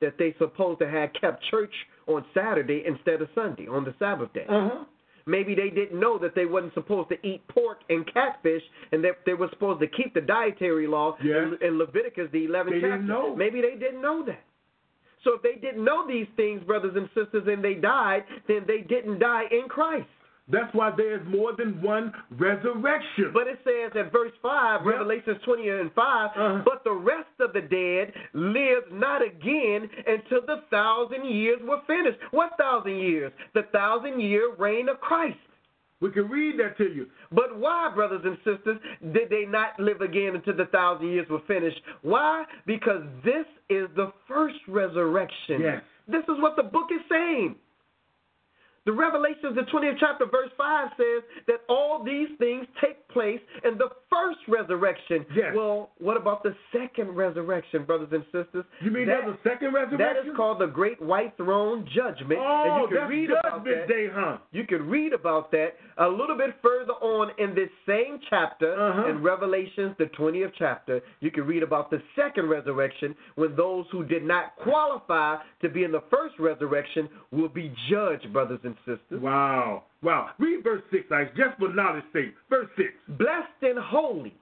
that 0.00 0.14
they 0.18 0.34
supposed 0.38 0.78
to 0.80 0.88
have 0.88 1.10
kept 1.18 1.42
church 1.50 1.72
on 2.06 2.24
Saturday 2.34 2.84
instead 2.86 3.22
of 3.22 3.28
Sunday, 3.34 3.66
on 3.66 3.84
the 3.84 3.94
Sabbath 3.98 4.32
day. 4.32 4.44
Uh-huh. 4.48 4.84
Maybe 5.26 5.54
they 5.56 5.70
didn't 5.70 5.98
know 5.98 6.18
that 6.18 6.34
they 6.36 6.46
wasn't 6.46 6.72
supposed 6.74 7.08
to 7.08 7.26
eat 7.26 7.46
pork 7.48 7.78
and 7.90 8.06
catfish, 8.12 8.62
and 8.92 9.02
that 9.04 9.18
they 9.26 9.34
were 9.34 9.48
supposed 9.50 9.80
to 9.80 9.88
keep 9.88 10.14
the 10.14 10.20
dietary 10.20 10.86
law 10.86 11.16
Yeah. 11.22 11.42
in, 11.42 11.58
in 11.66 11.78
Leviticus, 11.78 12.28
the 12.32 12.46
11th 12.46 12.70
They 12.70 12.80
chapter. 12.80 12.90
didn't 12.92 13.06
know. 13.08 13.34
Maybe 13.34 13.60
they 13.60 13.74
didn't 13.74 14.00
know 14.00 14.24
that. 14.24 14.42
So 15.24 15.34
if 15.34 15.42
they 15.42 15.56
didn't 15.56 15.84
know 15.84 16.06
these 16.06 16.28
things, 16.36 16.62
brothers 16.62 16.94
and 16.94 17.08
sisters, 17.12 17.42
and 17.48 17.62
they 17.62 17.74
died, 17.74 18.24
then 18.46 18.60
they 18.68 18.82
didn't 18.82 19.18
die 19.18 19.44
in 19.50 19.68
Christ. 19.68 20.06
That's 20.48 20.72
why 20.74 20.92
there's 20.96 21.26
more 21.26 21.54
than 21.56 21.82
one 21.82 22.12
resurrection. 22.30 23.32
But 23.34 23.48
it 23.48 23.58
says 23.64 23.90
at 23.98 24.12
verse 24.12 24.32
5, 24.40 24.80
Yep. 24.84 24.94
Revelations 24.94 25.38
20 25.44 25.68
and 25.68 25.92
5, 25.92 26.30
Uh-huh. 26.36 26.62
but 26.64 26.84
the 26.84 26.92
rest 26.92 27.28
of 27.40 27.52
the 27.52 27.62
dead 27.62 28.12
lived 28.32 28.92
not 28.92 29.22
again 29.22 29.90
until 30.06 30.42
the 30.46 30.62
thousand 30.70 31.24
years 31.26 31.58
were 31.62 31.80
finished. 31.86 32.18
What 32.30 32.50
thousand 32.58 32.96
years? 32.98 33.32
The 33.54 33.64
thousand 33.72 34.20
year 34.20 34.54
reign 34.56 34.88
of 34.88 35.00
Christ. 35.00 35.38
we 36.00 36.10
can 36.10 36.28
read 36.28 36.60
that 36.60 36.76
to 36.76 36.84
you. 36.94 37.06
But 37.32 37.58
why, 37.58 37.90
brothers 37.94 38.20
and 38.24 38.36
sisters, 38.44 38.78
did 39.14 39.30
they 39.30 39.46
not 39.46 39.80
live 39.80 40.02
again 40.02 40.36
until 40.36 40.54
the 40.54 40.66
thousand 40.66 41.08
years 41.08 41.26
were 41.30 41.40
finished? 41.48 41.80
Why? 42.02 42.44
Because 42.66 43.02
this 43.24 43.46
is 43.70 43.88
the 43.96 44.12
first 44.28 44.58
resurrection. 44.68 45.60
Yes. 45.62 45.82
This 46.06 46.22
is 46.24 46.36
what 46.40 46.54
the 46.54 46.62
book 46.64 46.88
is 46.92 47.00
saying. 47.10 47.56
The 48.86 48.92
Revelations, 48.92 49.56
the 49.56 49.62
20th 49.62 49.98
chapter, 49.98 50.26
verse 50.26 50.50
5 50.56 50.88
says 50.96 51.22
that 51.48 51.60
all 51.68 52.04
these 52.04 52.28
things 52.38 52.66
take 52.80 53.06
place 53.08 53.40
in 53.64 53.76
the 53.78 53.88
first 54.10 54.38
resurrection. 54.48 55.26
Yes. 55.34 55.52
Well, 55.54 55.90
what 55.98 56.16
about 56.16 56.42
the 56.42 56.54
second 56.72 57.08
resurrection, 57.16 57.84
brothers 57.84 58.08
and 58.12 58.24
sisters? 58.26 58.64
You 58.80 58.90
mean 58.90 59.06
that, 59.06 59.22
there's 59.24 59.36
a 59.36 59.48
second 59.48 59.74
resurrection? 59.74 59.98
that 59.98 60.16
is 60.18 60.36
called 60.36 60.60
the 60.60 60.66
Great 60.66 61.00
White 61.02 61.36
Throne 61.36 61.86
Judgment. 61.94 62.40
Oh, 62.42 62.62
and 62.64 62.82
you 62.82 62.88
can 62.88 62.96
that's 62.98 63.10
read 63.10 63.30
about 63.30 63.64
Judgment 63.64 63.76
that. 63.80 63.88
Day, 63.88 64.06
huh? 64.12 64.38
You 64.52 64.64
can 64.64 64.88
read 64.88 65.12
about 65.12 65.50
that 65.52 65.70
a 65.98 66.06
little 66.08 66.36
bit 66.36 66.54
further 66.62 66.92
on 66.92 67.30
in 67.38 67.54
this 67.54 67.68
same 67.86 68.18
chapter, 68.30 68.72
Uh-huh. 68.80 69.08
in 69.08 69.22
Revelations, 69.22 69.94
the 69.98 70.06
20th 70.18 70.52
chapter. 70.58 71.00
You 71.20 71.30
can 71.30 71.44
read 71.46 71.62
about 71.62 71.90
the 71.90 72.00
second 72.14 72.48
resurrection 72.48 73.14
when 73.34 73.56
those 73.56 73.86
who 73.92 74.04
did 74.04 74.24
not 74.24 74.56
qualify 74.56 75.36
to 75.62 75.68
be 75.68 75.84
in 75.84 75.92
the 75.92 76.02
first 76.10 76.34
resurrection 76.38 77.08
will 77.32 77.48
be 77.48 77.74
judged, 77.90 78.32
brothers 78.32 78.60
and 78.64 78.76
sisters. 78.86 79.20
Wow. 79.20 79.84
Wow. 80.02 80.30
Read 80.38 80.62
verse 80.62 80.82
6, 80.90 81.04
Ice, 81.10 81.28
just 81.36 81.58
for 81.58 81.72
knowledge 81.72 82.04
sake. 82.12 82.34
Verse 82.50 82.68
6. 82.76 82.88
Blessed 83.18 83.62
and 83.62 83.78
holy, 83.78 84.34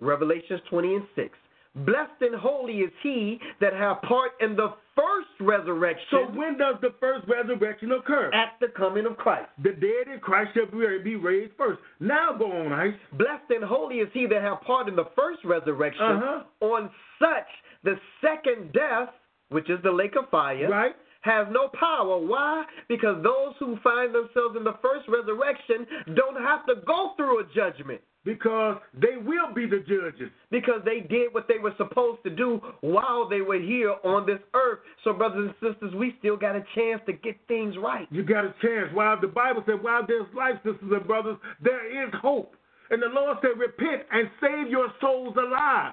Revelations 0.00 0.60
20 0.70 0.94
and 0.94 1.04
6. 1.16 1.28
Blessed 1.76 2.20
and 2.20 2.34
holy 2.36 2.78
is 2.78 2.92
he 3.02 3.40
that 3.60 3.72
have 3.72 4.00
part 4.02 4.30
in 4.40 4.54
the 4.54 4.74
first 4.94 5.26
resurrection 5.40 6.06
So 6.08 6.18
when 6.38 6.56
does 6.56 6.76
the 6.80 6.94
first 7.00 7.26
resurrection 7.26 7.90
occur? 7.90 8.30
at 8.32 8.52
the 8.60 8.68
coming 8.68 9.06
of 9.06 9.16
Christ. 9.16 9.48
The 9.60 9.70
dead 9.72 10.12
in 10.12 10.20
Christ 10.20 10.50
shall 10.54 10.66
be 10.66 10.86
be 11.02 11.16
raised 11.16 11.52
first. 11.58 11.80
Now 11.98 12.32
go 12.38 12.52
on, 12.52 12.72
Ice. 12.72 12.94
Blessed 13.14 13.50
and 13.50 13.64
holy 13.64 13.96
is 13.96 14.08
he 14.12 14.26
that 14.26 14.40
have 14.40 14.60
part 14.60 14.88
in 14.88 14.94
the 14.94 15.06
first 15.16 15.40
resurrection. 15.44 16.04
Uh-huh. 16.04 16.42
On 16.60 16.90
such, 17.18 17.48
the 17.82 17.96
second 18.20 18.72
death, 18.72 19.08
which 19.48 19.68
is 19.68 19.80
the 19.82 19.90
lake 19.90 20.14
of 20.16 20.30
fire, 20.30 20.68
Right? 20.68 20.94
Has 21.24 21.46
no 21.50 21.68
power. 21.68 22.18
Why? 22.18 22.64
Because 22.86 23.22
those 23.22 23.54
who 23.58 23.78
find 23.82 24.14
themselves 24.14 24.56
in 24.56 24.64
the 24.64 24.76
first 24.82 25.08
resurrection 25.08 25.86
don't 26.14 26.36
have 26.36 26.66
to 26.66 26.74
go 26.86 27.12
through 27.16 27.40
a 27.40 27.44
judgment. 27.54 28.00
Because 28.24 28.78
they 28.94 29.16
will 29.20 29.52
be 29.54 29.66
the 29.66 29.80
judges. 29.80 30.30
Because 30.50 30.80
they 30.84 31.00
did 31.00 31.32
what 31.32 31.46
they 31.46 31.58
were 31.58 31.74
supposed 31.76 32.22
to 32.24 32.30
do 32.30 32.60
while 32.80 33.28
they 33.28 33.42
were 33.42 33.60
here 33.60 33.96
on 34.02 34.26
this 34.26 34.38
earth. 34.54 34.78
So, 35.02 35.12
brothers 35.12 35.52
and 35.60 35.72
sisters, 35.72 35.94
we 35.94 36.14
still 36.20 36.36
got 36.36 36.56
a 36.56 36.64
chance 36.74 37.02
to 37.06 37.12
get 37.12 37.36
things 37.48 37.74
right. 37.82 38.06
You 38.10 38.22
got 38.22 38.44
a 38.44 38.54
chance. 38.62 38.88
While 38.94 39.20
the 39.20 39.28
Bible 39.28 39.62
said, 39.66 39.82
while 39.82 40.06
there's 40.06 40.26
life, 40.34 40.54
sisters 40.64 40.90
and 40.90 41.06
brothers, 41.06 41.36
there 41.62 42.06
is 42.06 42.12
hope. 42.20 42.54
And 42.90 43.02
the 43.02 43.08
Lord 43.08 43.38
said, 43.42 43.58
repent 43.58 44.06
and 44.10 44.30
save 44.40 44.70
your 44.70 44.88
souls 45.00 45.36
alive. 45.36 45.92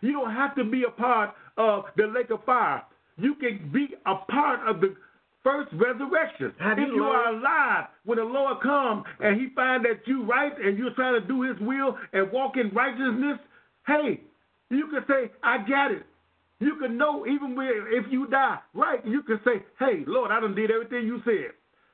You 0.00 0.12
don't 0.12 0.34
have 0.34 0.54
to 0.56 0.64
be 0.64 0.84
a 0.84 0.90
part 0.90 1.34
of 1.58 1.84
the 1.96 2.06
lake 2.06 2.30
of 2.30 2.44
fire. 2.44 2.82
You 3.18 3.34
can 3.36 3.70
be 3.72 3.88
a 4.04 4.14
part 4.30 4.66
of 4.68 4.80
the 4.80 4.94
first 5.42 5.72
resurrection. 5.72 6.52
Have 6.58 6.78
if 6.78 6.88
you 6.88 7.04
are 7.04 7.32
alive, 7.32 7.86
when 8.04 8.18
the 8.18 8.24
Lord 8.24 8.60
comes 8.62 9.04
and 9.20 9.40
he 9.40 9.48
find 9.54 9.84
that 9.84 10.06
you 10.06 10.24
right 10.24 10.52
and 10.58 10.76
you're 10.76 10.94
trying 10.94 11.20
to 11.20 11.26
do 11.26 11.42
his 11.42 11.56
will 11.60 11.96
and 12.12 12.30
walk 12.32 12.56
in 12.56 12.70
righteousness, 12.70 13.38
hey, 13.86 14.20
you 14.70 14.88
can 14.88 15.04
say, 15.08 15.30
I 15.42 15.58
got 15.58 15.92
it. 15.92 16.04
You 16.58 16.76
can 16.80 16.96
know 16.96 17.26
even 17.26 17.56
if 17.90 18.06
you 18.10 18.26
die, 18.26 18.58
right? 18.74 19.06
You 19.06 19.22
can 19.22 19.38
say, 19.44 19.62
hey, 19.78 20.04
Lord, 20.06 20.30
I 20.30 20.40
done 20.40 20.54
did 20.54 20.70
everything 20.70 21.06
you 21.06 21.20
said. 21.24 21.52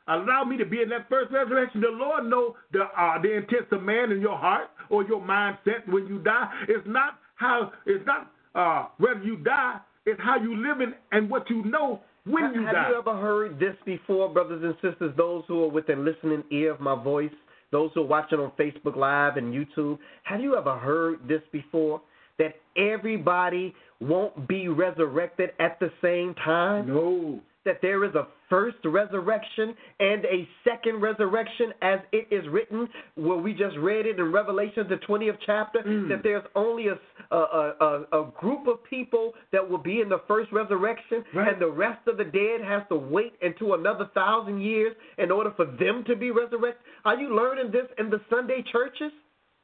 Allow 0.09 0.45
me 0.45 0.57
to 0.57 0.65
be 0.65 0.83
in 0.83 0.89
that 0.89 1.09
first 1.09 1.33
resurrection. 1.33 1.81
The 1.81 1.89
Lord 1.89 2.27
know 2.27 2.57
the 2.73 2.85
uh, 2.99 3.21
the 3.23 3.37
intents 3.37 3.71
of 3.71 3.83
man 3.83 4.11
in 4.11 4.21
your 4.21 4.37
heart 4.37 4.69
or 4.91 5.05
your 5.05 5.21
mindset 5.21 5.87
when 5.89 6.07
you 6.07 6.19
die. 6.19 6.51
It's 6.69 6.87
not 6.87 7.19
how 7.37 7.73
it's 7.87 8.05
not 8.05 8.33
uh, 8.55 8.89
whether 8.99 9.23
you 9.23 9.37
die. 9.37 9.79
It's 10.07 10.21
how 10.21 10.37
you 10.37 10.57
living 10.57 10.95
and 11.13 11.31
what 11.31 11.49
you 11.49 11.65
know 11.65 12.01
when 12.25 12.45
have 12.45 12.55
you 12.55 12.65
have 12.65 12.75
die. 12.75 12.89
you 12.91 12.99
ever 12.99 13.17
heard 13.17 13.59
this 13.59 13.75
before, 13.85 14.29
brothers 14.29 14.63
and 14.63 14.75
sisters? 14.75 15.13
Those 15.17 15.45
who 15.49 15.65
are 15.65 15.69
within 15.69 16.05
listening 16.05 16.45
ear 16.51 16.73
of 16.73 16.81
my 16.81 17.01
voice, 17.03 17.33
those 17.71 17.91
who 17.95 18.03
are 18.03 18.07
watching 18.07 18.39
on 18.39 18.53
Facebook 18.59 18.97
Live 18.97 19.37
and 19.37 19.53
YouTube, 19.53 19.99
have 20.25 20.41
you 20.41 20.57
ever 20.57 20.77
heard 20.79 21.27
this 21.27 21.43
before? 21.53 22.01
That 22.39 22.55
everybody 22.77 23.75
won't 24.01 24.49
be 24.49 24.69
resurrected 24.69 25.51
at 25.61 25.79
the 25.81 25.91
same 26.03 26.35
time? 26.35 26.89
no. 26.89 27.41
That 27.65 27.79
there 27.81 28.05
is 28.05 28.15
a 28.15 28.27
first 28.49 28.77
resurrection 28.85 29.75
and 30.01 30.25
a 30.25 30.49
second 30.65 31.01
resurrection 31.01 31.73
as 31.81 32.01
it 32.13 32.27
is 32.31 32.45
written 32.51 32.89
where 33.15 33.39
we 33.39 33.53
just 33.55 33.77
read 33.79 34.05
it 34.07 34.19
in 34.19 34.33
revelation 34.33 34.87
the 34.89 34.97
20th 35.09 35.39
chapter 35.47 35.81
Mm. 35.83 36.09
that 36.09 36.23
there's 36.23 36.45
only 36.55 36.89
a, 36.89 36.99
a, 37.35 37.37
a, 37.81 38.21
a 38.21 38.33
group 38.39 38.67
of 38.67 38.83
people 38.85 39.33
that 39.53 39.69
will 39.69 39.79
be 39.79 40.01
in 40.01 40.09
the 40.09 40.21
first 40.29 40.51
resurrection 40.53 41.25
Right. 41.35 41.53
and 41.53 41.61
the 41.63 41.71
rest 41.71 42.07
of 42.09 42.17
the 42.17 42.25
dead 42.25 42.61
has 42.65 42.83
to 42.89 42.97
wait 42.97 43.35
until 43.43 43.75
another 43.75 44.11
thousand 44.15 44.61
years 44.61 44.95
in 45.19 45.31
order 45.31 45.53
for 45.57 45.65
them 45.67 46.05
to 46.09 46.17
be 46.17 46.31
resurrected 46.31 46.83
are 47.05 47.17
you 47.17 47.35
learning 47.35 47.71
this 47.73 47.87
in 47.99 48.11
the 48.11 48.21
sunday 48.29 48.63
churches 48.71 49.13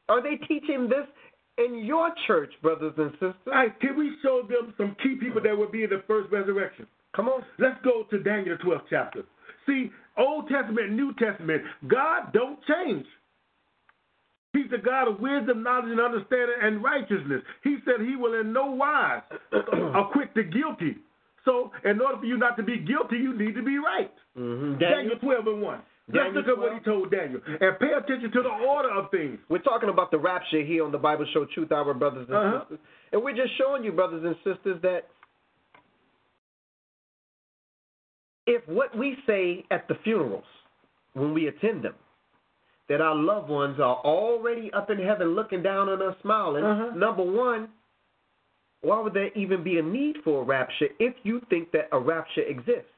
are 0.09 0.23
they 0.23 0.37
teaching 0.47 0.89
this 0.89 1.07
in 1.59 1.85
your 1.85 2.11
church 2.27 2.53
brothers 2.63 2.95
and 2.97 3.11
sisters 3.13 3.35
All 3.49 3.53
right, 3.53 3.81
can 3.81 3.97
we 3.99 4.13
show 4.23 4.43
them 4.49 4.73
some 4.77 4.97
key 5.03 5.17
people 5.21 5.43
that 5.43 5.57
will 5.57 5.71
be 5.71 5.85
in 5.85 5.91
the 5.91 6.03
first 6.07 6.31
resurrection? 6.33 6.87
Come 7.15 7.29
on 7.29 7.43
Let's 7.59 7.81
go 7.85 8.05
to 8.11 8.19
Daniel 8.23 8.57
the 8.57 8.65
12th 8.65 8.83
chapter. 8.91 9.23
See, 9.67 9.91
Old 10.17 10.49
Testament, 10.49 10.93
New 10.93 11.13
Testament, 11.19 11.63
God 11.87 12.33
don't 12.33 12.59
change. 12.67 13.07
He's 14.55 14.71
the 14.71 14.79
God 14.79 15.09
of 15.09 15.21
wisdom, 15.21 15.63
knowledge, 15.63 15.91
and 15.93 16.01
understanding 16.01 16.57
and 16.63 16.83
righteousness. 16.83 17.43
He 17.63 17.77
said 17.85 18.05
he 18.07 18.17
will 18.17 18.41
in 18.41 18.53
no 18.53 18.67
wise 18.73 19.23
acquit 19.53 20.31
the 20.35 20.43
guilty. 20.43 20.97
So, 21.45 21.71
in 21.85 22.01
order 22.01 22.19
for 22.19 22.25
you 22.27 22.37
not 22.37 22.57
to 22.57 22.63
be 22.63 22.79
guilty, 22.79 23.17
you 23.17 23.37
need 23.37 23.55
to 23.55 23.63
be 23.63 23.79
right. 23.79 24.13
Mm-hmm. 24.37 24.79
Daniel 24.81 25.17
12 25.21 25.47
and 25.47 25.63
1. 25.63 25.81
Let's 26.11 26.35
look 26.35 26.49
at 26.49 26.57
what 26.57 26.73
he 26.73 26.81
told 26.81 27.11
Daniel 27.11 27.41
and 27.47 27.79
pay 27.79 27.93
attention 27.93 28.33
to 28.33 28.43
the 28.43 28.49
order 28.67 28.91
of 28.91 29.11
things. 29.11 29.39
We're 29.51 29.59
talking 29.61 29.91
about 29.91 30.11
the 30.11 30.19
rapture 30.19 30.65
here 30.65 30.83
on 30.85 30.91
the 30.91 30.99
Bible 30.99 31.27
Show 31.35 31.45
Truth 31.55 31.71
Hour, 31.71 31.93
brothers 31.93 32.27
and 32.29 32.37
Uh-huh. 32.37 32.61
sisters. 32.61 32.79
And 33.13 33.23
we're 33.23 33.37
just 33.37 33.53
showing 33.59 33.85
you, 33.85 33.93
brothers 33.93 34.25
and 34.25 34.35
sisters, 34.37 34.81
that 34.83 35.09
if 38.49 38.67
what 38.67 38.97
we 38.97 39.17
say 39.27 39.65
at 39.71 39.87
the 39.89 39.95
funerals, 40.03 40.45
when 41.13 41.33
we 41.35 41.47
attend 41.49 41.85
them, 41.85 41.95
that 42.89 43.01
our 43.03 43.15
loved 43.15 43.49
ones 43.51 43.79
are 43.79 43.97
already 44.05 44.73
up 44.73 44.89
in 44.91 44.99
heaven 44.99 45.35
looking 45.35 45.63
down 45.63 45.89
on 45.91 46.01
us 46.03 46.17
smiling, 46.23 46.65
Uh-huh. 46.65 46.91
number 46.97 47.23
one, 47.23 47.69
why 48.81 49.01
would 49.01 49.13
there 49.13 49.31
even 49.35 49.63
be 49.63 49.79
a 49.79 49.83
need 49.83 50.17
for 50.25 50.41
a 50.43 50.45
rapture 50.45 50.89
if 50.99 51.15
you 51.25 51.41
think 51.51 51.71
that 51.73 51.89
a 51.93 51.99
rapture 51.99 52.43
exists? 52.43 52.91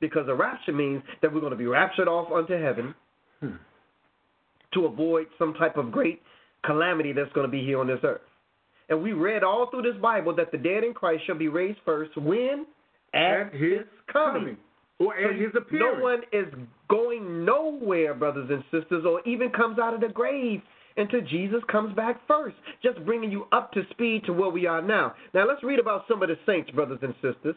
Because 0.00 0.28
a 0.28 0.34
rapture 0.34 0.72
means 0.72 1.02
that 1.22 1.32
we're 1.32 1.40
going 1.40 1.50
to 1.52 1.56
be 1.56 1.66
raptured 1.66 2.08
off 2.08 2.30
unto 2.32 2.54
heaven 2.54 2.94
Hmm. 3.40 3.56
to 4.74 4.86
avoid 4.86 5.26
some 5.38 5.54
type 5.54 5.76
of 5.76 5.90
great 5.90 6.22
calamity 6.64 7.12
that's 7.12 7.32
going 7.32 7.46
to 7.46 7.50
be 7.50 7.64
here 7.64 7.78
on 7.80 7.86
this 7.88 8.00
earth. 8.04 8.20
And 8.88 9.02
we 9.02 9.12
read 9.12 9.42
all 9.42 9.66
through 9.70 9.82
this 9.82 9.96
Bible 10.00 10.34
that 10.36 10.52
the 10.52 10.58
dead 10.58 10.84
in 10.84 10.92
Christ 10.94 11.24
shall 11.26 11.36
be 11.38 11.48
raised 11.48 11.78
first 11.84 12.16
when? 12.16 12.66
At 13.14 13.52
his 13.54 13.80
coming. 14.12 14.56
Or 15.00 15.14
his 15.14 15.50
appearance. 15.56 15.96
No 15.98 16.02
one 16.02 16.22
is 16.32 16.46
going 16.88 17.44
nowhere, 17.44 18.14
brothers 18.14 18.48
and 18.50 18.62
sisters, 18.70 19.04
or 19.04 19.20
even 19.26 19.50
comes 19.50 19.78
out 19.78 19.92
of 19.92 20.00
the 20.00 20.08
grave 20.08 20.62
until 20.96 21.20
Jesus 21.22 21.60
comes 21.70 21.94
back 21.96 22.20
first, 22.28 22.56
just 22.82 23.04
bringing 23.04 23.30
you 23.30 23.46
up 23.52 23.72
to 23.72 23.82
speed 23.90 24.22
to 24.26 24.32
where 24.32 24.50
we 24.50 24.66
are 24.66 24.80
now. 24.80 25.14
Now, 25.32 25.48
let's 25.48 25.62
read 25.64 25.80
about 25.80 26.04
some 26.08 26.22
of 26.22 26.28
the 26.28 26.36
saints, 26.46 26.70
brothers 26.70 27.00
and 27.02 27.14
sisters. 27.14 27.56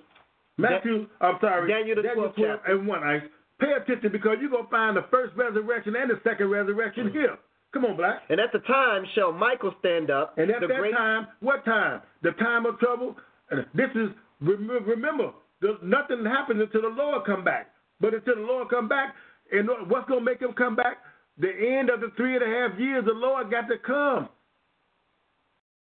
Matthew, 0.57 1.07
I'm 1.21 1.37
sorry, 1.39 1.71
Daniel 1.71 1.95
the 1.95 2.01
12th 2.01 2.33
12 2.35 2.57
chapter. 2.57 2.71
and 2.71 2.87
1, 2.87 3.03
Ice. 3.03 3.21
Pay 3.59 3.73
attention 3.73 4.11
because 4.11 4.37
you're 4.41 4.49
going 4.49 4.65
to 4.65 4.69
find 4.69 4.97
the 4.97 5.05
first 5.11 5.35
resurrection 5.35 5.95
and 5.95 6.09
the 6.09 6.19
second 6.23 6.49
resurrection 6.49 7.09
mm. 7.09 7.11
here. 7.11 7.37
Come 7.73 7.85
on, 7.85 7.97
Black. 7.97 8.21
And 8.29 8.39
at 8.39 8.51
the 8.51 8.59
time 8.59 9.03
shall 9.13 9.31
Michael 9.31 9.73
stand 9.79 10.09
up, 10.09 10.33
And 10.37 10.49
at 10.49 10.61
the 10.61 10.67
that 10.67 10.77
great 10.77 10.93
time, 10.93 11.27
what 11.41 11.65
time? 11.65 12.01
The 12.23 12.31
time 12.31 12.65
of 12.65 12.79
trouble. 12.79 13.15
Uh, 13.51 13.57
this 13.73 13.89
is 13.95 14.09
remember. 14.41 15.31
There's 15.61 15.77
nothing 15.83 16.23
happens 16.25 16.61
until 16.61 16.81
the 16.81 16.95
Lord 16.95 17.25
come 17.25 17.43
back. 17.43 17.71
But 17.99 18.13
until 18.13 18.35
the 18.35 18.41
Lord 18.41 18.69
come 18.69 18.87
back, 18.87 19.15
and 19.51 19.67
what's 19.87 20.07
gonna 20.07 20.21
make 20.21 20.41
him 20.41 20.53
come 20.53 20.75
back? 20.75 20.97
The 21.37 21.49
end 21.49 21.89
of 21.89 22.01
the 22.01 22.11
three 22.17 22.35
and 22.35 22.43
a 22.43 22.47
half 22.47 22.79
years. 22.79 23.05
The 23.05 23.13
Lord 23.13 23.51
got 23.51 23.67
to 23.67 23.77
come. 23.77 24.29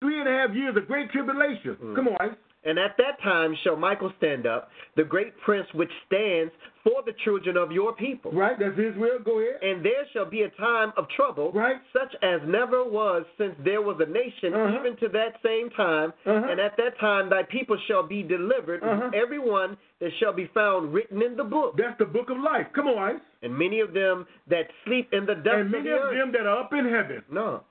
Three 0.01 0.20
and 0.20 0.30
a 0.30 0.32
half 0.32 0.55
years 0.55 0.76
of 0.76 0.88
great 0.88 1.09
tribulation. 1.11 1.78
Mm. 1.82 1.95
Come 1.95 2.07
on. 2.09 2.36
And 2.66 2.80
at 2.80 2.97
that 2.97 3.22
time 3.24 3.55
shall 3.63 3.76
Michael 3.76 4.11
stand 4.18 4.47
up, 4.47 4.70
the 4.95 5.03
great 5.03 5.38
prince 5.41 5.68
which 5.74 5.91
stands 6.07 6.51
for 6.84 7.01
the 7.05 7.13
children 7.24 7.57
of 7.57 7.72
your 7.72 7.93
people. 7.93 8.32
Right? 8.32 8.57
That's 8.59 8.74
Israel. 8.78 9.20
Go 9.24 9.39
ahead. 9.39 9.61
And 9.61 9.84
there 9.86 10.05
shall 10.13 10.26
be 10.26 10.41
a 10.43 10.49
time 10.49 10.91
of 10.97 11.05
trouble, 11.16 11.51
Right. 11.51 11.78
such 11.93 12.13
as 12.24 12.41
never 12.47 12.84
was 12.84 13.24
since 13.38 13.55
there 13.63 13.82
was 13.82 13.99
a 13.99 14.05
nation, 14.05 14.53
Uh-huh. 14.53 14.80
even 14.80 14.95
to 14.97 15.09
that 15.09 15.39
same 15.43 15.70
time. 15.72 16.11
Uh-huh. 16.26 16.47
And 16.49 16.59
at 16.59 16.76
that 16.78 16.97
time 16.99 17.30
thy 17.30 17.43
people 17.43 17.78
shall 17.88 18.03
be 18.03 18.22
delivered, 18.24 18.84
Uh-huh. 18.84 19.09
every 19.13 19.39
one 19.39 19.78
that 19.99 20.11
shall 20.20 20.34
be 20.34 20.45
found 20.47 20.93
written 20.93 21.22
in 21.22 21.36
the 21.36 21.43
book. 21.43 21.78
That's 21.78 21.97
the 21.97 22.05
book 22.05 22.30
of 22.30 22.38
life. 22.39 22.68
Come 22.74 22.88
on, 22.88 22.97
Ice. 23.16 23.22
And 23.43 23.55
many 23.57 23.80
of 23.80 23.93
them 23.93 24.26
that 24.47 24.70
sleep 24.86 25.13
in 25.13 25.26
the 25.26 25.36
dust 25.36 25.57
And 25.57 25.66
of 25.68 25.72
many 25.72 25.89
the 25.89 26.01
of 26.03 26.16
them 26.16 26.32
that 26.32 26.45
are 26.47 26.59
up 26.59 26.74
in 26.74 26.86
heaven. 26.88 27.24
No. 27.30 27.63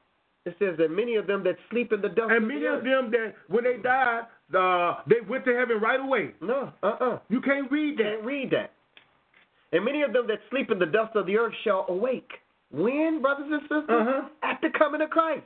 It 0.46 0.54
says 0.58 0.76
that 0.76 0.90
many 0.90 1.14
of 1.16 1.26
them 1.26 1.42
that 1.44 1.56
sleep 1.70 1.92
in 1.92 2.02
the 2.02 2.08
dust 2.10 2.30
And 2.30 2.42
of 2.44 2.48
many 2.48 2.60
the 2.60 2.74
of 2.74 2.84
them 2.84 3.10
that 3.12 3.34
when 3.48 3.64
they 3.64 3.78
died, 3.78 4.26
uh, 4.56 4.96
they 5.08 5.20
went 5.28 5.44
to 5.46 5.54
heaven 5.54 5.78
right 5.80 6.00
away. 6.00 6.32
No, 6.40 6.72
uh-uh. 6.82 7.18
You 7.28 7.40
can't 7.40 7.70
read 7.70 7.98
that. 7.98 8.04
Can't 8.04 8.24
read 8.24 8.50
that. 8.50 8.72
And 9.72 9.84
many 9.84 10.02
of 10.02 10.12
them 10.12 10.26
that 10.28 10.38
sleep 10.50 10.70
in 10.70 10.78
the 10.78 10.86
dust 10.86 11.16
of 11.16 11.26
the 11.26 11.36
earth 11.36 11.54
shall 11.64 11.86
awake. 11.88 12.30
When, 12.70 13.20
brothers 13.22 13.46
and 13.50 13.62
sisters? 13.62 13.84
Uh-huh. 13.88 14.28
At 14.42 14.60
the 14.62 14.68
coming 14.78 15.00
of 15.00 15.10
Christ. 15.10 15.44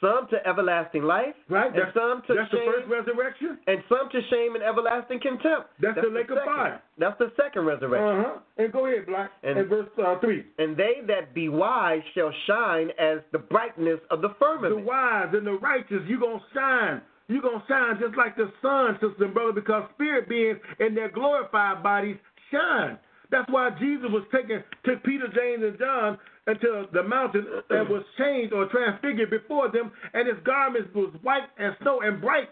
Some 0.00 0.26
to 0.30 0.44
everlasting 0.44 1.04
life, 1.04 1.34
Right? 1.48 1.66
and 1.72 1.76
That's, 1.80 1.94
some 1.94 2.22
to 2.26 2.34
that's 2.34 2.50
the 2.50 2.56
shame, 2.58 2.72
first 2.74 2.88
resurrection. 2.90 3.56
and 3.68 3.78
some 3.88 4.08
to 4.10 4.20
shame 4.30 4.56
and 4.56 4.64
everlasting 4.64 5.20
contempt. 5.20 5.68
That's 5.80 5.94
the 5.94 6.10
lake 6.10 6.28
of 6.28 6.38
second. 6.38 6.52
fire. 6.52 6.82
That's 6.98 7.16
the 7.20 7.30
second 7.40 7.66
resurrection. 7.66 8.18
Uh 8.18 8.24
huh. 8.26 8.38
And 8.58 8.72
go 8.72 8.86
ahead, 8.86 9.06
Black. 9.06 9.30
And- 9.44 9.58
And, 9.60 9.68
verse 9.68 9.86
uh, 10.04 10.18
three. 10.18 10.44
And 10.58 10.76
they 10.76 11.02
that 11.06 11.32
be 11.34 11.48
wise 11.48 12.02
shall 12.16 12.32
shine 12.48 12.90
as 12.98 13.18
the 13.30 13.38
brightness 13.38 14.00
of 14.10 14.22
the 14.22 14.30
firmament. 14.40 14.74
The 14.74 14.82
wise 14.82 15.28
and 15.34 15.46
the 15.46 15.52
righteous, 15.62 16.02
you 16.08 16.18
gonna 16.18 16.40
shine. 16.52 17.00
You 17.32 17.42
gonna 17.42 17.64
shine 17.68 17.98
just 18.00 18.16
like 18.16 18.36
the 18.36 18.50
sun, 18.60 18.94
sister 19.00 19.24
and 19.24 19.34
brother, 19.34 19.52
because 19.52 19.84
spirit 19.94 20.28
beings 20.28 20.58
in 20.80 20.94
their 20.94 21.10
glorified 21.10 21.82
bodies 21.82 22.16
shine. 22.50 22.98
That's 23.30 23.50
why 23.50 23.70
Jesus 23.80 24.10
was 24.10 24.24
taken 24.30 24.62
took 24.84 25.02
Peter, 25.04 25.26
James, 25.34 25.64
and 25.64 25.78
John 25.78 26.18
until 26.46 26.86
the 26.92 27.02
mountain 27.02 27.46
that 27.70 27.88
was 27.88 28.04
changed 28.18 28.52
or 28.52 28.66
transfigured 28.66 29.30
before 29.30 29.70
them, 29.70 29.92
and 30.12 30.28
his 30.28 30.36
garments 30.44 30.90
was 30.94 31.14
white 31.22 31.48
as 31.58 31.72
snow 31.80 32.00
and 32.02 32.20
bright. 32.20 32.50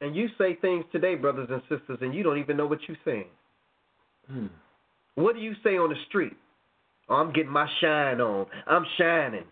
And 0.00 0.14
you 0.14 0.28
say 0.38 0.56
things 0.60 0.84
today, 0.92 1.14
brothers 1.16 1.48
and 1.50 1.60
sisters, 1.62 1.98
and 2.00 2.14
you 2.14 2.22
don't 2.22 2.38
even 2.38 2.56
know 2.56 2.66
what 2.66 2.78
you're 2.86 2.96
saying. 3.04 3.26
Hmm. 4.30 4.46
What 5.14 5.34
do 5.34 5.40
you 5.40 5.54
say 5.64 5.76
on 5.76 5.90
the 5.90 5.96
street? 6.08 6.34
Oh, 7.08 7.16
I'm 7.16 7.32
getting 7.32 7.52
my 7.52 7.66
shine 7.80 8.20
on. 8.20 8.46
I'm 8.66 8.84
shining. 8.98 9.44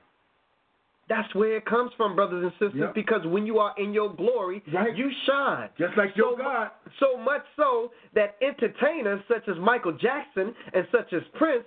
That's 1.09 1.33
where 1.35 1.57
it 1.57 1.67
comes 1.67 1.93
from, 1.97 2.15
brothers 2.17 2.43
and 2.45 2.53
sisters, 2.53 2.75
Yep. 2.75 2.95
because 2.95 3.27
when 3.27 3.45
you 3.47 3.59
are 3.59 3.75
in 3.77 3.93
your 3.93 4.09
glory, 4.15 4.63
Right. 4.73 4.97
you 4.97 5.11
shine. 5.27 5.69
Just 5.77 5.97
like 5.97 6.17
your 6.17 6.33
so, 6.33 6.37
mu- 6.39 6.43
God. 6.43 6.71
So 6.99 7.17
much 7.19 7.45
so 7.57 7.93
that 8.15 8.37
entertainers 8.41 9.21
such 9.29 9.47
as 9.49 9.57
Michael 9.59 9.93
Jackson 9.93 10.55
and 10.73 10.87
such 10.91 11.13
as 11.13 11.23
Prince, 11.35 11.65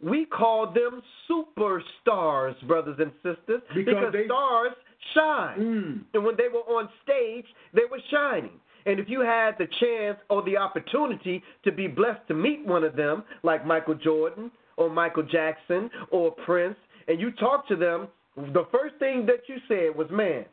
we 0.00 0.24
call 0.26 0.66
them 0.68 1.02
superstars, 1.28 2.60
brothers 2.66 2.98
and 2.98 3.12
sisters, 3.22 3.62
Because 3.74 4.12
they- 4.12 4.24
stars 4.26 4.72
shine. 5.14 5.58
Mm. 5.58 6.04
And 6.14 6.24
when 6.24 6.36
they 6.36 6.48
were 6.48 6.60
on 6.68 6.88
stage, 7.02 7.46
they 7.72 7.84
were 7.84 8.00
shining. 8.10 8.60
And 8.86 8.98
if 8.98 9.08
you 9.10 9.20
had 9.20 9.58
the 9.58 9.66
chance 9.66 10.18
or 10.30 10.42
the 10.42 10.56
opportunity 10.56 11.42
to 11.64 11.70
be 11.72 11.86
blessed 11.86 12.26
to 12.28 12.34
meet 12.34 12.64
one 12.66 12.82
of 12.82 12.96
them, 12.96 13.24
like 13.42 13.66
Michael 13.66 13.94
Jordan 13.94 14.50
or 14.76 14.88
Michael 14.88 15.22
Jackson 15.24 15.90
or 16.10 16.32
Prince, 16.32 16.78
and 17.06 17.20
you 17.20 17.30
talk 17.32 17.66
to 17.68 17.76
them, 17.76 18.08
the 18.36 18.66
first 18.72 18.94
thing 18.98 19.26
that 19.26 19.40
you 19.48 19.56
said 19.68 19.96
was, 19.96 20.08
man, 20.10 20.44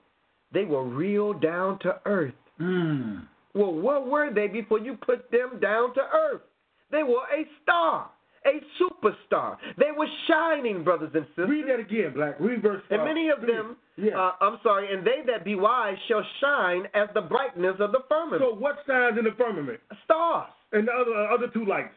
they 0.54 0.66
were 0.66 0.84
real 0.84 1.34
down 1.34 1.80
to 1.80 2.00
earth. 2.06 2.34
Mm. 2.60 3.28
Well, 3.54 3.74
what 3.74 4.08
were 4.08 4.34
they 4.34 4.48
before 4.48 4.80
you 4.80 4.96
put 5.06 5.30
them 5.32 5.60
down 5.62 5.94
to 5.96 6.02
earth? 6.02 6.42
They 6.92 7.04
were 7.04 7.24
a 7.34 7.46
star, 7.64 8.10
a 8.46 8.62
superstar. 8.82 9.58
They 9.78 9.92
were 9.96 10.08
shining, 10.28 10.84
brothers 10.84 11.12
and 11.14 11.26
sisters. 11.30 11.50
Read 11.50 11.66
that 11.68 11.80
again, 11.80 12.14
Black. 12.14 12.40
Read 12.40 12.62
verse 12.62 12.82
And 12.90 13.02
uh, 13.02 13.06
many 13.06 13.30
of 13.30 13.42
them, 13.42 13.76
Yeah. 13.98 14.18
uh, 14.18 14.32
I'm 14.42 14.60
sorry, 14.64 14.94
and 14.94 15.06
they 15.06 15.22
that 15.28 15.44
be 15.44 15.56
wise 15.56 15.98
shall 16.08 16.24
shine 16.40 16.84
as 16.94 17.10
the 17.14 17.22
brightness 17.22 17.76
of 17.80 17.92
the 17.92 18.00
firmament. 18.08 18.42
so 18.42 18.56
what 18.56 18.78
shines 18.88 19.18
in 19.18 19.26
the 19.26 19.32
firmament? 19.38 19.80
Stars, 20.06 20.50
And 20.72 20.88
the 20.88 20.92
other 20.94 21.14
uh, 21.14 21.36
other 21.36 21.48
two 21.54 21.66
lights. 21.66 21.94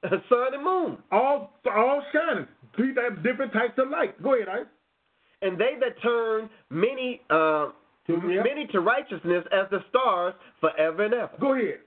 sun 0.08 0.54
and 0.54 0.62
moon. 0.62 0.98
All 1.10 1.50
all 1.74 2.02
shining. 2.12 2.46
Three 2.76 2.94
different 3.24 3.52
types 3.52 3.74
of 3.78 3.88
light. 3.90 4.22
Go 4.22 4.34
ahead, 4.36 4.48
Ice. 4.48 4.66
And 5.42 5.58
they 5.58 5.74
that 5.80 6.00
turn 6.02 6.50
many, 6.70 7.20
uh, 7.30 7.68
yeah. 8.08 8.42
many 8.42 8.66
to 8.72 8.80
righteousness 8.80 9.44
as 9.52 9.68
the 9.70 9.78
stars 9.90 10.34
forever 10.60 11.04
and 11.04 11.14
ever. 11.14 11.30
Go 11.40 11.52
ahead. 11.54 11.78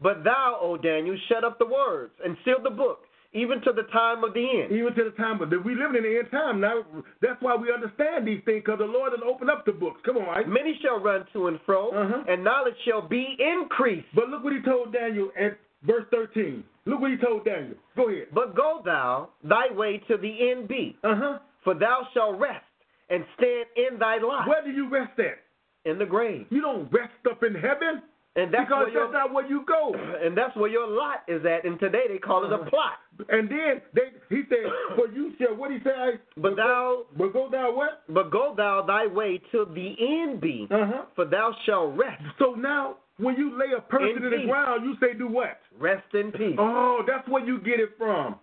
But 0.00 0.24
thou, 0.24 0.58
O 0.60 0.76
Daniel, 0.76 1.16
shut 1.28 1.44
up 1.44 1.58
the 1.58 1.66
words 1.66 2.12
and 2.24 2.36
seal 2.44 2.56
the 2.62 2.70
book, 2.70 3.00
even 3.32 3.60
to 3.62 3.72
the 3.72 3.84
time 3.92 4.24
of 4.24 4.34
the 4.34 4.44
end. 4.62 4.72
Even 4.72 4.94
to 4.94 5.04
the 5.04 5.10
time, 5.16 5.38
but 5.38 5.48
we 5.64 5.74
living 5.74 5.96
in 5.96 6.02
the 6.02 6.18
end 6.18 6.30
time 6.30 6.60
now. 6.60 6.82
That's 7.22 7.40
why 7.40 7.54
we 7.56 7.72
understand 7.72 8.26
these 8.26 8.42
things, 8.44 8.62
because 8.64 8.78
the 8.80 8.86
Lord 8.86 9.12
has 9.12 9.20
opened 9.24 9.50
up 9.50 9.64
the 9.64 9.72
books. 9.72 10.00
Come 10.04 10.16
on, 10.18 10.26
right? 10.26 10.48
Many 10.48 10.78
shall 10.82 10.98
run 11.00 11.24
to 11.32 11.46
and 11.48 11.58
fro, 11.64 11.90
Uh-huh. 11.90 12.24
and 12.28 12.42
knowledge 12.42 12.74
shall 12.86 13.02
be 13.06 13.36
increased. 13.38 14.08
But 14.14 14.28
look 14.30 14.42
what 14.44 14.52
he 14.52 14.60
told 14.62 14.92
Daniel 14.92 15.30
at 15.38 15.58
verse 15.86 16.04
13. 16.10 16.64
Look 16.86 17.00
what 17.00 17.10
he 17.12 17.16
told 17.16 17.44
Daniel. 17.44 17.76
Go 17.96 18.08
ahead. 18.08 18.28
But 18.32 18.54
go 18.56 18.82
thou 18.84 19.30
thy 19.42 19.70
way 19.72 19.98
to 20.08 20.16
the 20.16 20.50
end 20.50 20.68
be, 20.68 20.96
Uh 21.04 21.14
huh. 21.16 21.38
for 21.62 21.74
thou 21.74 22.06
shalt 22.12 22.38
rest 22.38 22.64
and 23.10 23.24
stand 23.36 23.66
in 23.76 23.98
thy 23.98 24.18
lot 24.18 24.48
Where 24.48 24.62
do 24.64 24.70
you 24.70 24.88
rest 24.88 25.18
at? 25.18 25.38
in 25.84 25.98
the 25.98 26.06
grave. 26.06 26.46
You 26.50 26.60
don't 26.62 26.90
rest 26.90 27.12
up 27.30 27.42
in 27.42 27.54
heaven 27.54 28.00
And 28.36 28.52
that's 28.52 28.64
because 28.64 28.86
where 28.86 28.92
your 28.92 29.02
that's 29.12 29.12
not 29.12 29.32
where 29.34 29.46
you 29.46 29.64
go. 29.66 29.94
and 30.24 30.36
that's 30.36 30.56
where 30.56 30.70
your 30.70 30.88
lot 30.88 31.22
is 31.28 31.44
at. 31.44 31.64
And 31.64 31.78
today 31.78 32.04
they 32.08 32.18
call 32.18 32.44
it 32.46 32.52
a 32.52 32.58
plot. 32.70 32.98
And 33.28 33.48
then 33.48 33.82
they, 33.94 34.08
he 34.28 34.42
said, 34.48 34.64
"For 34.96 35.06
you 35.12 35.32
shall 35.38 35.54
what 35.54 35.70
he 35.70 35.78
said." 35.84 36.18
But 36.36 36.56
thou 36.56 37.04
but 37.16 37.32
go 37.32 37.48
thou 37.50 37.72
what? 37.76 38.02
but 38.08 38.30
go 38.32 38.54
thou 38.56 38.82
thy 38.86 39.06
way 39.06 39.40
till 39.52 39.66
the 39.66 39.94
end 40.00 40.40
be, 40.40 40.66
Uh 40.70 40.86
huh. 40.86 41.02
for 41.14 41.26
thou 41.26 41.54
shalt 41.66 41.96
rest. 41.96 42.22
So 42.40 42.54
now, 42.54 42.96
when 43.18 43.36
you 43.36 43.56
lay 43.56 43.70
a 43.76 43.80
person 43.82 44.16
In 44.24 44.32
in, 44.32 44.40
the 44.40 44.46
ground, 44.48 44.84
you 44.84 44.96
say, 45.00 45.16
"Do 45.16 45.28
what?" 45.28 45.60
Rest 45.78 46.02
in 46.14 46.32
peace. 46.32 46.56
Oh, 46.58 47.02
that's 47.06 47.28
where 47.28 47.44
you 47.44 47.58
get 47.60 47.78
it 47.78 47.90
from. 47.98 48.34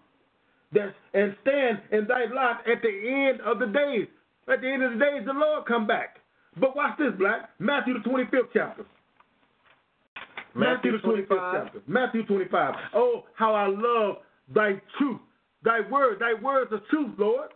That's 0.71 0.93
and 1.13 1.35
stand 1.41 1.81
in 1.91 2.07
thy 2.07 2.25
lot 2.33 2.61
at 2.65 2.81
the 2.81 2.93
end 3.29 3.41
of 3.41 3.59
the 3.59 3.65
days. 3.65 4.07
At 4.47 4.61
the 4.61 4.67
end 4.71 4.83
of 4.83 4.93
the 4.93 4.97
day, 4.99 5.19
the 5.25 5.33
Lord 5.33 5.65
come 5.65 5.85
back. 5.87 6.17
But 6.59 6.75
watch 6.75 6.97
this, 6.97 7.13
Black. 7.17 7.49
Matthew 7.59 7.93
the 7.93 8.09
25th 8.09 8.49
chapter. 8.53 8.85
Matthew 10.53 10.91
the 10.91 10.97
25th 10.97 11.27
25. 11.27 11.63
chapter. 11.63 11.81
Matthew 11.87 12.25
25. 12.25 12.75
Oh, 12.93 13.23
how 13.35 13.53
I 13.53 13.67
love 13.67 14.17
thy 14.53 14.81
truth. 14.97 15.19
Thy 15.63 15.79
word, 15.89 16.19
thy 16.19 16.33
words 16.41 16.71
are 16.73 16.81
truth, 16.89 17.11
Lord. 17.17 17.49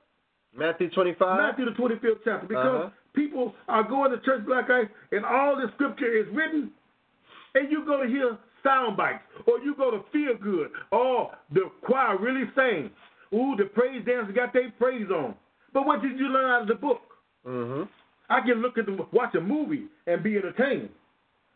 Matthew 0.56 0.90
25. 0.92 1.38
Matthew 1.38 1.66
the 1.66 1.72
25th 1.72 2.20
chapter. 2.24 2.48
Because 2.48 2.66
Uh-huh. 2.86 2.90
people 3.14 3.54
are 3.68 3.84
going 3.84 4.12
to 4.12 4.20
church 4.20 4.46
black 4.46 4.70
ice 4.70 4.88
and 5.12 5.26
all 5.26 5.56
the 5.58 5.70
scripture 5.74 6.08
is 6.08 6.28
written, 6.30 6.72
and 7.56 7.72
you 7.72 7.84
go 7.86 8.02
to 8.02 8.08
hear 8.08 8.38
sound 8.64 8.96
bites, 8.96 9.24
or 9.46 9.60
you 9.60 9.76
go 9.76 9.92
to 9.92 10.02
feel 10.14 10.36
good, 10.42 10.72
or 10.92 11.32
the 11.52 11.70
choir 11.82 12.18
really 12.18 12.50
sing. 12.56 12.90
Ooh, 13.34 13.56
the 13.58 13.66
praise 13.66 14.04
dancers 14.06 14.34
got 14.34 14.54
their 14.54 14.72
praise 14.80 15.10
on. 15.12 15.36
But 15.76 15.86
what 15.86 16.02
did 16.02 16.18
you 16.18 16.30
learn 16.30 16.50
out 16.50 16.62
of 16.62 16.68
the 16.70 16.76
book? 16.76 17.02
Mm-hmm. 17.46 17.84
I 18.30 18.40
can 18.40 18.62
look 18.62 18.78
at 18.78 18.86
the 18.86 18.98
watch 19.12 19.36
a 19.36 19.42
movie 19.42 19.88
and 20.08 20.24
be 20.24 20.38
entertained. 20.38 20.88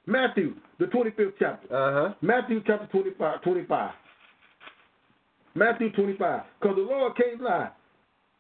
Matthew, 0.06 0.56
the 0.78 0.88
25th 0.88 1.34
chapter. 1.40 1.74
Uh-huh. 1.74 2.14
Matthew 2.22 2.62
chapter 2.68 2.86
25. 2.88 3.42
25. 3.42 3.92
Matthew 5.56 5.92
25. 5.94 6.42
Because 6.60 6.76
the 6.76 6.82
Lord 6.82 7.16
can't 7.16 7.42
lie. 7.42 7.70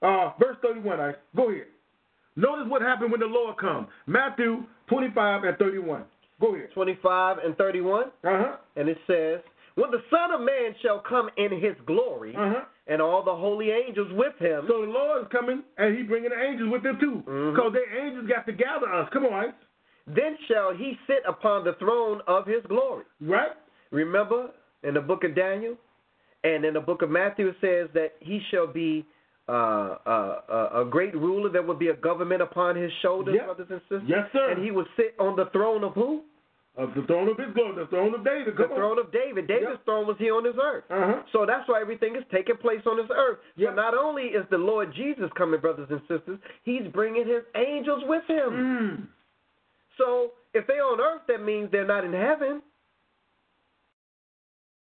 Uh, 0.01 0.33
verse 0.37 0.57
31, 0.61 0.99
I 0.99 1.13
go 1.33 1.49
here. 1.49 1.67
Notice 2.35 2.65
what 2.67 2.81
happened 2.81 3.11
when 3.11 3.21
the 3.21 3.25
Lord 3.25 3.57
comes. 3.57 3.87
Matthew 4.05 4.63
25 4.89 5.45
and 5.45 5.57
31. 5.57 6.03
Go 6.41 6.55
here. 6.55 6.69
25 6.73 7.37
and 7.37 7.55
31. 7.55 8.03
Uh-huh. 8.03 8.57
And 8.75 8.89
it 8.89 8.97
says, 9.07 9.39
When 9.75 9.91
the 9.91 10.01
Son 10.09 10.31
of 10.31 10.41
Man 10.41 10.75
shall 10.81 10.99
come 10.99 11.29
in 11.37 11.51
his 11.51 11.75
glory, 11.85 12.35
Uh-huh. 12.35 12.65
and 12.87 13.01
all 13.01 13.21
the 13.23 13.35
holy 13.35 13.71
angels 13.71 14.11
with 14.13 14.37
him, 14.39 14.65
So 14.67 14.81
the 14.85 14.91
Lord 14.91 15.21
is 15.23 15.27
coming 15.31 15.63
and 15.77 15.97
he's 15.97 16.07
bringing 16.07 16.29
the 16.31 16.41
angels 16.41 16.69
with 16.69 16.85
him 16.85 16.97
too. 16.99 17.23
Mhm. 17.25 17.53
Because 17.55 17.73
the 17.73 17.85
angels 17.97 18.27
got 18.27 18.45
to 18.47 18.51
gather 18.51 18.91
us. 18.93 19.09
Come 19.09 19.25
on, 19.25 19.53
then 20.07 20.37
shall 20.47 20.73
he 20.73 20.97
sit 21.07 21.23
upon 21.25 21.63
the 21.63 21.73
throne 21.73 22.21
of 22.27 22.45
his 22.45 22.63
glory. 22.65 23.05
Right? 23.21 23.53
Remember 23.91 24.49
in 24.83 24.93
the 24.95 25.01
book 25.01 25.23
of 25.23 25.35
Daniel 25.35 25.77
and 26.43 26.65
in 26.65 26.73
the 26.73 26.81
book 26.81 27.01
of 27.01 27.09
Matthew, 27.09 27.47
it 27.49 27.55
says 27.61 27.89
that 27.93 28.15
he 28.19 28.39
shall 28.51 28.67
be 28.67 29.05
uh, 29.47 29.97
uh, 30.05 30.41
uh, 30.47 30.81
a 30.81 30.85
great 30.85 31.15
ruler. 31.15 31.49
There 31.49 31.63
will 31.63 31.73
be 31.73 31.87
a 31.87 31.95
government 31.95 32.39
upon 32.43 32.75
his 32.75 32.91
shoulders, 33.01 33.33
Yep. 33.33 33.45
brothers 33.45 33.67
and 33.71 33.81
sisters. 33.81 34.03
Yes, 34.05 34.31
sir. 34.31 34.51
And 34.51 34.63
he 34.63 34.69
will 34.69 34.85
sit 34.95 35.15
on 35.17 35.35
the 35.35 35.47
throne 35.47 35.83
of 35.83 35.93
who? 35.95 36.21
Of 36.79 36.95
the 36.95 37.03
throne 37.03 37.27
of 37.27 37.37
his 37.37 37.53
glory, 37.53 37.75
the 37.75 37.87
throne 37.87 38.15
of 38.15 38.23
David. 38.23 38.55
The 38.55 38.63
on. 38.63 38.69
throne 38.69 38.99
of 38.99 39.11
David. 39.11 39.47
David's 39.47 39.71
Yep. 39.71 39.85
throne 39.85 40.07
was 40.07 40.15
here 40.17 40.33
on 40.33 40.43
this 40.43 40.55
earth. 40.55 40.85
Uh-huh. 40.89 41.23
So 41.33 41.45
that's 41.45 41.67
why 41.67 41.81
everything 41.81 42.15
is 42.15 42.23
taking 42.31 42.55
place 42.55 42.79
on 42.87 42.95
this 42.95 43.09
earth. 43.13 43.39
Yep. 43.57 43.71
So 43.71 43.75
not 43.75 43.93
only 43.93 44.27
is 44.31 44.45
the 44.49 44.57
Lord 44.57 44.93
Jesus 44.93 45.29
coming, 45.35 45.59
brothers 45.59 45.89
and 45.91 45.99
sisters, 46.07 46.39
he's 46.63 46.87
bringing 46.93 47.27
his 47.27 47.43
angels 47.55 48.01
with 48.07 48.23
him. 48.27 48.49
Mm. 48.49 49.07
So 49.97 50.31
if 50.53 50.65
they're 50.67 50.85
on 50.85 51.01
earth, 51.01 51.23
that 51.27 51.43
means 51.43 51.69
they're 51.69 51.85
not 51.85 52.05
in 52.05 52.13
heaven. 52.13 52.61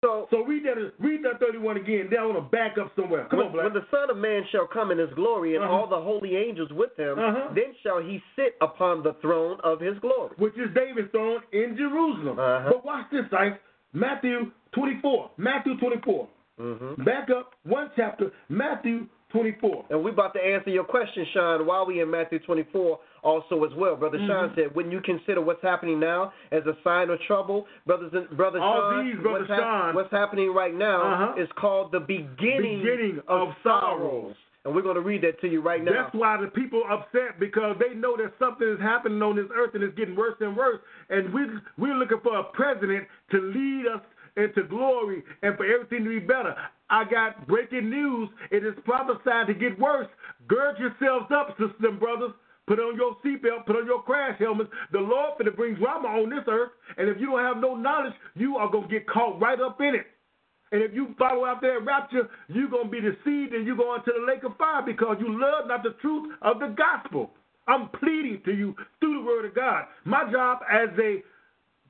So, 0.07 0.29
So 0.31 0.45
read 0.47 0.63
that 0.65 0.79
read 1.03 1.25
that 1.27 1.41
31 1.41 1.77
again. 1.79 2.07
Then 2.11 2.21
I 2.21 2.27
want 2.27 2.39
to 2.39 2.49
back 2.55 2.79
up 2.79 2.93
somewhere. 2.95 3.27
Come 3.29 3.39
when, 3.39 3.47
on, 3.49 3.53
Black. 3.53 3.65
when 3.65 3.75
the 3.75 3.87
Son 3.91 4.07
of 4.09 4.17
Man 4.17 4.43
shall 4.53 4.67
come 4.71 4.93
in 4.95 4.99
his 4.99 5.11
glory 5.19 5.57
and 5.57 5.65
Uh-huh. 5.65 5.75
all 5.75 5.89
the 5.89 5.99
holy 6.01 6.37
angels 6.37 6.71
with 6.71 6.95
him, 6.97 7.19
Uh-huh. 7.19 7.51
then 7.55 7.75
shall 7.83 7.99
he 7.99 8.23
sit 8.37 8.55
upon 8.61 9.03
the 9.03 9.15
throne 9.15 9.59
of 9.65 9.81
his 9.81 9.99
glory. 9.99 10.31
which 10.39 10.55
is 10.57 10.71
David's 10.75 11.11
throne 11.11 11.41
in 11.53 11.77
Jerusalem. 11.77 12.39
Uh-huh. 12.39 12.71
But 12.71 12.85
watch 12.85 13.07
this, 13.11 13.27
Ice. 13.33 13.59
Matthew 13.93 14.53
24. 14.73 15.31
Matthew 15.37 15.77
24. 15.79 16.29
hmm 16.59 17.03
Back 17.03 17.31
up 17.31 17.55
one 17.65 17.91
chapter. 17.97 18.31
Matthew 18.49 19.07
24. 19.33 19.87
And 19.91 20.05
we're 20.05 20.11
about 20.13 20.33
to 20.35 20.41
answer 20.41 20.71
your 20.71 20.85
question, 20.85 21.27
Sean, 21.35 21.67
while 21.67 21.85
we 21.85 22.01
in 22.01 22.11
Matthew 22.11 22.39
24 22.41 22.99
also 23.27 23.65
as 23.65 23.73
well. 23.77 23.97
Brother 23.97 24.19
Mm-hmm. 24.19 24.29
Sean 24.29 24.53
said, 24.55 24.75
wouldn't 24.75 24.95
you 24.95 25.01
consider 25.03 25.41
what's 25.43 25.63
happening 25.63 25.99
now 25.99 26.33
as 26.53 26.63
a 26.67 26.75
sign 26.85 27.11
of 27.11 27.19
trouble? 27.27 27.67
Brothers 27.87 28.13
and 28.15 28.31
Brother 28.37 28.61
All 28.61 28.93
Sean, 28.93 29.05
these, 29.07 29.21
Brother 29.21 29.41
what's, 29.49 29.51
hap- 29.51 29.95
what's 29.95 30.13
happening 30.13 30.55
right 30.55 30.75
now 30.75 31.03
Uh-huh. 31.33 31.43
is 31.43 31.49
called 31.59 31.91
the 31.93 32.01
beginning, 32.01 32.79
Beginning 32.83 33.19
of, 33.29 33.49
of 33.49 33.55
sorrows. 33.63 33.99
sorrows. 34.01 34.35
And 34.65 34.75
we're 34.75 34.83
going 34.83 34.97
to 34.97 35.01
read 35.13 35.23
that 35.23 35.41
to 35.43 35.49
you 35.49 35.61
right 35.61 35.85
now. 35.85 35.93
That's 36.05 36.15
why 36.15 36.41
the 36.41 36.49
people 36.49 36.83
are 36.87 36.95
upset 36.99 37.39
because 37.39 37.77
they 37.79 37.95
know 37.95 38.17
that 38.17 38.33
something 38.39 38.67
is 38.69 38.81
happening 38.81 39.23
on 39.23 39.37
this 39.37 39.47
earth 39.55 39.75
and 39.75 39.83
it's 39.85 39.97
getting 39.97 40.17
worse 40.17 40.35
and 40.41 40.57
worse. 40.57 40.81
And 41.09 41.33
we 41.33 41.43
we're 41.79 41.95
looking 41.95 42.19
for 42.23 42.37
a 42.39 42.45
president 42.45 43.07
to 43.31 43.39
lead 43.41 43.85
us 43.95 44.03
into 44.37 44.65
glory 44.69 45.23
and 45.43 45.57
for 45.57 45.65
everything 45.67 46.03
to 46.05 46.11
be 46.11 46.19
better. 46.19 46.55
I 46.91 47.05
got 47.05 47.47
breaking 47.47 47.89
news. 47.91 48.29
It 48.51 48.65
is 48.65 48.75
prophesied 48.85 49.47
to 49.47 49.55
get 49.55 49.79
worse. 49.79 50.09
Gird 50.49 50.77
yourselves 50.79 51.27
up, 51.33 51.51
sisters 51.51 51.71
and 51.83 52.01
brothers. 52.01 52.33
Put 52.67 52.81
on 52.81 52.97
your 52.97 53.17
seatbelt, 53.25 53.67
put 53.67 53.77
on 53.77 53.87
your 53.87 54.03
crash 54.03 54.39
helmets. 54.39 54.71
The 54.93 54.99
Lord 54.99 55.39
finna 55.39 55.55
bring 55.55 55.75
drama 55.77 56.09
on 56.09 56.31
this 56.31 56.45
earth, 56.49 56.71
and 56.97 57.09
if 57.09 57.21
you 57.21 57.27
don't 57.27 57.45
have 57.45 57.59
no 57.59 57.75
knowledge, 57.75 58.15
you 58.35 58.57
are 58.57 58.71
gonna 58.71 58.89
get 58.89 59.07
caught 59.07 59.41
right 59.41 59.61
up 59.61 59.81
in 59.81 59.95
it. 59.95 60.07
And 60.73 60.83
if 60.83 60.93
you 60.95 61.15
follow 61.19 61.47
after 61.47 61.73
that 61.73 61.85
rapture, 61.87 62.29
you're 62.49 62.69
to 62.69 62.89
be 62.91 63.01
deceived 63.01 63.55
and 63.55 63.67
you're 63.67 63.77
going 63.77 64.03
to 64.05 64.13
the 64.19 64.27
lake 64.27 64.43
of 64.45 64.57
fire 64.57 64.83
because 64.85 65.17
you 65.21 65.41
love 65.41 65.69
not 65.69 65.83
the 65.85 65.95
truth 66.01 66.35
of 66.43 66.59
the 66.59 66.75
gospel. 66.77 67.31
I'm 67.69 67.89
pleading 68.01 68.43
to 68.45 68.53
you 68.53 68.75
through 69.01 69.21
the 69.21 69.27
word 69.27 69.45
of 69.45 69.55
God. 69.55 69.85
My 70.05 70.31
job 70.31 70.61
as 70.71 70.89
a 70.99 71.23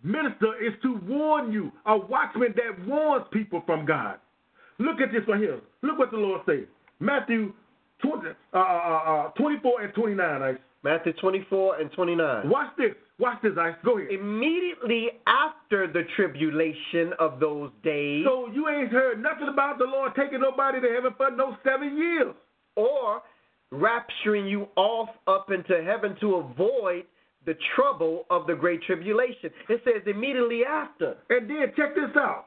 minister 0.03 0.55
is 0.63 0.75
to 0.83 1.01
warn 1.07 1.53
you, 1.53 1.73
a 1.87 1.97
watchman 1.97 2.55
that 2.57 2.87
warns 2.87 3.27
people 3.33 3.63
from 3.67 3.87
God. 3.87 4.19
Look 4.79 5.01
at 5.01 5.11
this 5.11 5.23
right 5.27 5.41
here. 5.41 5.61
Look 5.83 5.99
what 5.99 6.11
the 6.11 6.19
Lord 6.19 6.43
says. 6.47 6.67
Matthew 7.01 7.53
20, 8.03 8.29
uh, 8.53 8.57
uh, 8.57 8.61
uh, 8.61 9.29
24 9.31 9.83
and 9.83 9.95
29, 9.95 10.43
Ice. 10.43 10.57
Matthew 10.85 11.13
24 11.15 11.81
and 11.81 11.91
29. 11.93 12.49
Watch 12.49 12.73
this. 12.79 12.93
Watch 13.19 13.43
this, 13.43 13.53
Ice. 13.59 13.75
Go 13.85 13.99
ahead. 13.99 14.11
Immediately 14.13 15.09
after 15.27 15.91
the 15.91 16.03
tribulation 16.15 17.13
of 17.19 17.41
those 17.41 17.71
days, 17.83 18.25
So 18.25 18.49
you 18.53 18.69
ain't 18.69 18.93
heard 18.93 19.21
nothing 19.23 19.49
about 19.49 19.79
the 19.79 19.85
Lord 19.85 20.13
taking 20.15 20.41
nobody 20.41 20.81
to 20.81 20.89
heaven 20.95 21.13
for 21.17 21.31
no 21.31 21.57
seven 21.65 21.97
years. 21.97 22.35
or 22.77 23.23
rapturing 23.73 24.49
you 24.49 24.69
off 24.77 25.09
up 25.27 25.51
into 25.51 25.83
heaven 25.83 26.15
to 26.21 26.37
avoid 26.37 27.05
the 27.47 27.55
trouble 27.75 28.25
of 28.31 28.47
the 28.47 28.55
great 28.55 28.81
tribulation. 28.83 29.51
It 29.69 29.81
says 29.85 30.03
immediately 30.07 30.65
after. 30.65 31.17
And 31.31 31.49
then 31.51 31.73
check 31.77 31.95
this 31.95 32.15
out. 32.17 32.47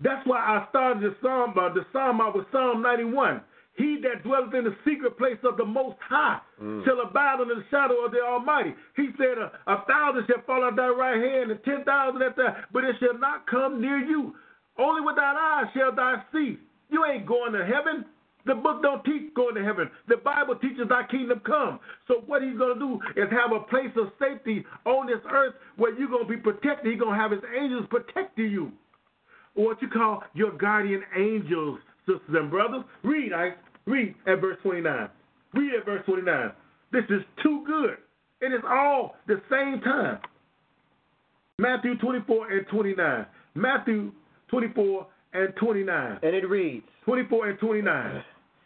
That's 0.00 0.26
why 0.26 0.38
I 0.38 0.66
started 0.70 1.02
the 1.02 1.14
psalm, 1.22 1.54
uh, 1.58 1.72
the 1.72 1.86
psalm 1.92 2.20
out 2.20 2.34
with 2.36 2.46
Psalm 2.50 2.82
91. 2.82 3.42
He 3.76 3.98
that 4.02 4.22
dwelleth 4.22 4.54
in 4.54 4.64
the 4.64 4.76
secret 4.84 5.18
place 5.18 5.38
of 5.42 5.56
the 5.56 5.64
Most 5.64 5.96
High 6.08 6.38
mm. 6.62 6.84
shall 6.84 7.00
abide 7.00 7.40
under 7.40 7.56
the 7.56 7.64
shadow 7.70 8.04
of 8.04 8.12
the 8.12 8.20
Almighty. 8.20 8.72
He 8.96 9.08
said, 9.18 9.38
a, 9.38 9.50
a 9.66 9.84
thousand 9.88 10.26
shall 10.28 10.42
fall 10.46 10.64
at 10.64 10.76
thy 10.76 10.88
right 10.88 11.20
hand, 11.20 11.50
and 11.50 11.62
ten 11.64 11.82
thousand 11.84 12.22
at 12.22 12.36
thy, 12.36 12.54
but 12.72 12.84
it 12.84 12.96
shall 13.00 13.18
not 13.18 13.46
come 13.48 13.80
near 13.80 13.98
you. 13.98 14.34
Only 14.78 15.00
with 15.02 15.16
thine 15.16 15.36
eyes 15.36 15.66
shall 15.74 15.94
thou 15.94 16.22
see. 16.32 16.58
You 16.90 17.04
ain't 17.04 17.26
going 17.26 17.52
to 17.52 17.64
heaven. 17.64 18.04
The 18.46 18.54
book 18.54 18.82
don't 18.82 19.02
teach 19.04 19.32
going 19.34 19.54
to 19.54 19.64
heaven. 19.64 19.90
The 20.06 20.18
Bible 20.18 20.56
teaches 20.56 20.88
thy 20.88 21.06
kingdom 21.10 21.40
come. 21.46 21.80
So 22.06 22.22
what 22.26 22.42
he's 22.42 22.58
going 22.58 22.74
to 22.74 22.78
do 22.78 23.00
is 23.16 23.30
have 23.30 23.52
a 23.56 23.60
place 23.60 23.90
of 23.96 24.12
safety 24.20 24.64
on 24.84 25.06
this 25.06 25.20
earth 25.32 25.54
where 25.76 25.98
you're 25.98 26.10
going 26.10 26.26
to 26.26 26.28
be 26.28 26.36
protected. 26.36 26.92
He's 26.92 27.00
going 27.00 27.16
to 27.16 27.20
have 27.20 27.30
his 27.30 27.40
angels 27.58 27.86
protecting 27.88 28.50
you. 28.50 28.70
What 29.54 29.80
you 29.80 29.88
call 29.88 30.22
your 30.34 30.52
guardian 30.52 31.02
angels, 31.16 31.78
sisters 32.06 32.34
and 32.34 32.50
brothers. 32.50 32.84
Read, 33.02 33.32
I 33.32 33.50
read 33.86 34.14
at 34.26 34.40
verse 34.40 34.58
29. 34.62 35.08
Read 35.54 35.74
at 35.78 35.84
verse 35.84 36.02
29. 36.06 36.52
This 36.92 37.04
is 37.10 37.22
too 37.42 37.64
good. 37.66 37.96
It 38.40 38.52
is 38.52 38.62
all 38.68 39.16
the 39.26 39.40
same 39.50 39.80
time. 39.80 40.18
Matthew 41.58 41.96
24 41.98 42.50
and 42.50 42.66
29. 42.68 43.26
Matthew 43.54 44.12
24 44.48 45.06
and 45.34 45.54
29. 45.56 46.18
And 46.22 46.34
it 46.34 46.48
reads 46.48 46.84
24 47.04 47.50
and 47.50 47.58
29. 47.58 48.24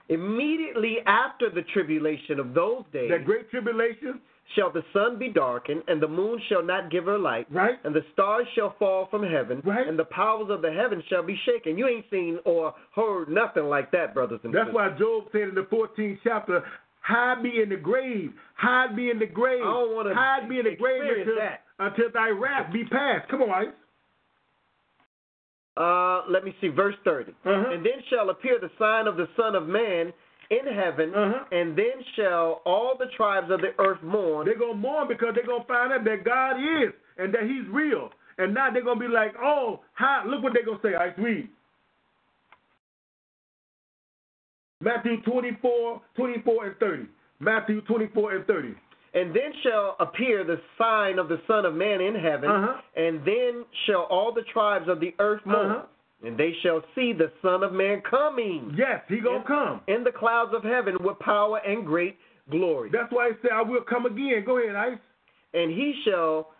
Immediately 0.08 0.96
after 1.06 1.50
the 1.50 1.62
tribulation 1.74 2.40
of 2.40 2.54
those 2.54 2.82
days 2.92 3.10
That 3.10 3.26
great 3.26 3.50
tribulation, 3.50 4.20
shall 4.54 4.70
the 4.72 4.82
sun 4.92 5.18
be 5.18 5.28
darkened, 5.28 5.82
and 5.88 6.00
the 6.02 6.08
moon 6.08 6.40
shall 6.48 6.62
not 6.62 6.90
give 6.90 7.04
her 7.04 7.18
light, 7.18 7.46
right? 7.50 7.78
and 7.84 7.94
the 7.94 8.04
stars 8.12 8.46
shall 8.54 8.74
fall 8.78 9.06
from 9.10 9.22
heaven, 9.22 9.60
Right. 9.64 9.86
and 9.86 9.98
the 9.98 10.04
powers 10.06 10.48
of 10.50 10.62
the 10.62 10.72
heavens 10.72 11.04
shall 11.08 11.22
be 11.22 11.36
shaken. 11.44 11.76
You 11.76 11.86
ain't 11.86 12.06
seen 12.10 12.38
or 12.44 12.74
heard 12.94 13.28
nothing 13.28 13.64
like 13.64 13.90
that, 13.92 14.14
brothers 14.14 14.40
and 14.44 14.54
That's 14.54 14.68
sisters. 14.68 14.74
That's 14.90 14.92
why 14.94 14.98
Job 14.98 15.24
said 15.32 15.48
in 15.50 15.54
the 15.54 15.64
14th 15.64 16.18
chapter, 16.24 16.64
hide 17.00 17.42
me 17.42 17.62
in 17.62 17.68
the 17.68 17.76
grave, 17.76 18.32
hide 18.54 18.94
me 18.96 19.10
in 19.10 19.18
the 19.18 19.26
grave, 19.26 19.60
I 19.62 19.64
don't 19.72 19.94
wanna 19.94 20.14
hide 20.14 20.48
me 20.48 20.58
in 20.60 20.64
the 20.64 20.76
grave 20.76 21.02
until, 21.18 21.36
that. 21.36 21.62
until 21.78 22.10
thy 22.12 22.30
wrath 22.30 22.72
be 22.72 22.84
past. 22.84 23.28
Come 23.28 23.42
on, 23.42 23.50
Ice. 23.50 23.74
Uh, 25.76 26.22
let 26.28 26.42
me 26.44 26.54
see, 26.60 26.68
verse 26.68 26.96
30. 27.04 27.30
Uh-huh. 27.32 27.70
And 27.72 27.84
then 27.86 28.02
shall 28.10 28.30
appear 28.30 28.58
the 28.60 28.70
sign 28.78 29.06
of 29.06 29.16
the 29.16 29.28
Son 29.36 29.54
of 29.54 29.68
Man 29.68 30.12
in 30.50 30.66
heaven, 30.66 31.14
Uh-huh. 31.14 31.44
and 31.52 31.76
then 31.76 32.02
shall 32.16 32.62
all 32.64 32.94
the 32.98 33.06
tribes 33.16 33.50
of 33.50 33.60
the 33.60 33.74
earth 33.78 34.02
mourn. 34.02 34.46
They're 34.46 34.56
going 34.58 34.72
to 34.72 34.78
mourn 34.78 35.06
because 35.08 35.34
they're 35.34 35.44
going 35.46 35.62
to 35.62 35.66
find 35.68 35.92
out 35.92 36.04
that 36.04 36.24
God 36.24 36.56
is 36.58 36.92
and 37.18 37.32
that 37.34 37.42
he's 37.42 37.66
real. 37.70 38.10
And 38.38 38.54
now 38.54 38.70
they're 38.70 38.82
going 38.84 38.98
to 39.00 39.06
be 39.08 39.12
like, 39.12 39.34
oh, 39.42 39.80
how, 39.94 40.24
look 40.26 40.42
what 40.42 40.52
they're 40.54 40.64
going 40.64 40.78
to 40.80 40.88
say. 40.88 40.94
I 40.94 41.12
read. 41.20 41.48
Matthew 44.80 45.20
24, 45.22 46.00
24 46.16 46.66
and 46.66 46.76
30. 46.78 47.02
Matthew 47.40 47.80
24 47.82 48.36
and 48.36 48.46
30. 48.46 48.74
And 49.14 49.30
then 49.34 49.52
shall 49.62 49.96
appear 50.00 50.44
the 50.44 50.60
sign 50.76 51.18
of 51.18 51.28
the 51.28 51.40
Son 51.46 51.64
of 51.64 51.74
Man 51.74 52.00
in 52.00 52.14
heaven, 52.14 52.48
Uh-huh. 52.50 52.80
and 52.96 53.24
then 53.24 53.64
shall 53.86 54.02
all 54.02 54.32
the 54.32 54.42
tribes 54.52 54.88
of 54.88 55.00
the 55.00 55.14
earth 55.18 55.44
mourn, 55.44 55.70
Uh-huh. 55.72 55.86
And 56.24 56.36
they 56.36 56.52
shall 56.62 56.82
see 56.94 57.12
the 57.12 57.30
Son 57.42 57.62
of 57.62 57.72
Man 57.72 58.02
coming 58.08 58.74
Yes, 58.76 59.02
he 59.08 59.20
gonna 59.20 59.44
come. 59.46 59.80
in 59.86 60.02
the 60.04 60.12
clouds 60.12 60.52
of 60.54 60.62
heaven 60.64 60.96
with 61.00 61.18
power 61.20 61.58
and 61.58 61.86
great 61.86 62.16
glory. 62.50 62.90
That's 62.92 63.12
why 63.12 63.28
he 63.30 63.34
said, 63.42 63.52
I 63.52 63.62
will 63.62 63.82
come 63.82 64.06
again. 64.06 64.42
Go 64.44 64.58
ahead, 64.58 64.74
Ice. 64.74 64.98
And 65.54 65.70
he 65.70 65.94
shall 66.04 66.50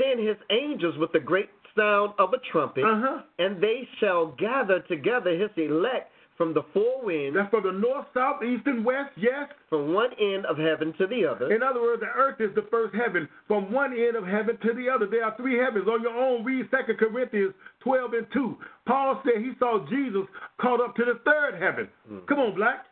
send 0.00 0.20
his 0.26 0.36
angels 0.50 0.96
with 0.98 1.10
the 1.12 1.20
great 1.20 1.48
sound 1.76 2.12
of 2.18 2.32
a 2.32 2.38
trumpet, 2.52 2.84
Uh-huh. 2.84 3.22
and 3.38 3.60
they 3.62 3.86
shall 4.00 4.26
gather 4.38 4.80
together 4.80 5.30
his 5.36 5.50
elect 5.56 6.10
from 6.38 6.54
the 6.54 6.62
four 6.72 7.02
winds, 7.04 7.36
That's 7.36 7.50
from 7.50 7.64
the 7.64 7.72
north, 7.72 8.06
south, 8.14 8.42
east, 8.42 8.62
and 8.66 8.84
west, 8.84 9.10
yes. 9.16 9.50
from 9.68 9.92
one 9.92 10.10
end 10.18 10.46
of 10.46 10.56
heaven 10.56 10.94
to 10.96 11.06
the 11.06 11.26
other. 11.26 11.52
In 11.52 11.62
other 11.62 11.82
words, 11.82 12.00
the 12.00 12.06
earth 12.06 12.40
is 12.40 12.54
the 12.54 12.62
first 12.70 12.94
heaven, 12.94 13.28
from 13.46 13.70
one 13.72 13.92
end 13.92 14.16
of 14.16 14.24
heaven 14.24 14.56
to 14.62 14.72
the 14.72 14.88
other. 14.88 15.06
There 15.06 15.24
are 15.24 15.36
three 15.36 15.58
heavens. 15.58 15.86
On 15.88 16.00
your 16.00 16.16
own, 16.16 16.44
read 16.44 16.66
2 16.70 16.94
Corinthians 16.94 17.52
12 17.80 18.12
and 18.14 18.26
2. 18.32 18.56
Paul 18.86 19.20
said 19.24 19.42
he 19.42 19.52
saw 19.58 19.84
Jesus 19.90 20.22
caught 20.60 20.80
up 20.80 20.94
to 20.96 21.04
the 21.04 21.18
third 21.26 21.60
heaven. 21.60 21.88
Come 22.28 22.38
on, 22.38 22.54
Black. 22.54 22.86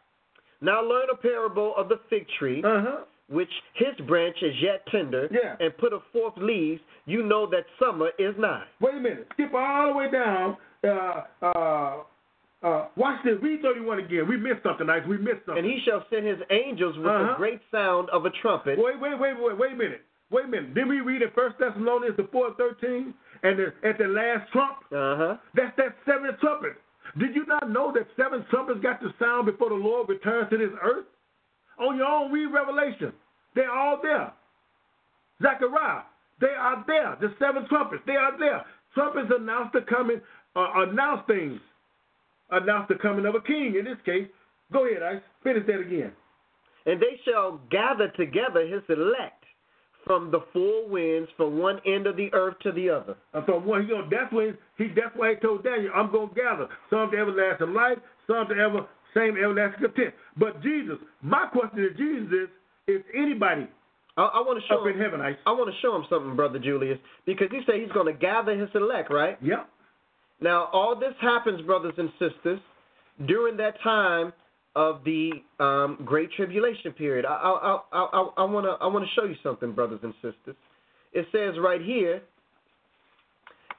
Now 0.60 0.82
learn 0.82 1.06
a 1.12 1.16
parable 1.16 1.74
of 1.76 1.88
the 1.88 2.00
fig 2.10 2.26
tree, 2.38 2.62
Uh-huh. 2.64 3.04
which 3.28 3.50
his 3.74 3.94
branch 4.06 4.36
is 4.42 4.54
yet 4.60 4.84
tender, 4.90 5.28
Yeah. 5.30 5.56
and 5.60 5.76
put 5.78 5.92
a 5.92 6.00
forth 6.12 6.36
leaves. 6.38 6.80
You 7.04 7.22
know 7.22 7.46
that 7.46 7.66
summer 7.78 8.10
is 8.18 8.34
nigh. 8.38 8.64
Wait 8.80 8.94
a 8.94 9.00
minute. 9.00 9.28
Skip 9.34 9.54
all 9.54 9.92
the 9.92 9.98
way 9.98 10.10
down. 10.10 10.56
Uh, 10.82 11.22
uh, 11.42 11.96
uh, 12.62 12.86
watch 12.96 13.20
this. 13.24 13.34
Read 13.42 13.62
31 13.62 13.98
again. 14.00 14.26
We 14.28 14.36
missed 14.36 14.62
something, 14.64 14.88
Ice. 14.88 15.02
We 15.08 15.18
missed 15.18 15.44
something. 15.46 15.62
And 15.64 15.66
he 15.66 15.80
shall 15.84 16.04
send 16.10 16.26
his 16.26 16.38
angels 16.50 16.96
with 16.96 17.06
Uh-huh. 17.06 17.32
the 17.32 17.34
great 17.36 17.60
sound 17.70 18.08
of 18.10 18.24
a 18.26 18.30
trumpet. 18.42 18.78
Wait, 18.78 18.98
wait, 19.00 19.18
wait, 19.18 19.34
wait, 19.38 19.56
wait 19.58 19.72
a 19.72 19.76
minute. 19.76 20.02
Wait 20.30 20.44
a 20.46 20.48
minute. 20.48 20.74
Didn't 20.74 20.88
we 20.88 21.00
read 21.00 21.22
in 21.22 21.30
First 21.34 21.56
Thessalonians 21.58 22.16
the 22.16 22.24
4 22.32 22.48
and 22.48 22.56
13? 22.56 23.14
And 23.42 23.58
the, 23.58 23.66
at 23.88 23.98
the 23.98 24.08
last 24.08 24.50
trump? 24.50 24.78
Uh 24.90 25.16
huh. 25.16 25.36
That's 25.54 25.76
that 25.76 25.94
seventh 26.06 26.40
trumpet. 26.40 26.74
Did 27.18 27.36
you 27.36 27.46
not 27.46 27.70
know 27.70 27.92
that 27.92 28.08
seven 28.16 28.44
trumpets 28.50 28.80
got 28.82 29.00
to 29.02 29.14
sound 29.20 29.46
before 29.46 29.68
the 29.68 29.76
Lord 29.76 30.08
returns 30.08 30.50
to 30.50 30.58
this 30.58 30.72
earth? 30.82 31.04
On 31.78 31.96
your 31.96 32.06
own, 32.06 32.32
read 32.32 32.46
Revelation. 32.46 33.12
They're 33.54 33.70
all 33.70 34.00
there. 34.02 34.32
Zechariah, 35.42 36.02
they 36.40 36.54
are 36.58 36.82
there. 36.86 37.16
The 37.20 37.34
seven 37.38 37.66
trumpets, 37.68 38.02
they 38.06 38.16
are 38.16 38.38
there. 38.38 38.64
Trumpets 38.94 39.30
announce 39.38 39.70
the 39.72 39.82
coming, 39.82 40.20
uh, 40.56 40.66
announce 40.76 41.22
things, 41.26 41.60
announce 42.50 42.86
the 42.88 42.96
coming 42.96 43.26
of 43.26 43.34
a 43.34 43.40
king. 43.40 43.76
In 43.78 43.84
this 43.84 43.98
case, 44.04 44.28
go 44.72 44.86
ahead, 44.86 45.02
Ice. 45.02 45.22
Finish 45.42 45.66
that 45.66 45.80
again. 45.80 46.12
And 46.86 47.00
they 47.00 47.20
shall 47.24 47.60
gather 47.70 48.08
together 48.16 48.66
his 48.66 48.82
elect 48.88 49.44
from 50.04 50.30
the 50.30 50.40
four 50.52 50.88
winds, 50.88 51.28
from 51.36 51.58
one 51.58 51.80
end 51.84 52.06
of 52.06 52.16
the 52.16 52.32
earth 52.32 52.54
to 52.62 52.70
the 52.70 52.88
other. 52.88 53.16
And 53.34 53.42
so 53.46 53.58
one, 53.58 53.82
he 53.82 53.88
gonna, 53.88 54.08
that's 54.08 54.32
when 54.32 54.56
he 54.78 54.88
that's 54.88 55.14
why 55.16 55.34
he 55.34 55.40
told 55.40 55.64
Daniel, 55.64 55.90
I'm 55.94 56.12
gonna 56.12 56.30
gather 56.34 56.68
some 56.90 57.10
to 57.10 57.18
everlasting 57.18 57.74
life, 57.74 57.98
some 58.26 58.46
to 58.48 58.54
ever 58.54 58.86
same 59.16 59.36
everlasting 59.36 59.82
content. 59.82 60.14
But 60.36 60.62
Jesus, 60.62 60.96
my 61.22 61.46
question 61.46 61.78
to 61.78 61.90
Jesus 61.94 62.48
is, 62.86 62.96
is 62.96 63.02
anybody 63.16 63.66
I, 64.16 64.22
I 64.22 64.40
want 64.40 64.60
to 64.60 64.66
show 64.66 64.80
up 64.80 64.86
in 64.86 64.94
him. 64.94 65.00
heaven, 65.00 65.20
Ice? 65.20 65.36
I 65.44 65.52
want 65.52 65.72
to 65.72 65.80
show 65.80 65.94
him 65.94 66.04
something, 66.08 66.36
brother 66.36 66.58
Julius, 66.58 66.98
because 67.26 67.48
he 67.50 67.60
said 67.66 67.76
he's 67.80 67.92
going 67.92 68.06
to 68.06 68.18
gather 68.18 68.56
his 68.58 68.68
elect, 68.74 69.10
right? 69.12 69.36
Yep. 69.42 69.68
Now, 70.40 70.68
all 70.72 70.98
this 70.98 71.14
happens, 71.20 71.62
brothers 71.62 71.94
and 71.96 72.10
sisters, 72.18 72.60
during 73.26 73.56
that 73.56 73.80
time 73.82 74.32
of 74.74 75.00
the 75.04 75.30
um, 75.58 75.98
Great 76.04 76.30
Tribulation 76.32 76.92
period. 76.92 77.24
I, 77.24 77.32
I, 77.32 77.80
I, 77.92 77.98
I, 77.98 78.28
I 78.38 78.44
want 78.44 78.66
to 78.66 78.76
I 78.82 78.86
want 78.86 79.04
to 79.06 79.10
show 79.14 79.26
you 79.26 79.36
something, 79.42 79.72
brothers 79.72 80.00
and 80.02 80.12
sisters. 80.16 80.56
It 81.14 81.26
says 81.32 81.54
right 81.58 81.80
here 81.80 82.20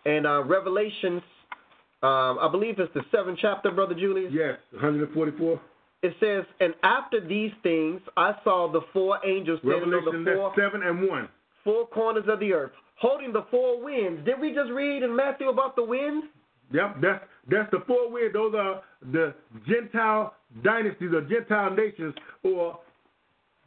in 0.06 0.26
uh, 0.26 0.42
Revelations, 0.42 1.22
um, 2.02 2.40
I 2.42 2.48
believe 2.52 2.80
it's 2.80 2.92
the 2.96 3.04
seventh 3.12 3.38
chapter, 3.40 3.70
brother 3.70 3.94
Julius. 3.94 4.32
Yes, 4.34 4.58
144. 4.72 5.62
It 6.04 6.14
says, 6.20 6.46
and 6.60 6.74
after 6.84 7.26
these 7.26 7.52
things, 7.64 8.02
I 8.16 8.36
saw 8.44 8.72
the 8.72 8.82
four 8.94 9.20
angels 9.26 9.60
standing 9.64 9.94
on 9.94 10.06
the 10.06 10.36
four, 10.36 10.54
seven 10.58 10.84
and 10.84 11.08
one. 11.08 11.28
four 11.64 11.88
corners 11.88 12.26
of 12.28 12.40
the 12.40 12.54
earth, 12.54 12.72
holding 13.00 13.34
the 13.34 13.46
four 13.52 13.84
winds. 13.84 14.26
Did 14.26 14.40
we 14.40 14.54
just 14.54 14.72
read 14.72 15.04
in 15.04 15.16
Matthew 15.16 15.50
about 15.50 15.76
the 15.76 15.84
wind? 15.84 16.24
Yep, 16.72 16.98
that's 17.02 17.24
that's 17.50 17.72
the 17.72 17.80
four 17.88 18.12
winds. 18.12 18.34
Those 18.34 18.54
are 18.56 18.82
the 19.12 19.34
Gentile 19.68 20.34
dynasties 20.64 21.12
or 21.14 21.22
Gentile 21.22 21.72
nations 21.76 22.14
or 22.44 22.80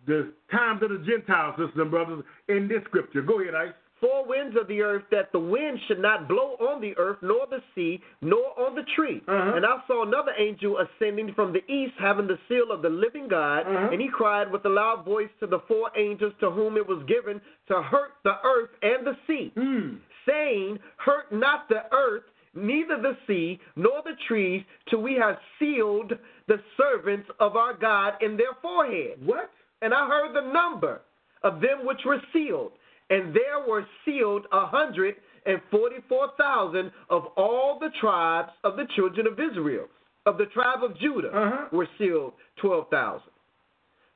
the 0.07 0.33
times 0.51 0.83
of 0.83 0.91
the 0.91 1.05
Gentiles, 1.07 1.55
sisters 1.59 1.77
and 1.77 1.91
brothers, 1.91 2.23
in 2.49 2.69
this 2.69 2.83
scripture. 2.85 3.23
Go 3.23 3.41
ahead, 3.41 3.55
Ice. 3.55 3.73
four 4.01 4.25
winds 4.27 4.57
of 4.59 4.67
the 4.69 4.81
earth 4.81 5.05
that 5.11 5.31
the 5.33 5.39
wind 5.39 5.79
should 5.87 5.99
not 6.01 6.27
blow 6.27 6.57
on 6.61 6.81
the 6.81 6.97
earth, 6.97 7.19
nor 7.23 7.47
the 7.51 7.61
sea, 7.75 8.01
nor 8.23 8.59
on 8.59 8.75
the 8.75 8.83
tree. 8.97 9.23
Uh-huh. 9.29 9.57
And 9.57 9.65
I 9.67 9.77
saw 9.87 10.07
another 10.07 10.33
angel 10.39 10.79
ascending 10.79 11.35
from 11.35 11.53
the 11.53 11.63
east, 11.71 11.93
having 11.99 12.27
the 12.27 12.39
seal 12.49 12.71
of 12.73 12.81
the 12.81 12.89
living 12.89 13.29
God. 13.29 13.61
Uh-huh. 13.67 13.91
And 13.93 14.01
he 14.01 14.09
cried 14.09 14.51
with 14.51 14.65
a 14.65 14.71
loud 14.71 15.05
voice 15.05 15.29
to 15.41 15.47
the 15.47 15.59
four 15.69 15.91
angels 15.97 16.33
to 16.41 16.51
whom 16.51 16.77
it 16.79 16.87
was 16.89 17.03
given 17.07 17.41
to 17.69 17.83
hurt 17.83 18.13
the 18.25 18.37
earth 18.45 18.71
and 18.83 19.07
the 19.07 19.17
sea, 19.27 19.53
Mm. 19.57 19.99
saying, 20.27 20.79
Hurt 20.97 21.31
not 21.31 21.69
the 21.69 21.83
earth, 21.93 22.23
neither 22.55 23.01
the 23.01 23.17
sea, 23.27 23.59
nor 23.77 24.03
the 24.05 24.17
trees, 24.29 24.63
till 24.89 25.03
we 25.03 25.15
have 25.15 25.37
sealed 25.59 26.13
the 26.49 26.61
servants 26.77 27.29
of 27.39 27.57
our 27.57 27.75
God 27.75 28.15
in 28.23 28.37
their 28.37 28.55
foreheads. 28.61 29.21
What? 29.25 29.51
And 29.83 29.95
I 29.95 30.07
heard 30.07 30.35
the 30.35 30.53
number 30.53 31.01
of 31.43 31.61
them 31.61 31.87
which 31.87 32.01
were 32.05 32.21
sealed, 32.33 32.73
and 33.09 33.35
there 33.35 33.67
were 33.67 33.87
sealed 34.05 34.47
a 34.53 34.67
hundred 34.67 35.15
and 35.47 35.61
forty-four 35.71 36.33
thousand 36.39 36.93
of 37.09 37.25
all 37.37 37.79
the 37.81 37.91
tribes 38.01 38.51
of 38.63 38.77
the 38.77 38.87
children 38.95 39.27
of 39.27 39.39
Israel. 39.41 39.87
Of 40.27 40.37
the 40.37 40.47
tribe 40.47 40.85
of 40.85 40.99
Judah 40.99 41.29
Uh-huh. 41.35 41.69
were 41.73 41.89
sealed 41.97 42.35
twelve 42.61 42.89
thousand. 42.91 43.31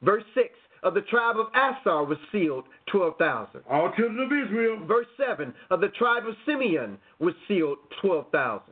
Verse 0.02 0.24
six 0.34 0.50
of 0.84 0.94
the 0.94 1.00
tribe 1.02 1.36
of 1.36 1.46
Aser 1.54 2.04
was 2.04 2.18
sealed 2.30 2.64
twelve 2.86 3.16
thousand. 3.18 3.62
All 3.68 3.90
children 3.96 4.20
of 4.20 4.46
Israel. 4.46 4.78
Verse 4.86 5.06
7 5.16 5.52
of 5.70 5.80
the 5.80 5.88
tribe 5.88 6.26
of 6.26 6.34
Simeon 6.46 6.98
was 7.18 7.34
sealed 7.48 7.78
12,000. 8.00 8.62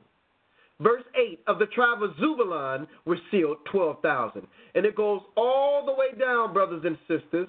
Verse 0.80 1.02
8 1.14 1.40
of 1.46 1.58
the 1.58 1.66
tribe 1.66 2.02
of 2.02 2.14
Zebulun 2.16 2.86
was 3.06 3.18
sealed 3.30 3.58
12,000. 3.70 4.46
And 4.74 4.84
it 4.84 4.96
goes 4.96 5.20
all 5.36 5.86
the 5.86 5.92
way 5.92 6.18
down, 6.18 6.52
brothers 6.52 6.82
and 6.84 6.98
sisters, 7.08 7.48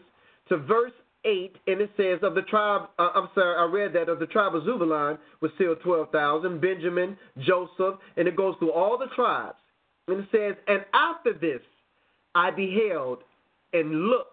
to 0.50 0.58
verse 0.58 0.92
8, 1.26 1.56
and 1.68 1.82
it 1.82 1.90
says, 1.98 2.20
of 2.22 2.36
the 2.36 2.42
tribe, 2.44 2.90
uh, 3.00 3.10
I'm 3.16 3.30
sorry, 3.34 3.56
I 3.58 3.72
read 3.72 3.94
that, 3.94 4.10
of 4.10 4.20
the 4.20 4.28
tribe 4.28 4.56
of 4.56 4.66
Zebulun 4.66 5.18
was 5.42 5.52
sealed 5.58 5.80
12,000, 5.84 6.60
Benjamin, 6.60 7.18
Joseph, 7.40 7.96
and 8.18 8.28
it 8.28 8.36
goes 8.36 8.56
through 8.60 8.72
all 8.72 8.98
the 8.98 9.08
tribes. 9.16 9.56
And 10.08 10.20
it 10.20 10.28
says, 10.32 10.56
and 10.68 10.84
after 10.94 11.34
this 11.34 11.62
I 12.36 12.52
beheld 12.52 13.20
and 13.72 14.08
looked 14.08 14.33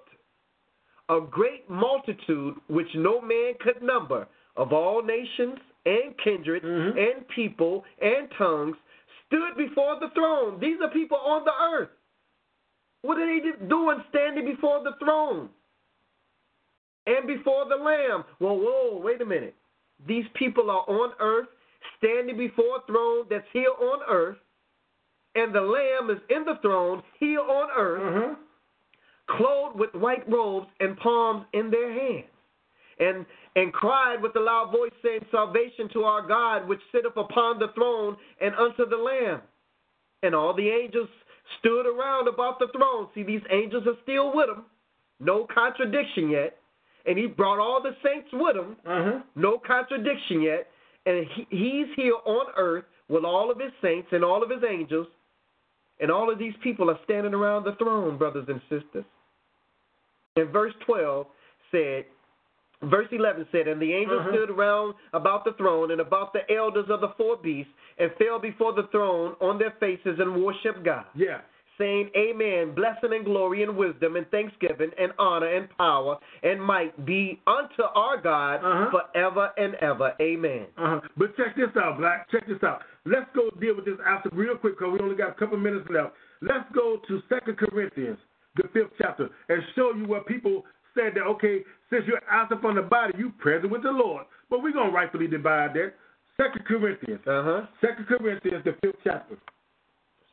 a 1.10 1.20
great 1.20 1.68
multitude 1.68 2.54
which 2.68 2.86
no 2.94 3.20
man 3.20 3.54
could 3.60 3.82
number 3.82 4.28
of 4.56 4.72
all 4.72 5.02
nations 5.02 5.58
and 5.84 6.14
kindreds 6.22 6.64
and 6.64 7.26
people 7.34 7.84
and 8.00 8.28
tongues 8.38 8.76
stood 9.26 9.56
before 9.56 9.98
the 9.98 10.08
throne. 10.14 10.60
These 10.60 10.76
are 10.82 10.90
people 10.90 11.18
on 11.18 11.44
the 11.44 11.52
earth. 11.76 11.88
What 13.02 13.18
are 13.18 13.26
they 13.26 13.66
doing 13.66 14.02
standing 14.10 14.44
before 14.44 14.84
the 14.84 14.92
throne 15.04 15.48
and 17.06 17.26
before 17.26 17.64
the 17.68 17.76
Lamb? 17.76 18.24
Whoa, 18.38 18.54
whoa, 18.54 19.00
wait 19.02 19.20
a 19.20 19.26
minute. 19.26 19.54
These 20.06 20.26
people 20.34 20.70
are 20.70 20.84
on 20.88 21.12
earth, 21.18 21.48
standing 21.98 22.36
before 22.36 22.76
a 22.76 22.86
throne 22.86 23.26
that's 23.28 23.46
here 23.52 23.72
on 23.80 24.00
earth, 24.08 24.36
and 25.34 25.54
the 25.54 25.60
Lamb 25.60 26.10
is 26.10 26.22
in 26.28 26.44
the 26.44 26.58
throne 26.62 27.02
here 27.18 27.40
on 27.40 27.68
earth 27.76 28.02
Uh-huh. 28.02 28.34
Clothed 29.36 29.78
with 29.78 29.94
white 29.94 30.28
robes 30.30 30.66
and 30.80 30.96
palms 30.98 31.44
in 31.52 31.70
their 31.70 31.92
hands, 31.92 32.26
and 32.98 33.26
and 33.56 33.72
cried 33.72 34.22
with 34.22 34.36
a 34.36 34.40
loud 34.40 34.70
voice, 34.70 34.92
saying, 35.02 35.20
Salvation 35.30 35.88
to 35.92 36.04
our 36.04 36.26
God, 36.26 36.68
which 36.68 36.80
sitteth 36.92 37.16
upon 37.16 37.58
the 37.58 37.68
throne, 37.74 38.16
and 38.40 38.54
unto 38.54 38.88
the 38.88 38.96
Lamb. 38.96 39.40
And 40.22 40.34
all 40.34 40.54
the 40.54 40.68
angels 40.68 41.08
stood 41.58 41.86
around 41.86 42.28
about 42.28 42.58
the 42.58 42.68
throne. 42.76 43.08
See, 43.14 43.22
these 43.22 43.42
angels 43.50 43.84
are 43.86 43.96
still 44.02 44.34
with 44.34 44.48
him. 44.48 44.64
No 45.18 45.46
contradiction 45.52 46.30
yet. 46.30 46.56
And 47.06 47.18
he 47.18 47.26
brought 47.26 47.58
all 47.58 47.82
the 47.82 47.96
saints 48.04 48.28
with 48.32 48.56
him. 48.56 48.76
Uh-huh. 48.86 49.20
No 49.34 49.58
contradiction 49.58 50.42
yet. 50.42 50.68
And 51.06 51.26
he, 51.34 51.46
he's 51.50 51.86
here 51.96 52.16
on 52.24 52.46
earth 52.56 52.84
with 53.08 53.24
all 53.24 53.50
of 53.50 53.58
his 53.58 53.72
saints 53.82 54.08
and 54.12 54.22
all 54.22 54.42
of 54.42 54.50
his 54.50 54.60
angels. 54.68 55.08
And 55.98 56.10
all 56.10 56.30
of 56.30 56.38
these 56.38 56.54
people 56.62 56.88
are 56.90 56.98
standing 57.04 57.34
around 57.34 57.64
the 57.64 57.74
throne, 57.76 58.16
brothers 58.16 58.46
and 58.48 58.60
sisters. 58.68 59.04
And 60.36 60.50
verse 60.50 60.72
12 60.86 61.26
said, 61.72 62.04
verse 62.84 63.08
11 63.12 63.46
said, 63.52 63.68
And 63.68 63.80
the 63.80 63.92
angels 63.92 64.20
Uh-huh. 64.20 64.30
stood 64.32 64.50
around 64.50 64.94
about 65.12 65.44
the 65.44 65.52
throne 65.54 65.90
and 65.90 66.00
about 66.00 66.32
the 66.32 66.50
elders 66.54 66.86
of 66.88 67.00
the 67.00 67.08
four 67.16 67.36
beasts 67.36 67.72
and 67.98 68.10
fell 68.18 68.38
before 68.38 68.72
the 68.72 68.84
throne 68.92 69.34
on 69.40 69.58
their 69.58 69.72
faces 69.80 70.18
and 70.18 70.42
worshiped 70.44 70.82
God, 70.84 71.04
Yeah. 71.14 71.40
saying, 71.78 72.10
Amen. 72.16 72.72
Blessing 72.74 73.12
and 73.12 73.24
glory 73.24 73.62
and 73.62 73.76
wisdom 73.76 74.16
and 74.16 74.28
thanksgiving 74.30 74.92
and 74.98 75.12
honor 75.18 75.46
and 75.48 75.68
power 75.76 76.18
and 76.42 76.62
might 76.62 77.04
be 77.04 77.40
unto 77.46 77.82
our 77.94 78.16
God 78.18 78.60
Uh-huh. 78.62 78.90
forever 78.90 79.52
and 79.58 79.74
ever. 79.76 80.14
Amen. 80.20 80.66
Uh-huh. 80.78 81.00
But 81.16 81.36
check 81.36 81.56
this 81.56 81.74
out, 81.76 81.98
Black. 81.98 82.30
Check 82.30 82.46
this 82.46 82.62
out. 82.62 82.82
Let's 83.04 83.28
go 83.34 83.50
deal 83.60 83.74
with 83.76 83.84
this 83.86 83.98
after 84.06 84.28
real 84.32 84.56
quick 84.56 84.78
because 84.78 84.92
we 84.92 85.00
only 85.00 85.16
got 85.16 85.30
a 85.30 85.34
couple 85.34 85.56
minutes 85.58 85.88
left. 85.90 86.14
Let's 86.40 86.70
go 86.72 86.98
to 87.08 87.22
Second 87.28 87.58
Corinthians, 87.58 88.18
the 88.56 88.64
fifth 88.72 88.92
chapter, 88.98 89.28
and 89.48 89.62
show 89.76 89.92
you 89.96 90.06
where 90.06 90.22
people 90.22 90.64
said 90.94 91.12
that, 91.14 91.22
okay, 91.22 91.60
since 91.88 92.04
you're 92.06 92.20
absent 92.30 92.60
from 92.60 92.74
the 92.76 92.82
body, 92.82 93.12
you 93.16 93.30
present 93.38 93.70
with 93.70 93.82
the 93.82 93.90
Lord. 93.90 94.24
But 94.48 94.62
we're 94.62 94.72
going 94.72 94.90
to 94.90 94.94
rightfully 94.94 95.28
divide 95.28 95.74
that. 95.74 95.92
Second 96.36 96.64
Corinthians. 96.64 97.20
Uh 97.26 97.42
huh. 97.44 97.60
Second 97.80 98.06
Corinthians, 98.06 98.64
the 98.64 98.74
fifth 98.82 98.96
chapter. 99.04 99.36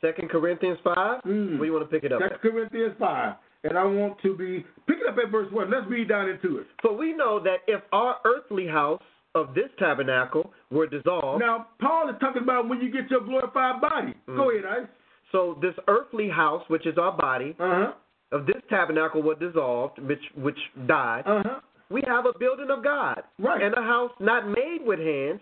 Second 0.01 0.30
Corinthians 0.30 0.78
5. 0.84 0.95
Mm. 1.24 1.57
Where 1.57 1.65
you 1.65 1.74
want 1.74 1.89
to 1.89 1.93
pick 1.93 2.03
it 2.03 2.13
up? 2.13 2.22
Second 2.22 2.36
at? 2.36 2.41
Corinthians 2.41 2.93
5. 2.99 3.36
And 3.63 3.78
I 3.78 3.84
want 3.84 4.22
to 4.22 4.36
be, 4.38 4.63
pick 4.88 4.97
it 5.01 5.07
up 5.09 5.18
at 5.24 5.32
verse 5.32 5.51
1. 5.51 5.70
Let's 5.72 5.88
read 5.89 6.07
down 6.07 6.30
into 6.30 6.59
it. 6.59 6.68
For 6.82 6.95
we 6.95 7.13
know 7.13 7.39
that 7.43 7.57
if 7.68 7.82
our 7.91 8.18
earthly 8.24 8.68
house 8.68 9.01
of 9.36 9.53
this 9.55 9.70
tabernacle 9.80 10.51
were 10.72 10.88
dissolved, 10.88 11.41
Now, 11.41 11.68
Paul 11.82 12.09
is 12.09 12.15
talking 12.22 12.43
about 12.43 12.70
when 12.70 12.80
you 12.80 12.91
get 12.91 13.09
your 13.09 13.22
glorified 13.22 13.82
body. 13.82 14.13
Mm. 14.30 14.38
Go 14.38 14.51
ahead, 14.51 14.65
Ice. 14.65 14.88
so 15.32 15.57
this 15.61 15.74
earthly 15.88 16.30
house, 16.30 16.63
which 16.68 16.86
is 16.86 16.97
our 16.97 17.11
body, 17.18 17.55
Uh-huh. 17.59 17.93
Of 18.32 18.45
this 18.45 18.61
tabernacle 18.69 19.21
were 19.21 19.36
dissolved, 19.36 19.99
which 19.99 20.23
which 20.36 20.57
died. 20.88 21.23
Uh-huh. 21.25 21.59
We 21.89 22.03
have 22.07 22.25
a 22.25 22.38
building 22.38 22.67
of 22.69 22.84
God, 22.84 23.21
Right. 23.39 23.61
and 23.61 23.73
a 23.73 23.82
house 23.82 24.11
not 24.19 24.47
made 24.49 24.80
with 24.86 24.99
hands, 24.99 25.39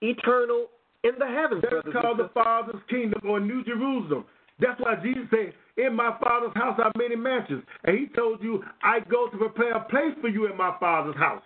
eternal 0.00 0.66
in 1.04 1.12
the 1.18 1.26
heavens. 1.26 1.62
That's 1.62 1.96
called 2.00 2.18
the. 2.18 2.30
Father's 2.34 2.82
kingdom 2.90 3.20
or 3.28 3.38
New 3.38 3.62
Jerusalem. 3.64 4.24
That's 4.58 4.80
why 4.80 4.96
Jesus 4.96 5.24
said, 5.30 5.52
In 5.76 5.94
my 5.94 6.16
Father's 6.22 6.54
house 6.54 6.78
are 6.82 6.90
many 6.96 7.14
mansions. 7.16 7.62
And 7.84 7.98
he 7.98 8.06
told 8.14 8.42
you, 8.42 8.62
I 8.82 9.00
go 9.08 9.28
to 9.28 9.36
prepare 9.36 9.72
a 9.74 9.84
place 9.84 10.14
for 10.20 10.28
you 10.28 10.50
in 10.50 10.56
my 10.56 10.74
Father's 10.80 11.16
house. 11.16 11.42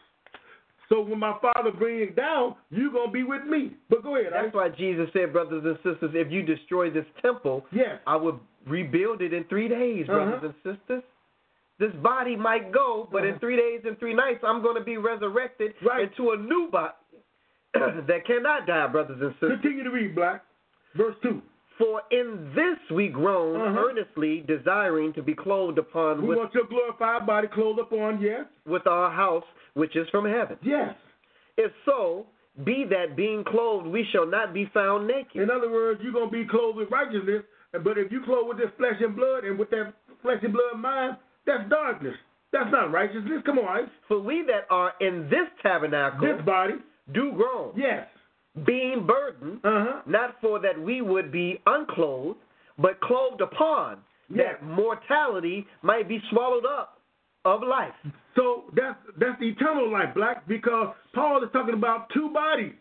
So 0.88 1.02
when 1.02 1.18
my 1.18 1.36
Father 1.42 1.70
brings 1.70 2.08
it 2.08 2.16
down, 2.16 2.54
you're 2.70 2.90
going 2.90 3.08
to 3.08 3.12
be 3.12 3.22
with 3.22 3.44
me. 3.44 3.72
But 3.90 4.02
go 4.02 4.16
ahead. 4.16 4.32
That's 4.32 4.54
why 4.54 4.70
Jesus 4.70 5.08
said, 5.12 5.32
brothers 5.34 5.62
and 5.64 5.76
sisters, 5.76 6.12
if 6.14 6.32
you 6.32 6.42
destroy 6.42 6.90
this 6.90 7.04
temple, 7.20 7.64
Yes. 7.72 7.98
I 8.06 8.16
will 8.16 8.40
rebuild 8.68 9.22
it 9.22 9.32
in 9.32 9.44
three 9.44 9.68
days, 9.68 10.06
brothers 10.06 10.42
Uh-huh. 10.42 10.52
and 10.64 10.78
sisters. 10.78 11.02
This 11.78 11.92
body 12.02 12.34
might 12.36 12.72
go, 12.72 13.08
but 13.10 13.24
in 13.24 13.30
Uh-huh. 13.30 13.38
three 13.38 13.56
days 13.56 13.84
and 13.84 13.98
three 13.98 14.14
nights, 14.14 14.42
I'm 14.42 14.62
going 14.62 14.74
to 14.76 14.82
be 14.84 14.96
resurrected 14.96 15.74
Right. 15.82 16.02
into 16.10 16.32
a 16.32 16.36
new 16.36 16.68
body 16.68 16.94
that 17.74 18.24
cannot 18.26 18.66
die, 18.66 18.86
brothers 18.88 19.20
and 19.20 19.32
sisters. 19.34 19.60
Continue 19.60 19.84
to 19.84 19.90
read, 19.90 20.14
Black. 20.14 20.44
Verse 20.94 21.14
2. 21.22 21.40
For 21.76 22.02
in 22.10 22.52
this 22.56 22.78
we 22.90 23.06
groan, 23.08 23.60
Uh-huh. 23.60 23.78
earnestly 23.88 24.40
desiring 24.40 25.12
to 25.12 25.22
be 25.22 25.34
clothed 25.34 25.78
upon 25.78 26.22
We 26.22 26.28
with, 26.30 26.38
want 26.38 26.54
your 26.54 26.64
glorified 26.64 27.24
body 27.26 27.46
clothed 27.46 27.78
upon, 27.78 28.20
yes? 28.20 28.46
with 28.66 28.86
our 28.88 29.10
house 29.10 29.44
which 29.74 29.94
is 29.94 30.08
from 30.08 30.24
heaven. 30.24 30.58
Yes. 30.62 30.96
If 31.56 31.70
so, 31.84 32.26
be 32.64 32.82
that 32.86 33.14
being 33.14 33.44
clothed, 33.44 33.86
we 33.86 34.02
shall 34.10 34.26
not 34.26 34.52
be 34.52 34.64
found 34.74 35.06
naked. 35.06 35.40
In 35.40 35.50
other 35.52 35.70
words, 35.70 36.00
you're 36.02 36.12
going 36.12 36.30
to 36.30 36.32
be 36.32 36.44
clothed 36.44 36.76
with 36.78 36.90
righteousness, 36.90 37.44
but 37.72 37.98
if 37.98 38.10
you 38.12 38.22
clothe 38.24 38.48
with 38.48 38.58
this 38.58 38.70
flesh 38.76 38.96
and 39.00 39.14
blood 39.16 39.44
and 39.44 39.58
with 39.58 39.70
that 39.70 39.92
flesh 40.22 40.38
and 40.42 40.52
blood 40.52 40.78
mind, 40.80 41.16
that's 41.46 41.68
darkness. 41.68 42.14
That's 42.52 42.70
not 42.72 42.90
righteousness. 42.92 43.42
Come 43.44 43.58
on, 43.58 43.82
Ice. 43.84 43.88
For 44.08 44.18
we 44.20 44.42
that 44.46 44.66
are 44.70 44.92
in 45.00 45.28
this 45.30 45.46
tabernacle 45.62 46.20
This 46.20 46.44
body, 46.46 46.74
do 47.12 47.32
groan, 47.32 47.72
yes. 47.76 48.06
being 48.66 49.06
burdened, 49.06 49.60
Uh-huh. 49.64 50.00
not 50.06 50.36
for 50.40 50.58
that 50.60 50.78
we 50.80 51.00
would 51.02 51.30
be 51.30 51.60
unclothed, 51.66 52.38
but 52.78 53.00
clothed 53.00 53.40
upon, 53.42 53.98
Yes. 54.30 54.56
that 54.60 54.66
mortality 54.66 55.66
might 55.82 56.08
be 56.08 56.20
swallowed 56.30 56.64
up 56.66 57.00
of 57.44 57.62
life. 57.62 57.94
So 58.34 58.64
that's 58.74 58.98
that's 59.16 59.38
the 59.40 59.48
eternal 59.48 59.90
life, 59.90 60.14
black, 60.14 60.46
because 60.46 60.94
Paul 61.14 61.42
is 61.44 61.50
talking 61.52 61.74
about 61.74 62.08
two 62.10 62.30
bodies. 62.30 62.74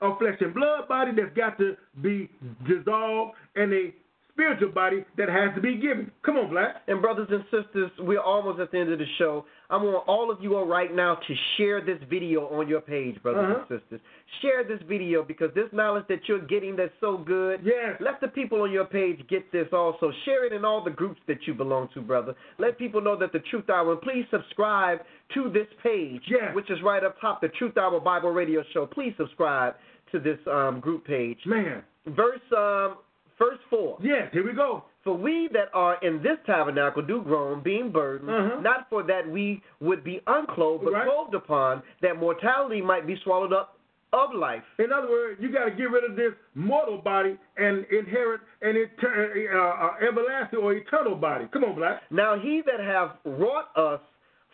A 0.00 0.14
flesh 0.16 0.36
and 0.40 0.54
blood 0.54 0.86
body 0.88 1.10
that's 1.16 1.34
got 1.36 1.58
to 1.58 1.76
be 2.00 2.30
dissolved 2.66 3.32
and 3.56 3.72
a 3.72 3.92
spiritual 4.38 4.70
body 4.70 5.04
that 5.16 5.28
has 5.28 5.52
to 5.56 5.60
be 5.60 5.76
given. 5.76 6.10
Come 6.24 6.36
on, 6.36 6.48
black. 6.50 6.76
And 6.86 7.02
brothers 7.02 7.26
and 7.30 7.42
sisters, 7.50 7.90
we're 7.98 8.20
almost 8.20 8.60
at 8.60 8.70
the 8.70 8.78
end 8.78 8.92
of 8.92 9.00
the 9.00 9.04
show. 9.18 9.44
I 9.68 9.76
want 9.76 10.06
all 10.06 10.30
of 10.30 10.38
you 10.40 10.56
all 10.56 10.64
right 10.66 10.94
now 10.94 11.16
to 11.16 11.34
share 11.56 11.84
this 11.84 11.98
video 12.08 12.42
on 12.46 12.68
your 12.68 12.80
page, 12.80 13.20
brothers 13.22 13.44
Uh-huh. 13.44 13.64
and 13.68 13.80
sisters. 13.80 14.00
Share 14.40 14.62
this 14.62 14.80
video 14.88 15.24
because 15.24 15.52
this 15.54 15.68
knowledge 15.72 16.04
that 16.08 16.20
you're 16.28 16.38
getting 16.46 16.76
that's 16.76 16.92
so 17.00 17.18
good. 17.18 17.60
Yes. 17.64 17.96
Let 18.00 18.20
the 18.20 18.28
people 18.28 18.62
on 18.62 18.70
your 18.70 18.84
page 18.84 19.18
get 19.28 19.50
this 19.50 19.66
also. 19.72 20.12
Share 20.24 20.46
it 20.46 20.52
in 20.52 20.64
all 20.64 20.82
the 20.84 20.90
groups 20.90 21.20
that 21.26 21.46
you 21.46 21.52
belong 21.54 21.88
to, 21.94 22.00
brother. 22.00 22.34
Let 22.58 22.78
people 22.78 23.00
know 23.00 23.16
that 23.16 23.32
the 23.32 23.40
Truth 23.50 23.68
Hour. 23.68 23.92
And 23.92 24.00
please 24.00 24.24
subscribe 24.30 25.00
to 25.34 25.50
this 25.50 25.66
page, 25.82 26.22
Yes. 26.28 26.54
which 26.54 26.70
is 26.70 26.78
right 26.82 27.02
up 27.02 27.20
top, 27.20 27.40
the 27.40 27.48
Truth 27.48 27.76
Hour 27.76 27.98
Bible 28.00 28.30
Radio 28.30 28.62
Show. 28.72 28.86
Please 28.86 29.14
subscribe 29.16 29.74
to 30.12 30.20
this 30.20 30.38
um, 30.46 30.78
group 30.80 31.04
page. 31.04 31.38
Man. 31.44 31.82
Verse 32.06 32.40
um, 32.56 32.96
verse 33.38 33.58
four. 33.70 33.98
Yes, 34.02 34.28
here 34.32 34.44
we 34.44 34.52
go. 34.52 34.84
For 35.04 35.14
we 35.16 35.48
that 35.52 35.68
are 35.72 35.96
in 36.02 36.22
this 36.22 36.36
tabernacle 36.44 37.02
do 37.02 37.22
groan, 37.22 37.60
being 37.62 37.90
burdened, 37.90 38.30
Uh-huh. 38.30 38.60
not 38.60 38.88
for 38.90 39.02
that 39.04 39.26
we 39.26 39.62
would 39.80 40.02
be 40.04 40.20
unclothed, 40.26 40.84
but 40.84 40.92
Right. 40.92 41.06
clothed 41.08 41.34
upon, 41.34 41.82
that 42.02 42.16
mortality 42.18 42.82
might 42.82 43.06
be 43.06 43.16
swallowed 43.24 43.52
up 43.52 43.76
of 44.12 44.34
life. 44.34 44.64
In 44.78 44.90
other 44.92 45.08
words, 45.08 45.38
you 45.40 45.50
got 45.50 45.66
to 45.66 45.70
get 45.70 45.90
rid 45.90 46.02
of 46.04 46.16
this 46.16 46.32
mortal 46.54 46.96
body 46.98 47.36
and 47.58 47.84
inherit 47.86 48.40
an 48.62 48.74
eter- 48.74 49.54
uh, 49.54 49.58
uh, 49.58 49.94
everlasting 50.00 50.58
or 50.60 50.72
eternal 50.72 51.14
body. 51.14 51.46
Come 51.52 51.64
on, 51.64 51.74
black. 51.74 52.02
Now 52.10 52.34
he 52.38 52.62
that 52.62 52.80
have 52.80 53.18
wrought 53.24 53.68
us 53.76 54.00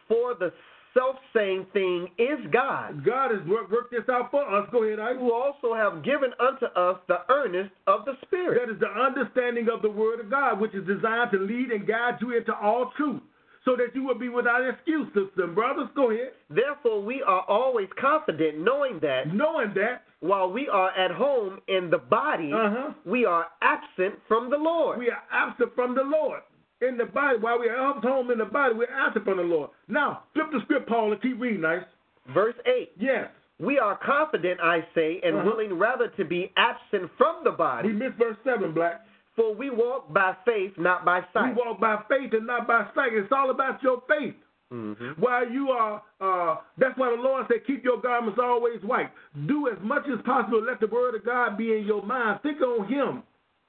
for 0.09 0.35
the 0.35 0.53
self 0.95 1.17
same 1.35 1.67
thing 1.73 2.09
is 2.19 2.39
God, 2.53 3.05
God 3.05 3.31
has 3.33 3.47
worked, 3.47 3.71
worked 3.71 3.91
this 3.91 4.09
out 4.09 4.31
for 4.31 4.43
us. 4.49 4.69
Go 4.73 4.85
ahead, 4.85 5.01
Ike. 5.01 5.19
who 5.19 5.33
also 5.33 5.75
have 5.75 6.03
given 6.05 6.31
unto 6.41 6.67
us 6.67 6.99
the 7.09 7.19
earnest 7.31 7.73
of 7.87 8.05
the 8.05 8.15
Spirit. 8.23 8.61
That 8.65 8.73
is 8.73 8.81
the 8.81 8.89
understanding 8.89 9.69
of 9.73 9.83
the 9.83 9.91
Word 9.91 10.21
of 10.21 10.31
God, 10.31 10.61
which 10.61 10.75
is 10.75 10.87
designed 10.87 11.31
to 11.33 11.39
lead 11.39 11.71
and 11.71 11.87
guide 11.87 12.19
you 12.21 12.37
into 12.37 12.55
all 12.55 12.93
truth, 12.97 13.21
so 13.65 13.77
that 13.77 13.95
you 13.95 14.05
will 14.05 14.19
be 14.19 14.29
without 14.29 14.63
excuse, 14.69 15.07
sisters 15.09 15.55
brothers. 15.55 15.89
Go 15.97 16.11
ahead. 16.11 16.33
Therefore 16.51 17.03
we 17.03 17.23
are 17.23 17.45
always 17.49 17.89
confident, 18.01 18.59
knowing 18.61 19.01
that 19.01 19.33
Knowing 19.35 19.73
that 19.75 20.03
while 20.21 20.51
we 20.51 20.69
are 20.69 20.91
at 20.97 21.11
home 21.11 21.61
in 21.69 21.91
the 21.91 21.99
body, 21.99 22.51
Uh-huh. 22.53 22.93
we 23.05 23.27
are 23.27 23.47
absent 23.61 24.15
from 24.29 24.49
the 24.49 24.57
Lord. 24.57 24.99
we 24.99 25.11
are 25.11 25.23
absent 25.33 25.75
from 25.75 25.95
the 25.95 26.05
Lord 26.05 26.41
in 26.81 26.97
the 26.97 27.05
body, 27.07 27.39
while 27.39 27.59
we 27.59 27.69
are 27.69 27.97
at 27.97 28.03
home 28.05 28.31
in 28.31 28.39
the 28.39 28.45
body, 28.45 28.75
we're 28.75 28.91
absent 28.93 29.25
from 29.25 29.39
the 29.39 29.43
Lord. 29.45 29.71
Now, 29.89 30.25
flip 30.35 30.47
the 30.53 30.61
script, 30.65 30.89
Paul, 30.89 31.13
and 31.13 31.21
keep 31.23 31.41
reading, 31.41 31.61
nice. 31.63 31.85
Verse 32.33 32.55
8. 32.67 32.93
Yes. 32.99 33.29
We 33.61 33.79
are 33.79 33.97
confident, 34.05 34.61
I 34.61 34.85
say, 34.95 35.21
and 35.23 35.37
Uh-huh. 35.37 35.47
willing 35.47 35.79
rather 35.79 36.09
to 36.09 36.25
be 36.25 36.53
absent 36.57 37.11
from 37.17 37.45
the 37.45 37.53
body. 37.53 37.89
We 37.89 37.95
missed 37.95 38.17
verse 38.17 38.37
7, 38.45 38.73
Black. 38.73 39.01
for 39.37 39.53
we 39.55 39.69
walk 39.71 40.13
by 40.13 40.33
faith, 40.45 40.73
not 40.79 41.05
by 41.05 41.25
sight. 41.33 41.57
We 41.57 41.63
walk 41.63 41.81
by 41.81 41.97
faith 42.09 42.33
and 42.35 42.47
not 42.47 42.67
by 42.69 42.87
sight. 42.95 43.13
It's 43.15 43.33
all 43.33 43.51
about 43.51 43.83
your 43.83 44.01
faith. 44.09 44.35
Mhm. 44.73 45.19
While 45.19 45.49
you 45.51 45.71
are, 45.71 46.03
uh, 46.21 46.57
that's 46.79 46.97
why 46.99 47.11
the 47.11 47.17
Lord 47.23 47.47
said, 47.49 47.65
keep 47.67 47.85
your 47.85 47.99
garments 47.99 48.39
always 48.39 48.83
white. 48.83 49.11
Do 49.47 49.69
as 49.69 49.79
much 49.81 50.07
as 50.09 50.21
possible. 50.23 50.61
Let 50.63 50.81
the 50.81 50.87
word 50.87 51.15
of 51.15 51.25
God 51.25 51.57
be 51.57 51.77
in 51.77 51.85
your 51.85 52.03
mind. 52.03 52.41
Think 52.43 52.61
on 52.63 52.87
Him. 52.87 53.23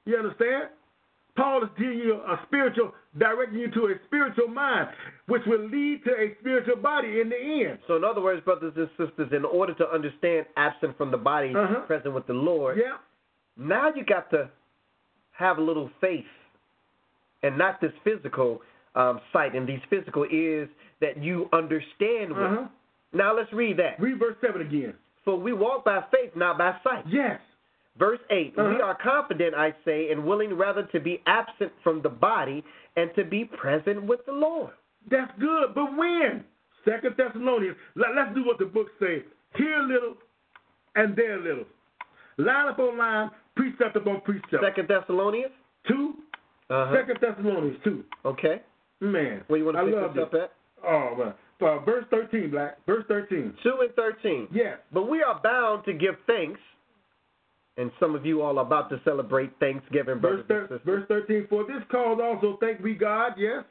You 0.05 0.17
understand? 0.17 0.69
Paul 1.35 1.63
is 1.63 1.69
giving 1.77 1.97
you 1.97 2.15
a 2.15 2.39
spiritual, 2.47 2.93
directing 3.17 3.59
you 3.59 3.69
to 3.71 3.85
a 3.87 3.95
spiritual 4.07 4.47
mind, 4.47 4.87
which 5.27 5.41
will 5.45 5.67
lead 5.67 6.03
to 6.05 6.11
a 6.11 6.33
spiritual 6.39 6.77
body 6.77 7.19
in 7.19 7.27
the 7.29 7.35
end. 7.37 7.79
So, 7.87 7.97
in 7.97 8.03
other 8.05 8.21
words, 8.21 8.41
brothers 8.45 8.73
and 8.77 8.87
sisters, 8.97 9.29
in 9.35 9.43
order 9.43 9.73
to 9.75 9.89
understand 9.89 10.45
absent 10.55 10.97
from 10.97 11.11
the 11.11 11.17
body, 11.17 11.53
Uh-huh. 11.53 11.81
present 11.81 12.13
with 12.13 12.25
the 12.27 12.33
Lord, 12.33 12.77
Yeah. 12.77 12.97
now 13.57 13.89
you 13.93 14.03
got 14.05 14.29
to 14.29 14.49
have 15.33 15.57
a 15.57 15.61
little 15.61 15.89
faith 15.99 16.25
and 17.43 17.57
not 17.57 17.81
this 17.81 17.91
physical 18.03 18.61
um, 18.95 19.19
sight 19.33 19.53
and 19.55 19.67
these 19.67 19.81
physical 19.89 20.25
ears 20.31 20.69
that 21.01 21.17
you 21.17 21.49
understand 21.51 22.31
with. 22.33 22.41
Uh-huh. 22.51 22.67
Now, 23.11 23.33
let's 23.35 23.51
read 23.51 23.75
that. 23.77 23.99
Read 23.99 24.17
verse 24.19 24.37
7 24.39 24.61
again. 24.61 24.93
For 25.25 25.37
we 25.37 25.51
walk 25.51 25.83
by 25.83 26.01
faith, 26.11 26.33
not 26.35 26.57
by 26.57 26.77
sight. 26.81 27.03
Yes. 27.07 27.41
Verse 27.97 28.19
8 28.29 28.53
We 28.57 28.63
Uh-huh. 28.63 28.83
are 28.83 28.95
confident, 29.01 29.55
I 29.55 29.73
say, 29.85 30.11
and 30.11 30.25
willing 30.25 30.53
rather 30.57 30.83
to 30.83 30.99
be 30.99 31.21
absent 31.27 31.71
from 31.83 32.01
the 32.01 32.09
body 32.09 32.63
and 32.97 33.09
to 33.15 33.23
be 33.23 33.45
present 33.45 34.03
with 34.03 34.25
the 34.25 34.33
Lord. 34.33 34.71
That's 35.09 35.31
good. 35.39 35.73
But 35.75 35.95
when? 35.95 36.43
Second 36.83 37.15
Thessalonians. 37.17 37.77
Let, 37.95 38.17
us 38.17 38.33
do 38.35 38.43
what 38.45 38.57
the 38.59 38.65
book 38.65 38.87
says. 38.99 39.21
Here 39.55 39.79
a 39.79 39.83
little 39.83 40.15
and 40.95 41.15
there 41.15 41.39
a 41.39 41.41
little. 41.41 41.65
Line 42.37 42.67
upon 42.67 42.97
line, 42.97 43.31
precept 43.55 43.95
upon 43.95 44.21
precept. 44.21 44.61
Second 44.61 44.87
Thessalonians? 44.89 45.53
Two. 45.87 46.15
Uh-huh. 46.69 46.93
Second 46.95 47.17
Thessalonians 47.21 47.77
two. 47.83 48.03
Okay. 48.25 48.61
Man. 48.99 49.43
Where 49.47 49.59
you 49.59 49.65
want 49.65 49.77
I 49.77 49.81
to 49.81 49.85
pick 49.87 49.95
love 49.95 50.13
this 50.15 50.23
up 50.23 50.33
at? 50.33 50.51
Oh 50.85 51.15
man. 51.17 51.33
Uh, 51.61 51.79
verse 51.85 52.03
thirteen, 52.11 52.51
Black. 52.51 52.77
Verse 52.85 53.05
thirteen. 53.07 53.53
2 53.63 53.71
and 53.81 53.93
13. 53.95 54.47
Yes. 54.51 54.77
But 54.93 55.09
we 55.09 55.23
are 55.23 55.39
bound 55.41 55.85
to 55.85 55.93
give 55.93 56.15
thanks 56.27 56.59
And 57.77 57.91
some 57.99 58.15
of 58.15 58.25
you 58.25 58.41
all 58.41 58.57
are 58.57 58.65
about 58.65 58.89
to 58.89 59.01
celebrate 59.03 59.51
Thanksgiving, 59.59 60.19
Verse, 60.19 60.45
thir- 60.47 60.79
verse 60.85 61.05
13, 61.07 61.47
for 61.49 61.65
this 61.65 61.83
cause 61.91 62.19
also 62.23 62.57
thank 62.61 62.79
we 62.79 62.95
God, 62.95 63.33
yes, 63.37 63.65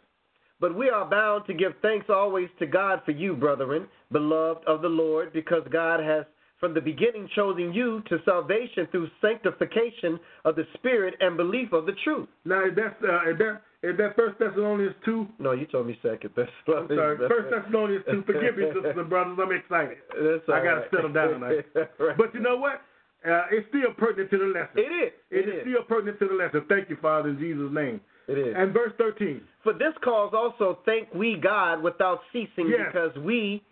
But 0.61 0.76
we 0.76 0.90
are 0.90 1.09
bound 1.09 1.46
to 1.46 1.55
give 1.55 1.72
thanks 1.80 2.07
always 2.11 2.48
to 2.59 2.66
God 2.66 3.00
for 3.05 3.12
you, 3.12 3.34
brethren, 3.34 3.88
beloved 4.12 4.64
of 4.66 4.82
the 4.82 4.88
Lord, 4.88 5.32
because 5.32 5.62
God 5.70 6.00
has 6.00 6.26
from 6.61 6.72
the 6.72 6.80
beginning 6.80 7.28
chosen 7.34 7.74
you 7.74 8.02
to 8.09 8.18
salvation 8.24 8.86
through 8.90 9.09
sanctification 9.20 10.18
of 10.44 10.57
the 10.57 10.64
Spirit 10.74 11.14
and 11.20 11.36
belief 11.36 11.72
of 11.72 11.84
the 11.84 11.92
truth. 12.05 12.28
Now, 12.44 12.64
is 12.64 12.74
that, 12.76 12.96
uh, 13.07 13.30
is 13.30 13.38
that, 13.38 13.62
is 13.82 13.96
that 13.98 14.16
First 14.16 14.38
Thessalonians 14.38 14.94
2? 15.05 15.26
No, 15.38 15.52
you 15.52 15.66
told 15.66 15.86
me 15.86 15.98
second. 16.00 16.30
That's 16.36 16.48
I'm 16.68 16.88
sorry, 16.88 17.18
First 17.28 17.50
Thessalonians 17.50 18.05
2. 18.11 18.22
Forgive 18.24 18.57
me, 18.57 18.64
sisters 18.72 18.96
and 18.96 19.11
brothers. 19.11 19.38
I'm 19.42 19.52
excited. 19.52 19.98
That's 20.09 20.44
all 20.48 20.55
I 20.55 20.64
got 20.64 20.74
to 20.74 20.80
right. 20.80 20.90
settle 20.94 21.12
down 21.12 21.28
tonight. 21.32 21.66
Right. 21.98 22.16
But 22.16 22.32
you 22.32 22.40
know 22.40 22.57
what? 22.57 22.80
Uh, 23.27 23.47
it's 23.51 23.66
still 23.68 23.93
pertinent 23.97 24.31
to 24.31 24.39
the 24.39 24.45
lesson. 24.45 24.77
It 24.77 24.81
is. 25.07 25.12
it 25.31 25.49
is, 25.49 25.55
is. 25.55 25.61
still 25.62 25.83
pertinent 25.85 26.18
to 26.18 26.29
the 26.29 26.35
lesson. 26.35 26.64
Thank 26.68 26.91
you, 26.91 26.97
Father, 27.01 27.31
in 27.31 27.39
Jesus' 27.39 27.70
name. 27.72 28.01
It 28.29 28.39
is. 28.39 28.55
And 28.57 28.72
verse 28.72 28.93
13. 28.99 29.41
For 29.62 29.72
this 29.72 29.93
cause 30.03 30.33
also 30.37 30.79
thank 30.85 31.12
we 31.14 31.37
God 31.43 31.83
without 31.83 32.20
ceasing, 32.33 32.68
Yes. 32.68 32.89
because 32.93 33.16
we, 33.18 33.62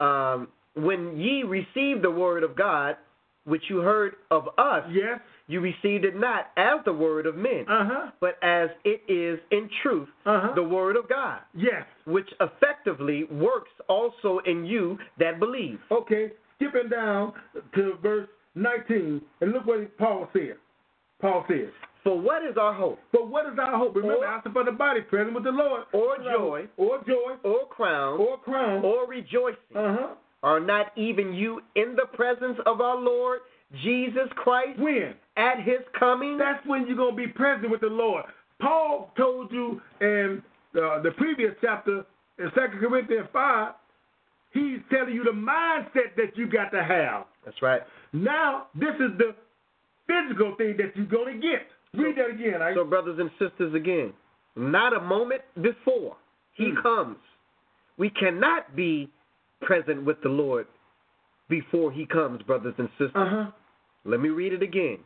um, 0.00 0.48
when 0.74 1.16
ye 1.16 1.42
received 1.42 2.02
the 2.02 2.10
word 2.10 2.42
of 2.42 2.54
God, 2.56 2.96
which 3.44 3.62
you 3.70 3.78
heard 3.78 4.16
of 4.30 4.48
us, 4.58 4.84
Yes. 4.90 5.20
you 5.46 5.60
received 5.60 6.04
it 6.04 6.14
not 6.16 6.48
as 6.58 6.80
the 6.84 6.92
word 6.92 7.24
of 7.24 7.34
men, 7.36 7.64
Uh 7.66 7.84
huh. 7.90 8.10
but 8.20 8.36
as 8.42 8.68
it 8.84 9.00
is 9.08 9.38
in 9.50 9.70
truth 9.82 10.08
Uh-huh. 10.26 10.52
the 10.54 10.62
word 10.62 10.96
of 10.96 11.08
God, 11.08 11.40
Yes. 11.54 11.86
which 12.04 12.28
effectively 12.40 13.24
works 13.24 13.70
also 13.88 14.38
in 14.40 14.66
you 14.66 14.98
that 15.16 15.38
believe. 15.38 15.80
Okay, 15.90 16.32
skipping 16.56 16.88
down 16.90 17.32
to 17.74 17.94
verse 18.02 18.28
19, 18.58 19.20
and 19.40 19.52
look 19.52 19.66
what 19.66 19.96
Paul 19.98 20.28
said. 20.32 20.56
Paul 21.20 21.44
said, 21.48 21.70
For 22.04 22.18
what 22.18 22.44
is 22.44 22.56
our 22.56 22.72
hope, 22.72 22.98
But 23.12 23.28
what 23.28 23.46
is 23.52 23.58
our 23.58 23.76
hope? 23.76 23.96
Remember, 23.96 24.18
Or- 24.18 24.24
after 24.26 24.50
for 24.50 24.64
the 24.64 24.72
body 24.72 25.00
present 25.02 25.34
with 25.34 25.44
the 25.44 25.50
Lord. 25.52 25.84
or 25.92 26.16
joy, 26.18 26.68
Or 26.76 26.98
joy. 27.06 27.34
or 27.42 27.66
crown, 27.68 28.20
Or 28.20 28.38
crown. 28.38 28.84
or 28.84 29.06
rejoicing? 29.06 29.58
Uh 29.74 29.96
huh. 29.98 30.08
Are 30.42 30.60
not 30.60 30.92
even 30.96 31.32
you 31.34 31.60
in 31.74 31.96
the 31.96 32.06
presence 32.14 32.58
of 32.66 32.80
our 32.80 32.96
Lord 32.96 33.40
Jesus 33.82 34.28
Christ 34.36 34.78
When? 34.78 35.14
at 35.36 35.60
his 35.60 35.80
coming? 35.98 36.38
That's 36.38 36.64
when 36.66 36.86
you're 36.86 36.96
going 36.96 37.16
to 37.16 37.26
be 37.26 37.28
present 37.32 37.70
with 37.70 37.80
the 37.80 37.88
Lord. 37.88 38.24
Paul 38.60 39.10
told 39.16 39.50
you 39.52 39.80
in 40.00 40.42
uh, 40.76 41.00
the 41.02 41.10
previous 41.16 41.54
chapter 41.60 42.04
in 42.38 42.50
2 42.52 42.60
Corinthians 42.78 43.28
5, 43.32 43.72
he's 44.52 44.78
telling 44.90 45.14
you 45.14 45.24
the 45.24 45.30
mindset 45.32 46.14
that 46.16 46.36
you 46.36 46.46
got 46.46 46.70
to 46.70 46.82
have. 46.84 47.24
That's 47.44 47.60
right. 47.60 47.82
Now, 48.12 48.66
this 48.74 48.94
is 48.94 49.10
the 49.18 49.34
physical 50.06 50.54
thing 50.56 50.76
that 50.78 50.96
you're 50.96 51.06
going 51.06 51.40
to 51.40 51.46
get. 51.46 51.66
Read 51.94 52.16
that 52.16 52.30
again. 52.30 52.62
I, 52.62 52.74
So, 52.74 52.84
brothers 52.84 53.18
and 53.18 53.30
sisters, 53.38 53.74
again, 53.74 54.12
not 54.56 54.94
a 54.94 55.00
moment 55.00 55.42
before 55.60 56.16
he 56.54 56.70
Hmm. 56.70 56.80
comes, 56.82 57.18
we 57.96 58.10
cannot 58.10 58.74
be 58.76 59.08
present 59.62 60.02
with 60.04 60.20
the 60.22 60.28
Lord 60.28 60.66
before 61.48 61.90
he 61.90 62.06
comes, 62.06 62.42
brothers 62.42 62.74
and 62.78 62.88
sisters. 62.90 63.10
uh-huh. 63.14 63.50
Let 64.04 64.20
me 64.20 64.28
read 64.28 64.52
it 64.52 64.62
again. 64.62 64.98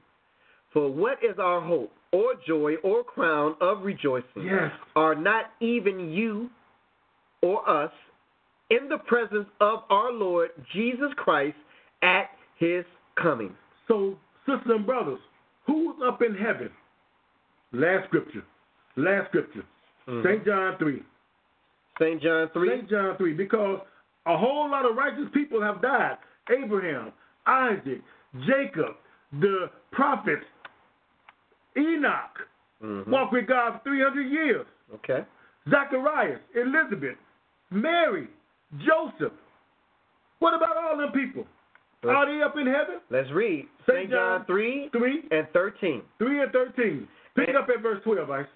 For 0.72 0.88
what 0.90 1.22
is 1.22 1.38
our 1.38 1.60
hope, 1.60 1.92
or 2.12 2.34
joy, 2.46 2.76
or 2.82 3.02
crown 3.04 3.56
of 3.60 3.84
rejoicing? 3.84 4.42
Yes. 4.44 4.72
Are 4.96 5.14
not 5.14 5.52
even 5.60 6.10
you 6.12 6.50
or 7.42 7.68
us 7.68 7.92
in 8.70 8.88
the 8.88 8.98
presence 8.98 9.48
of 9.60 9.84
our 9.90 10.12
Lord 10.12 10.50
Jesus 10.72 11.12
Christ 11.16 11.56
at 12.02 12.30
his 12.56 12.84
coming? 13.16 13.54
So, 13.88 14.16
sisters 14.46 14.66
and 14.66 14.86
brothers, 14.86 15.20
who's 15.66 15.96
up 16.04 16.22
in 16.22 16.34
heaven? 16.34 16.70
Last 17.72 18.06
scripture. 18.08 18.42
Last 18.96 19.28
scripture. 19.28 19.64
Mhm. 20.06 20.22
St. 20.22 20.44
John 20.44 20.76
3. 20.78 21.02
St. 21.98 22.22
John 22.22 22.48
3. 22.48 22.68
St. 22.68 22.88
John 22.90 23.16
3. 23.16 23.32
Because 23.34 23.80
a 24.26 24.36
whole 24.36 24.68
lot 24.70 24.84
of 24.84 24.96
righteous 24.96 25.28
people 25.32 25.60
have 25.62 25.80
died. 25.80 26.18
Abraham, 26.50 27.12
Isaac, 27.46 28.02
Jacob, 28.46 28.96
the 29.32 29.70
prophets, 29.92 30.44
Enoch 31.76 32.48
Mhm. 32.82 33.06
walked 33.06 33.32
with 33.32 33.46
God 33.46 33.74
for 33.74 33.78
300 33.84 34.26
years. 34.26 34.66
Okay. 34.94 35.24
Zacharias, 35.68 36.40
Elizabeth, 36.54 37.16
Mary, 37.70 38.28
Joseph. 38.78 39.32
What 40.40 40.54
about 40.54 40.76
all 40.76 40.96
them 40.96 41.12
people? 41.12 41.46
Are 42.04 42.26
they 42.26 42.42
up 42.42 42.56
in 42.56 42.66
heaven? 42.66 42.96
Let's 43.10 43.30
read 43.30 43.66
St. 43.88 44.10
John 44.10 44.40
John 44.40 44.46
3 44.46 44.88
3, 44.92 45.22
and 45.30 45.46
13. 45.52 46.02
3 46.18 46.42
and 46.42 46.52
13. 46.52 47.08
Pick 47.36 47.48
And- 47.48 47.56
up 47.56 47.68
at 47.68 47.80
verse 47.80 48.02
12, 48.04 48.30
Ice. 48.30 48.46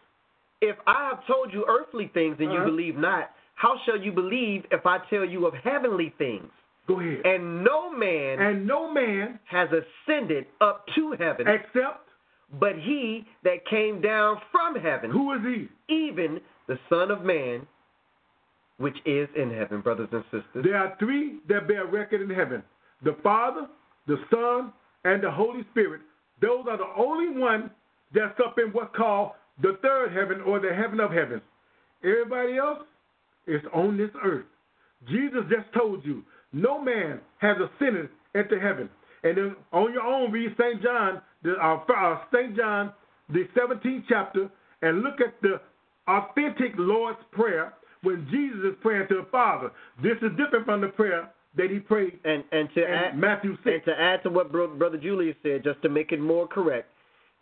If 0.60 0.76
I 0.86 1.08
have 1.10 1.24
told 1.26 1.52
you 1.52 1.64
earthly 1.68 2.08
things 2.08 2.36
and 2.40 2.50
you 2.50 2.56
Uh-huh. 2.58 2.66
believe 2.66 2.96
not, 2.96 3.30
how 3.54 3.78
shall 3.84 3.96
you 3.96 4.10
believe 4.12 4.66
if 4.70 4.84
I 4.86 4.98
tell 5.10 5.24
you 5.24 5.46
of 5.46 5.54
heavenly 5.54 6.10
things? 6.18 6.50
Go 6.86 6.98
ahead. 7.00 7.26
And 7.26 7.62
no 7.64 7.90
man 7.90 8.38
And 8.40 8.66
no 8.66 8.90
man 8.90 9.38
has 9.44 9.68
ascended 9.72 10.46
up 10.60 10.86
to 10.94 11.12
heaven, 11.12 11.46
except, 11.48 12.08
but 12.60 12.76
he 12.76 13.26
that 13.42 13.64
came 13.66 14.00
down 14.00 14.40
from 14.52 14.76
heaven, 14.76 15.10
who 15.10 15.32
is 15.34 15.42
he? 15.42 15.68
even 15.88 16.40
the 16.66 16.78
Son 16.88 17.10
of 17.10 17.22
Man, 17.24 17.66
which 18.78 18.96
is 19.04 19.28
in 19.34 19.50
heaven, 19.50 19.80
brothers 19.80 20.08
and 20.12 20.24
sisters. 20.24 20.64
There 20.64 20.76
are 20.76 20.94
three 20.98 21.38
that 21.48 21.66
bear 21.66 21.86
record 21.86 22.20
in 22.20 22.30
heaven 22.30 22.62
the 23.02 23.16
Father, 23.22 23.66
the 24.06 24.16
Son, 24.30 24.72
and 25.04 25.22
the 25.22 25.30
Holy 25.30 25.62
Spirit. 25.70 26.00
Those 26.40 26.64
are 26.68 26.76
the 26.76 26.92
only 26.96 27.38
ones 27.38 27.70
that's 28.14 28.38
up 28.44 28.56
in 28.58 28.72
what's 28.72 28.94
called 28.96 29.32
the 29.62 29.78
third 29.82 30.12
heaven 30.12 30.40
or 30.42 30.60
the 30.60 30.74
heaven 30.74 31.00
of 31.00 31.12
heavens. 31.12 31.42
Everybody 32.04 32.58
else 32.58 32.80
is 33.46 33.62
on 33.72 33.96
this 33.96 34.10
earth. 34.22 34.44
Jesus 35.08 35.40
just 35.48 35.72
told 35.74 36.04
you, 36.04 36.22
no 36.52 36.82
man 36.82 37.20
has 37.38 37.56
ascended 37.56 38.08
into 38.34 38.60
heaven. 38.60 38.88
And 39.22 39.36
then 39.36 39.56
on 39.72 39.92
your 39.92 40.02
own, 40.02 40.30
read 40.30 40.54
St. 40.58 40.82
John, 40.82 41.20
the, 41.42 41.54
uh, 41.62 41.78
uh, 41.92 42.18
St. 42.32 42.56
John, 42.56 42.92
the 43.28 43.44
17th 43.56 44.04
chapter, 44.08 44.50
and 44.82 45.02
look 45.02 45.20
at 45.20 45.40
the 45.42 45.60
authentic 46.06 46.72
Lord's 46.76 47.18
Prayer 47.32 47.74
when 48.02 48.26
Jesus 48.30 48.72
is 48.72 48.74
praying 48.82 49.08
to 49.08 49.16
the 49.16 49.26
Father. 49.30 49.70
This 50.02 50.16
is 50.22 50.30
different 50.36 50.66
from 50.66 50.80
the 50.80 50.88
prayer 50.88 51.30
that 51.56 51.70
he 51.70 51.78
prayed 51.78 52.18
And 52.24 52.44
and 52.52 52.68
to 52.74 52.84
add 52.88 53.18
Matthew 53.18 53.56
six. 53.64 53.74
and 53.76 53.84
to 53.86 54.00
add 54.00 54.22
to 54.24 54.30
what 54.30 54.52
Bro- 54.52 54.76
Brother 54.76 54.98
Julius 54.98 55.36
said, 55.42 55.64
just 55.64 55.80
to 55.82 55.88
make 55.88 56.12
it 56.12 56.20
more 56.20 56.46
correct, 56.46 56.88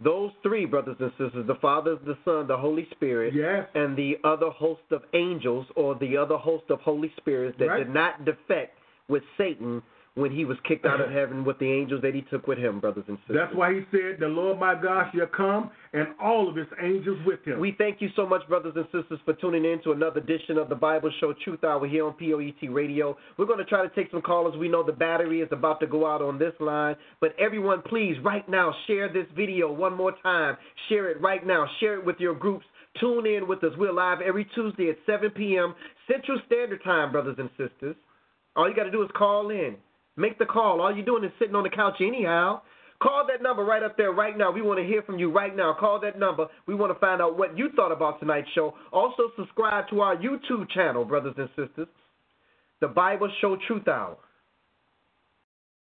those 0.00 0.32
three 0.42 0.64
brothers 0.66 0.96
and 1.00 1.10
sisters, 1.12 1.46
the 1.46 1.54
Father, 1.56 1.96
the 1.96 2.16
Son, 2.24 2.46
the 2.46 2.56
Holy 2.56 2.86
Spirit, 2.90 3.32
Yes. 3.34 3.68
and 3.74 3.96
the 3.96 4.18
other 4.24 4.50
host 4.50 4.82
of 4.90 5.02
angels 5.14 5.66
or 5.76 5.94
the 5.94 6.16
other 6.16 6.36
host 6.36 6.64
of 6.70 6.80
Holy 6.80 7.12
Spirits 7.16 7.56
that 7.58 7.68
Right. 7.68 7.78
did 7.78 7.90
not 7.94 8.24
defect 8.24 8.78
with 9.08 9.22
Satan 9.36 9.82
when 10.16 10.30
he 10.30 10.44
was 10.44 10.56
kicked 10.66 10.86
out 10.86 11.00
of 11.00 11.10
heaven 11.10 11.44
with 11.44 11.58
the 11.58 11.66
angels 11.66 12.00
that 12.02 12.14
he 12.14 12.22
took 12.22 12.46
with 12.46 12.56
him, 12.56 12.78
brothers 12.78 13.04
and 13.08 13.18
sisters. 13.22 13.36
That's 13.36 13.56
why 13.56 13.74
he 13.74 13.80
said, 13.90 14.20
The 14.20 14.28
Lord 14.28 14.60
my 14.60 14.80
God 14.80 15.10
shall 15.12 15.26
come, 15.26 15.72
and 15.92 16.08
all 16.22 16.48
of 16.48 16.54
his 16.54 16.68
angels 16.80 17.18
with 17.26 17.44
him. 17.44 17.58
We 17.58 17.74
thank 17.76 18.00
you 18.00 18.08
so 18.14 18.24
much, 18.24 18.46
brothers 18.48 18.74
and 18.76 18.84
sisters, 18.86 19.18
for 19.24 19.34
tuning 19.34 19.64
in 19.64 19.82
to 19.82 19.90
another 19.90 20.20
edition 20.20 20.56
of 20.56 20.68
the 20.68 20.76
Bible 20.76 21.10
Show 21.18 21.34
Truth 21.44 21.64
Hour 21.64 21.88
here 21.88 22.06
on 22.06 22.12
POET 22.12 22.72
Radio. 22.72 23.16
We're 23.36 23.46
going 23.46 23.58
to 23.58 23.64
try 23.64 23.82
to 23.82 23.92
take 23.92 24.12
some 24.12 24.22
callers. 24.22 24.56
We 24.56 24.68
know 24.68 24.84
the 24.84 24.92
battery 24.92 25.40
is 25.40 25.48
about 25.50 25.80
to 25.80 25.88
go 25.88 26.06
out 26.06 26.22
on 26.22 26.38
this 26.38 26.54
line, 26.60 26.94
but 27.20 27.34
everyone, 27.40 27.82
please, 27.82 28.14
right 28.22 28.48
now, 28.48 28.72
share 28.86 29.12
this 29.12 29.26
video 29.34 29.72
one 29.72 29.96
more 29.96 30.12
time. 30.22 30.56
Share 30.88 31.10
it 31.10 31.20
right 31.20 31.44
now. 31.44 31.66
Share 31.80 31.98
it 31.98 32.06
with 32.06 32.20
your 32.20 32.36
groups. 32.36 32.66
Tune 33.00 33.26
in 33.26 33.48
with 33.48 33.64
us. 33.64 33.72
We're 33.76 33.92
live 33.92 34.20
every 34.20 34.46
Tuesday 34.54 34.90
at 34.90 34.96
7 35.06 35.30
p.m. 35.30 35.74
Central 36.08 36.40
Standard 36.46 36.84
Time, 36.84 37.10
brothers 37.10 37.34
and 37.40 37.50
sisters. 37.58 37.96
All 38.54 38.68
you 38.68 38.76
got 38.76 38.84
to 38.84 38.92
do 38.92 39.02
is 39.02 39.10
call 39.16 39.50
in. 39.50 39.74
Make 40.16 40.38
the 40.38 40.46
call. 40.46 40.80
All 40.80 40.94
you're 40.94 41.04
doing 41.04 41.24
is 41.24 41.32
sitting 41.38 41.54
on 41.54 41.64
the 41.64 41.70
couch 41.70 41.96
anyhow. 42.00 42.62
Call 43.02 43.26
that 43.26 43.42
number 43.42 43.64
right 43.64 43.82
up 43.82 43.96
there 43.96 44.12
right 44.12 44.36
now. 44.38 44.50
We 44.50 44.62
want 44.62 44.78
to 44.78 44.86
hear 44.86 45.02
from 45.02 45.18
you 45.18 45.30
right 45.30 45.54
now. 45.54 45.76
Call 45.78 46.00
that 46.00 46.18
number. 46.18 46.46
We 46.66 46.74
want 46.74 46.92
to 46.92 46.98
find 46.98 47.20
out 47.20 47.36
what 47.36 47.56
you 47.58 47.70
thought 47.74 47.92
about 47.92 48.20
tonight's 48.20 48.48
show. 48.54 48.74
Also, 48.92 49.24
subscribe 49.36 49.88
to 49.90 50.00
our 50.00 50.16
YouTube 50.16 50.70
channel, 50.70 51.04
brothers 51.04 51.34
and 51.36 51.48
sisters, 51.56 51.88
The 52.80 52.88
Bible 52.88 53.30
Show 53.40 53.58
Truth 53.66 53.88
Hour. 53.88 54.16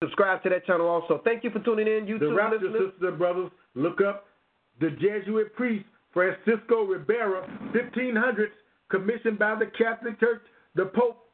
Subscribe 0.04 0.44
to 0.44 0.50
that 0.50 0.66
channel 0.66 0.88
also. 0.88 1.22
Thank 1.24 1.44
you 1.44 1.50
for 1.50 1.60
tuning 1.60 1.88
in, 1.88 2.06
the 2.06 2.12
YouTube 2.12 2.36
rapture 2.36 2.58
listeners. 2.58 2.92
sisters 2.92 3.10
and 3.10 3.18
brothers, 3.18 3.52
look 3.76 4.00
up 4.02 4.26
the 4.80 4.90
Jesuit 4.92 5.56
priest 5.56 5.86
Francisco 6.14 6.84
Ribera, 6.84 7.48
1500s, 7.74 8.52
commissioned 8.90 9.40
by 9.40 9.56
the 9.56 9.68
Catholic 9.78 10.20
Church, 10.20 10.42
the 10.76 10.86
Pope, 10.86 11.27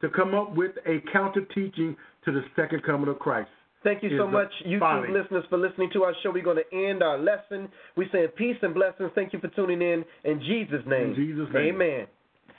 to 0.00 0.08
come 0.08 0.34
up 0.34 0.54
with 0.54 0.72
a 0.86 0.98
counter 1.12 1.44
teaching 1.54 1.96
to 2.24 2.32
the 2.32 2.42
second 2.56 2.82
coming 2.84 3.08
of 3.08 3.18
Christ. 3.18 3.50
Thank 3.84 4.02
you 4.02 4.18
so 4.18 4.26
much, 4.26 4.50
YouTube 4.66 4.80
folly. 4.80 5.08
listeners, 5.10 5.44
for 5.48 5.56
listening 5.56 5.88
to 5.92 6.02
our 6.02 6.12
show. 6.22 6.32
We're 6.32 6.42
going 6.42 6.58
to 6.58 6.76
end 6.76 7.02
our 7.02 7.16
lesson. 7.16 7.68
We 7.96 8.06
say 8.10 8.26
peace 8.36 8.56
and 8.62 8.74
blessings. 8.74 9.10
Thank 9.14 9.32
you 9.32 9.38
for 9.38 9.48
tuning 9.48 9.80
in. 9.80 10.04
In 10.24 10.40
Jesus' 10.40 10.82
name. 10.86 11.10
In 11.10 11.14
Jesus' 11.14 11.48
name. 11.54 11.74
Amen. 11.74 12.06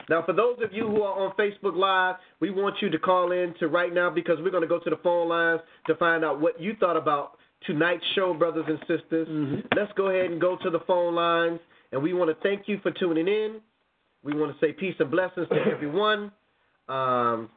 Now, 0.10 0.24
for 0.26 0.34
those 0.34 0.57
of 0.64 0.74
you 0.74 0.88
who 0.88 1.02
are 1.03 1.20
on 1.20 1.36
Facebook 1.36 1.76
Live, 1.76 2.16
we 2.40 2.52
want 2.52 2.76
you 2.82 2.90
to 2.90 2.98
call 2.98 3.32
in 3.32 3.53
to 3.60 3.68
right 3.68 3.94
now 3.94 4.10
because 4.10 4.38
we're 4.41 4.49
going 4.49 4.64
to 4.64 4.68
go 4.68 4.80
to 4.80 4.90
the 4.90 4.99
phone 5.03 5.28
lines 5.28 5.61
to 5.88 5.95
find 5.95 6.24
out 6.24 6.40
what 6.40 6.60
you 6.60 6.76
thought 6.80 6.98
about 6.98 7.34
tonight's 7.68 8.03
show, 8.16 8.34
brothers 8.34 8.66
and 8.68 8.80
sisters. 8.80 9.28
Mm-hmm. 9.28 9.60
Let's 9.78 9.91
go 9.98 10.07
ahead 10.07 10.32
and 10.32 10.40
go 10.40 10.57
to 10.64 10.70
the 10.70 10.80
phone 10.88 11.16
lines. 11.16 11.60
And 11.91 12.02
we 12.02 12.14
want 12.14 12.30
to 12.30 12.41
thank 12.48 12.68
you 12.68 12.80
for 12.82 12.91
tuning 12.91 13.28
in. 13.28 13.60
We 14.24 14.34
want 14.34 14.57
to 14.57 14.66
say 14.66 14.72
peace 14.74 14.95
and 14.99 15.11
blessings 15.11 15.48
to 15.49 15.60
everyone. 15.72 16.32
Um, 16.90 17.49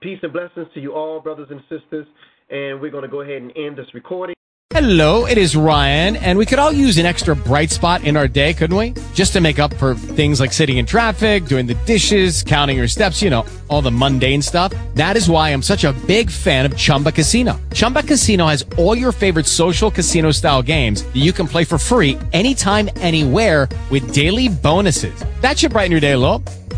peace 0.00 0.18
and 0.22 0.32
blessings 0.32 0.66
to 0.74 0.80
you 0.80 0.92
all, 0.92 1.20
brothers 1.20 1.48
and 1.50 1.60
sisters. 1.68 2.06
And 2.50 2.80
we're 2.80 2.90
going 2.90 3.02
to 3.02 3.08
go 3.08 3.20
ahead 3.20 3.40
and 3.42 3.52
end 3.56 3.76
this 3.76 3.86
recording. 3.94 4.34
Hello, 4.70 5.26
it 5.26 5.38
is 5.38 5.56
Ryan, 5.56 6.14
and 6.16 6.38
we 6.38 6.46
could 6.46 6.58
all 6.58 6.70
use 6.70 6.98
an 6.98 7.06
extra 7.06 7.34
bright 7.34 7.70
spot 7.70 8.04
in 8.04 8.16
our 8.16 8.28
day, 8.28 8.54
couldn't 8.54 8.76
we? 8.76 8.94
Just 9.12 9.32
to 9.32 9.40
make 9.40 9.58
up 9.58 9.74
for 9.74 9.94
things 9.94 10.40
like 10.40 10.52
sitting 10.52 10.76
in 10.76 10.86
traffic, 10.86 11.46
doing 11.46 11.66
the 11.66 11.74
dishes, 11.84 12.44
counting 12.44 12.76
your 12.76 12.86
steps, 12.86 13.20
you 13.20 13.28
know, 13.28 13.44
all 13.68 13.82
the 13.82 13.90
mundane 13.90 14.40
stuff. 14.40 14.72
That 14.94 15.16
is 15.16 15.28
why 15.28 15.50
I'm 15.50 15.62
such 15.62 15.84
a 15.84 15.92
big 16.06 16.30
fan 16.30 16.64
of 16.64 16.76
Chumba 16.76 17.10
Casino. 17.10 17.60
Chumba 17.74 18.02
Casino 18.02 18.46
has 18.46 18.64
all 18.76 18.96
your 18.96 19.10
favorite 19.10 19.46
social 19.46 19.90
casino 19.90 20.30
style 20.30 20.62
games 20.62 21.02
that 21.02 21.16
you 21.16 21.32
can 21.32 21.48
play 21.48 21.64
for 21.64 21.78
free 21.78 22.16
anytime, 22.32 22.88
anywhere 22.96 23.68
with 23.90 24.14
daily 24.14 24.48
bonuses. 24.48 25.24
That 25.40 25.58
should 25.58 25.72
brighten 25.72 25.90
your 25.90 26.00
day 26.00 26.12
a 26.12 26.18
little. 26.18 26.42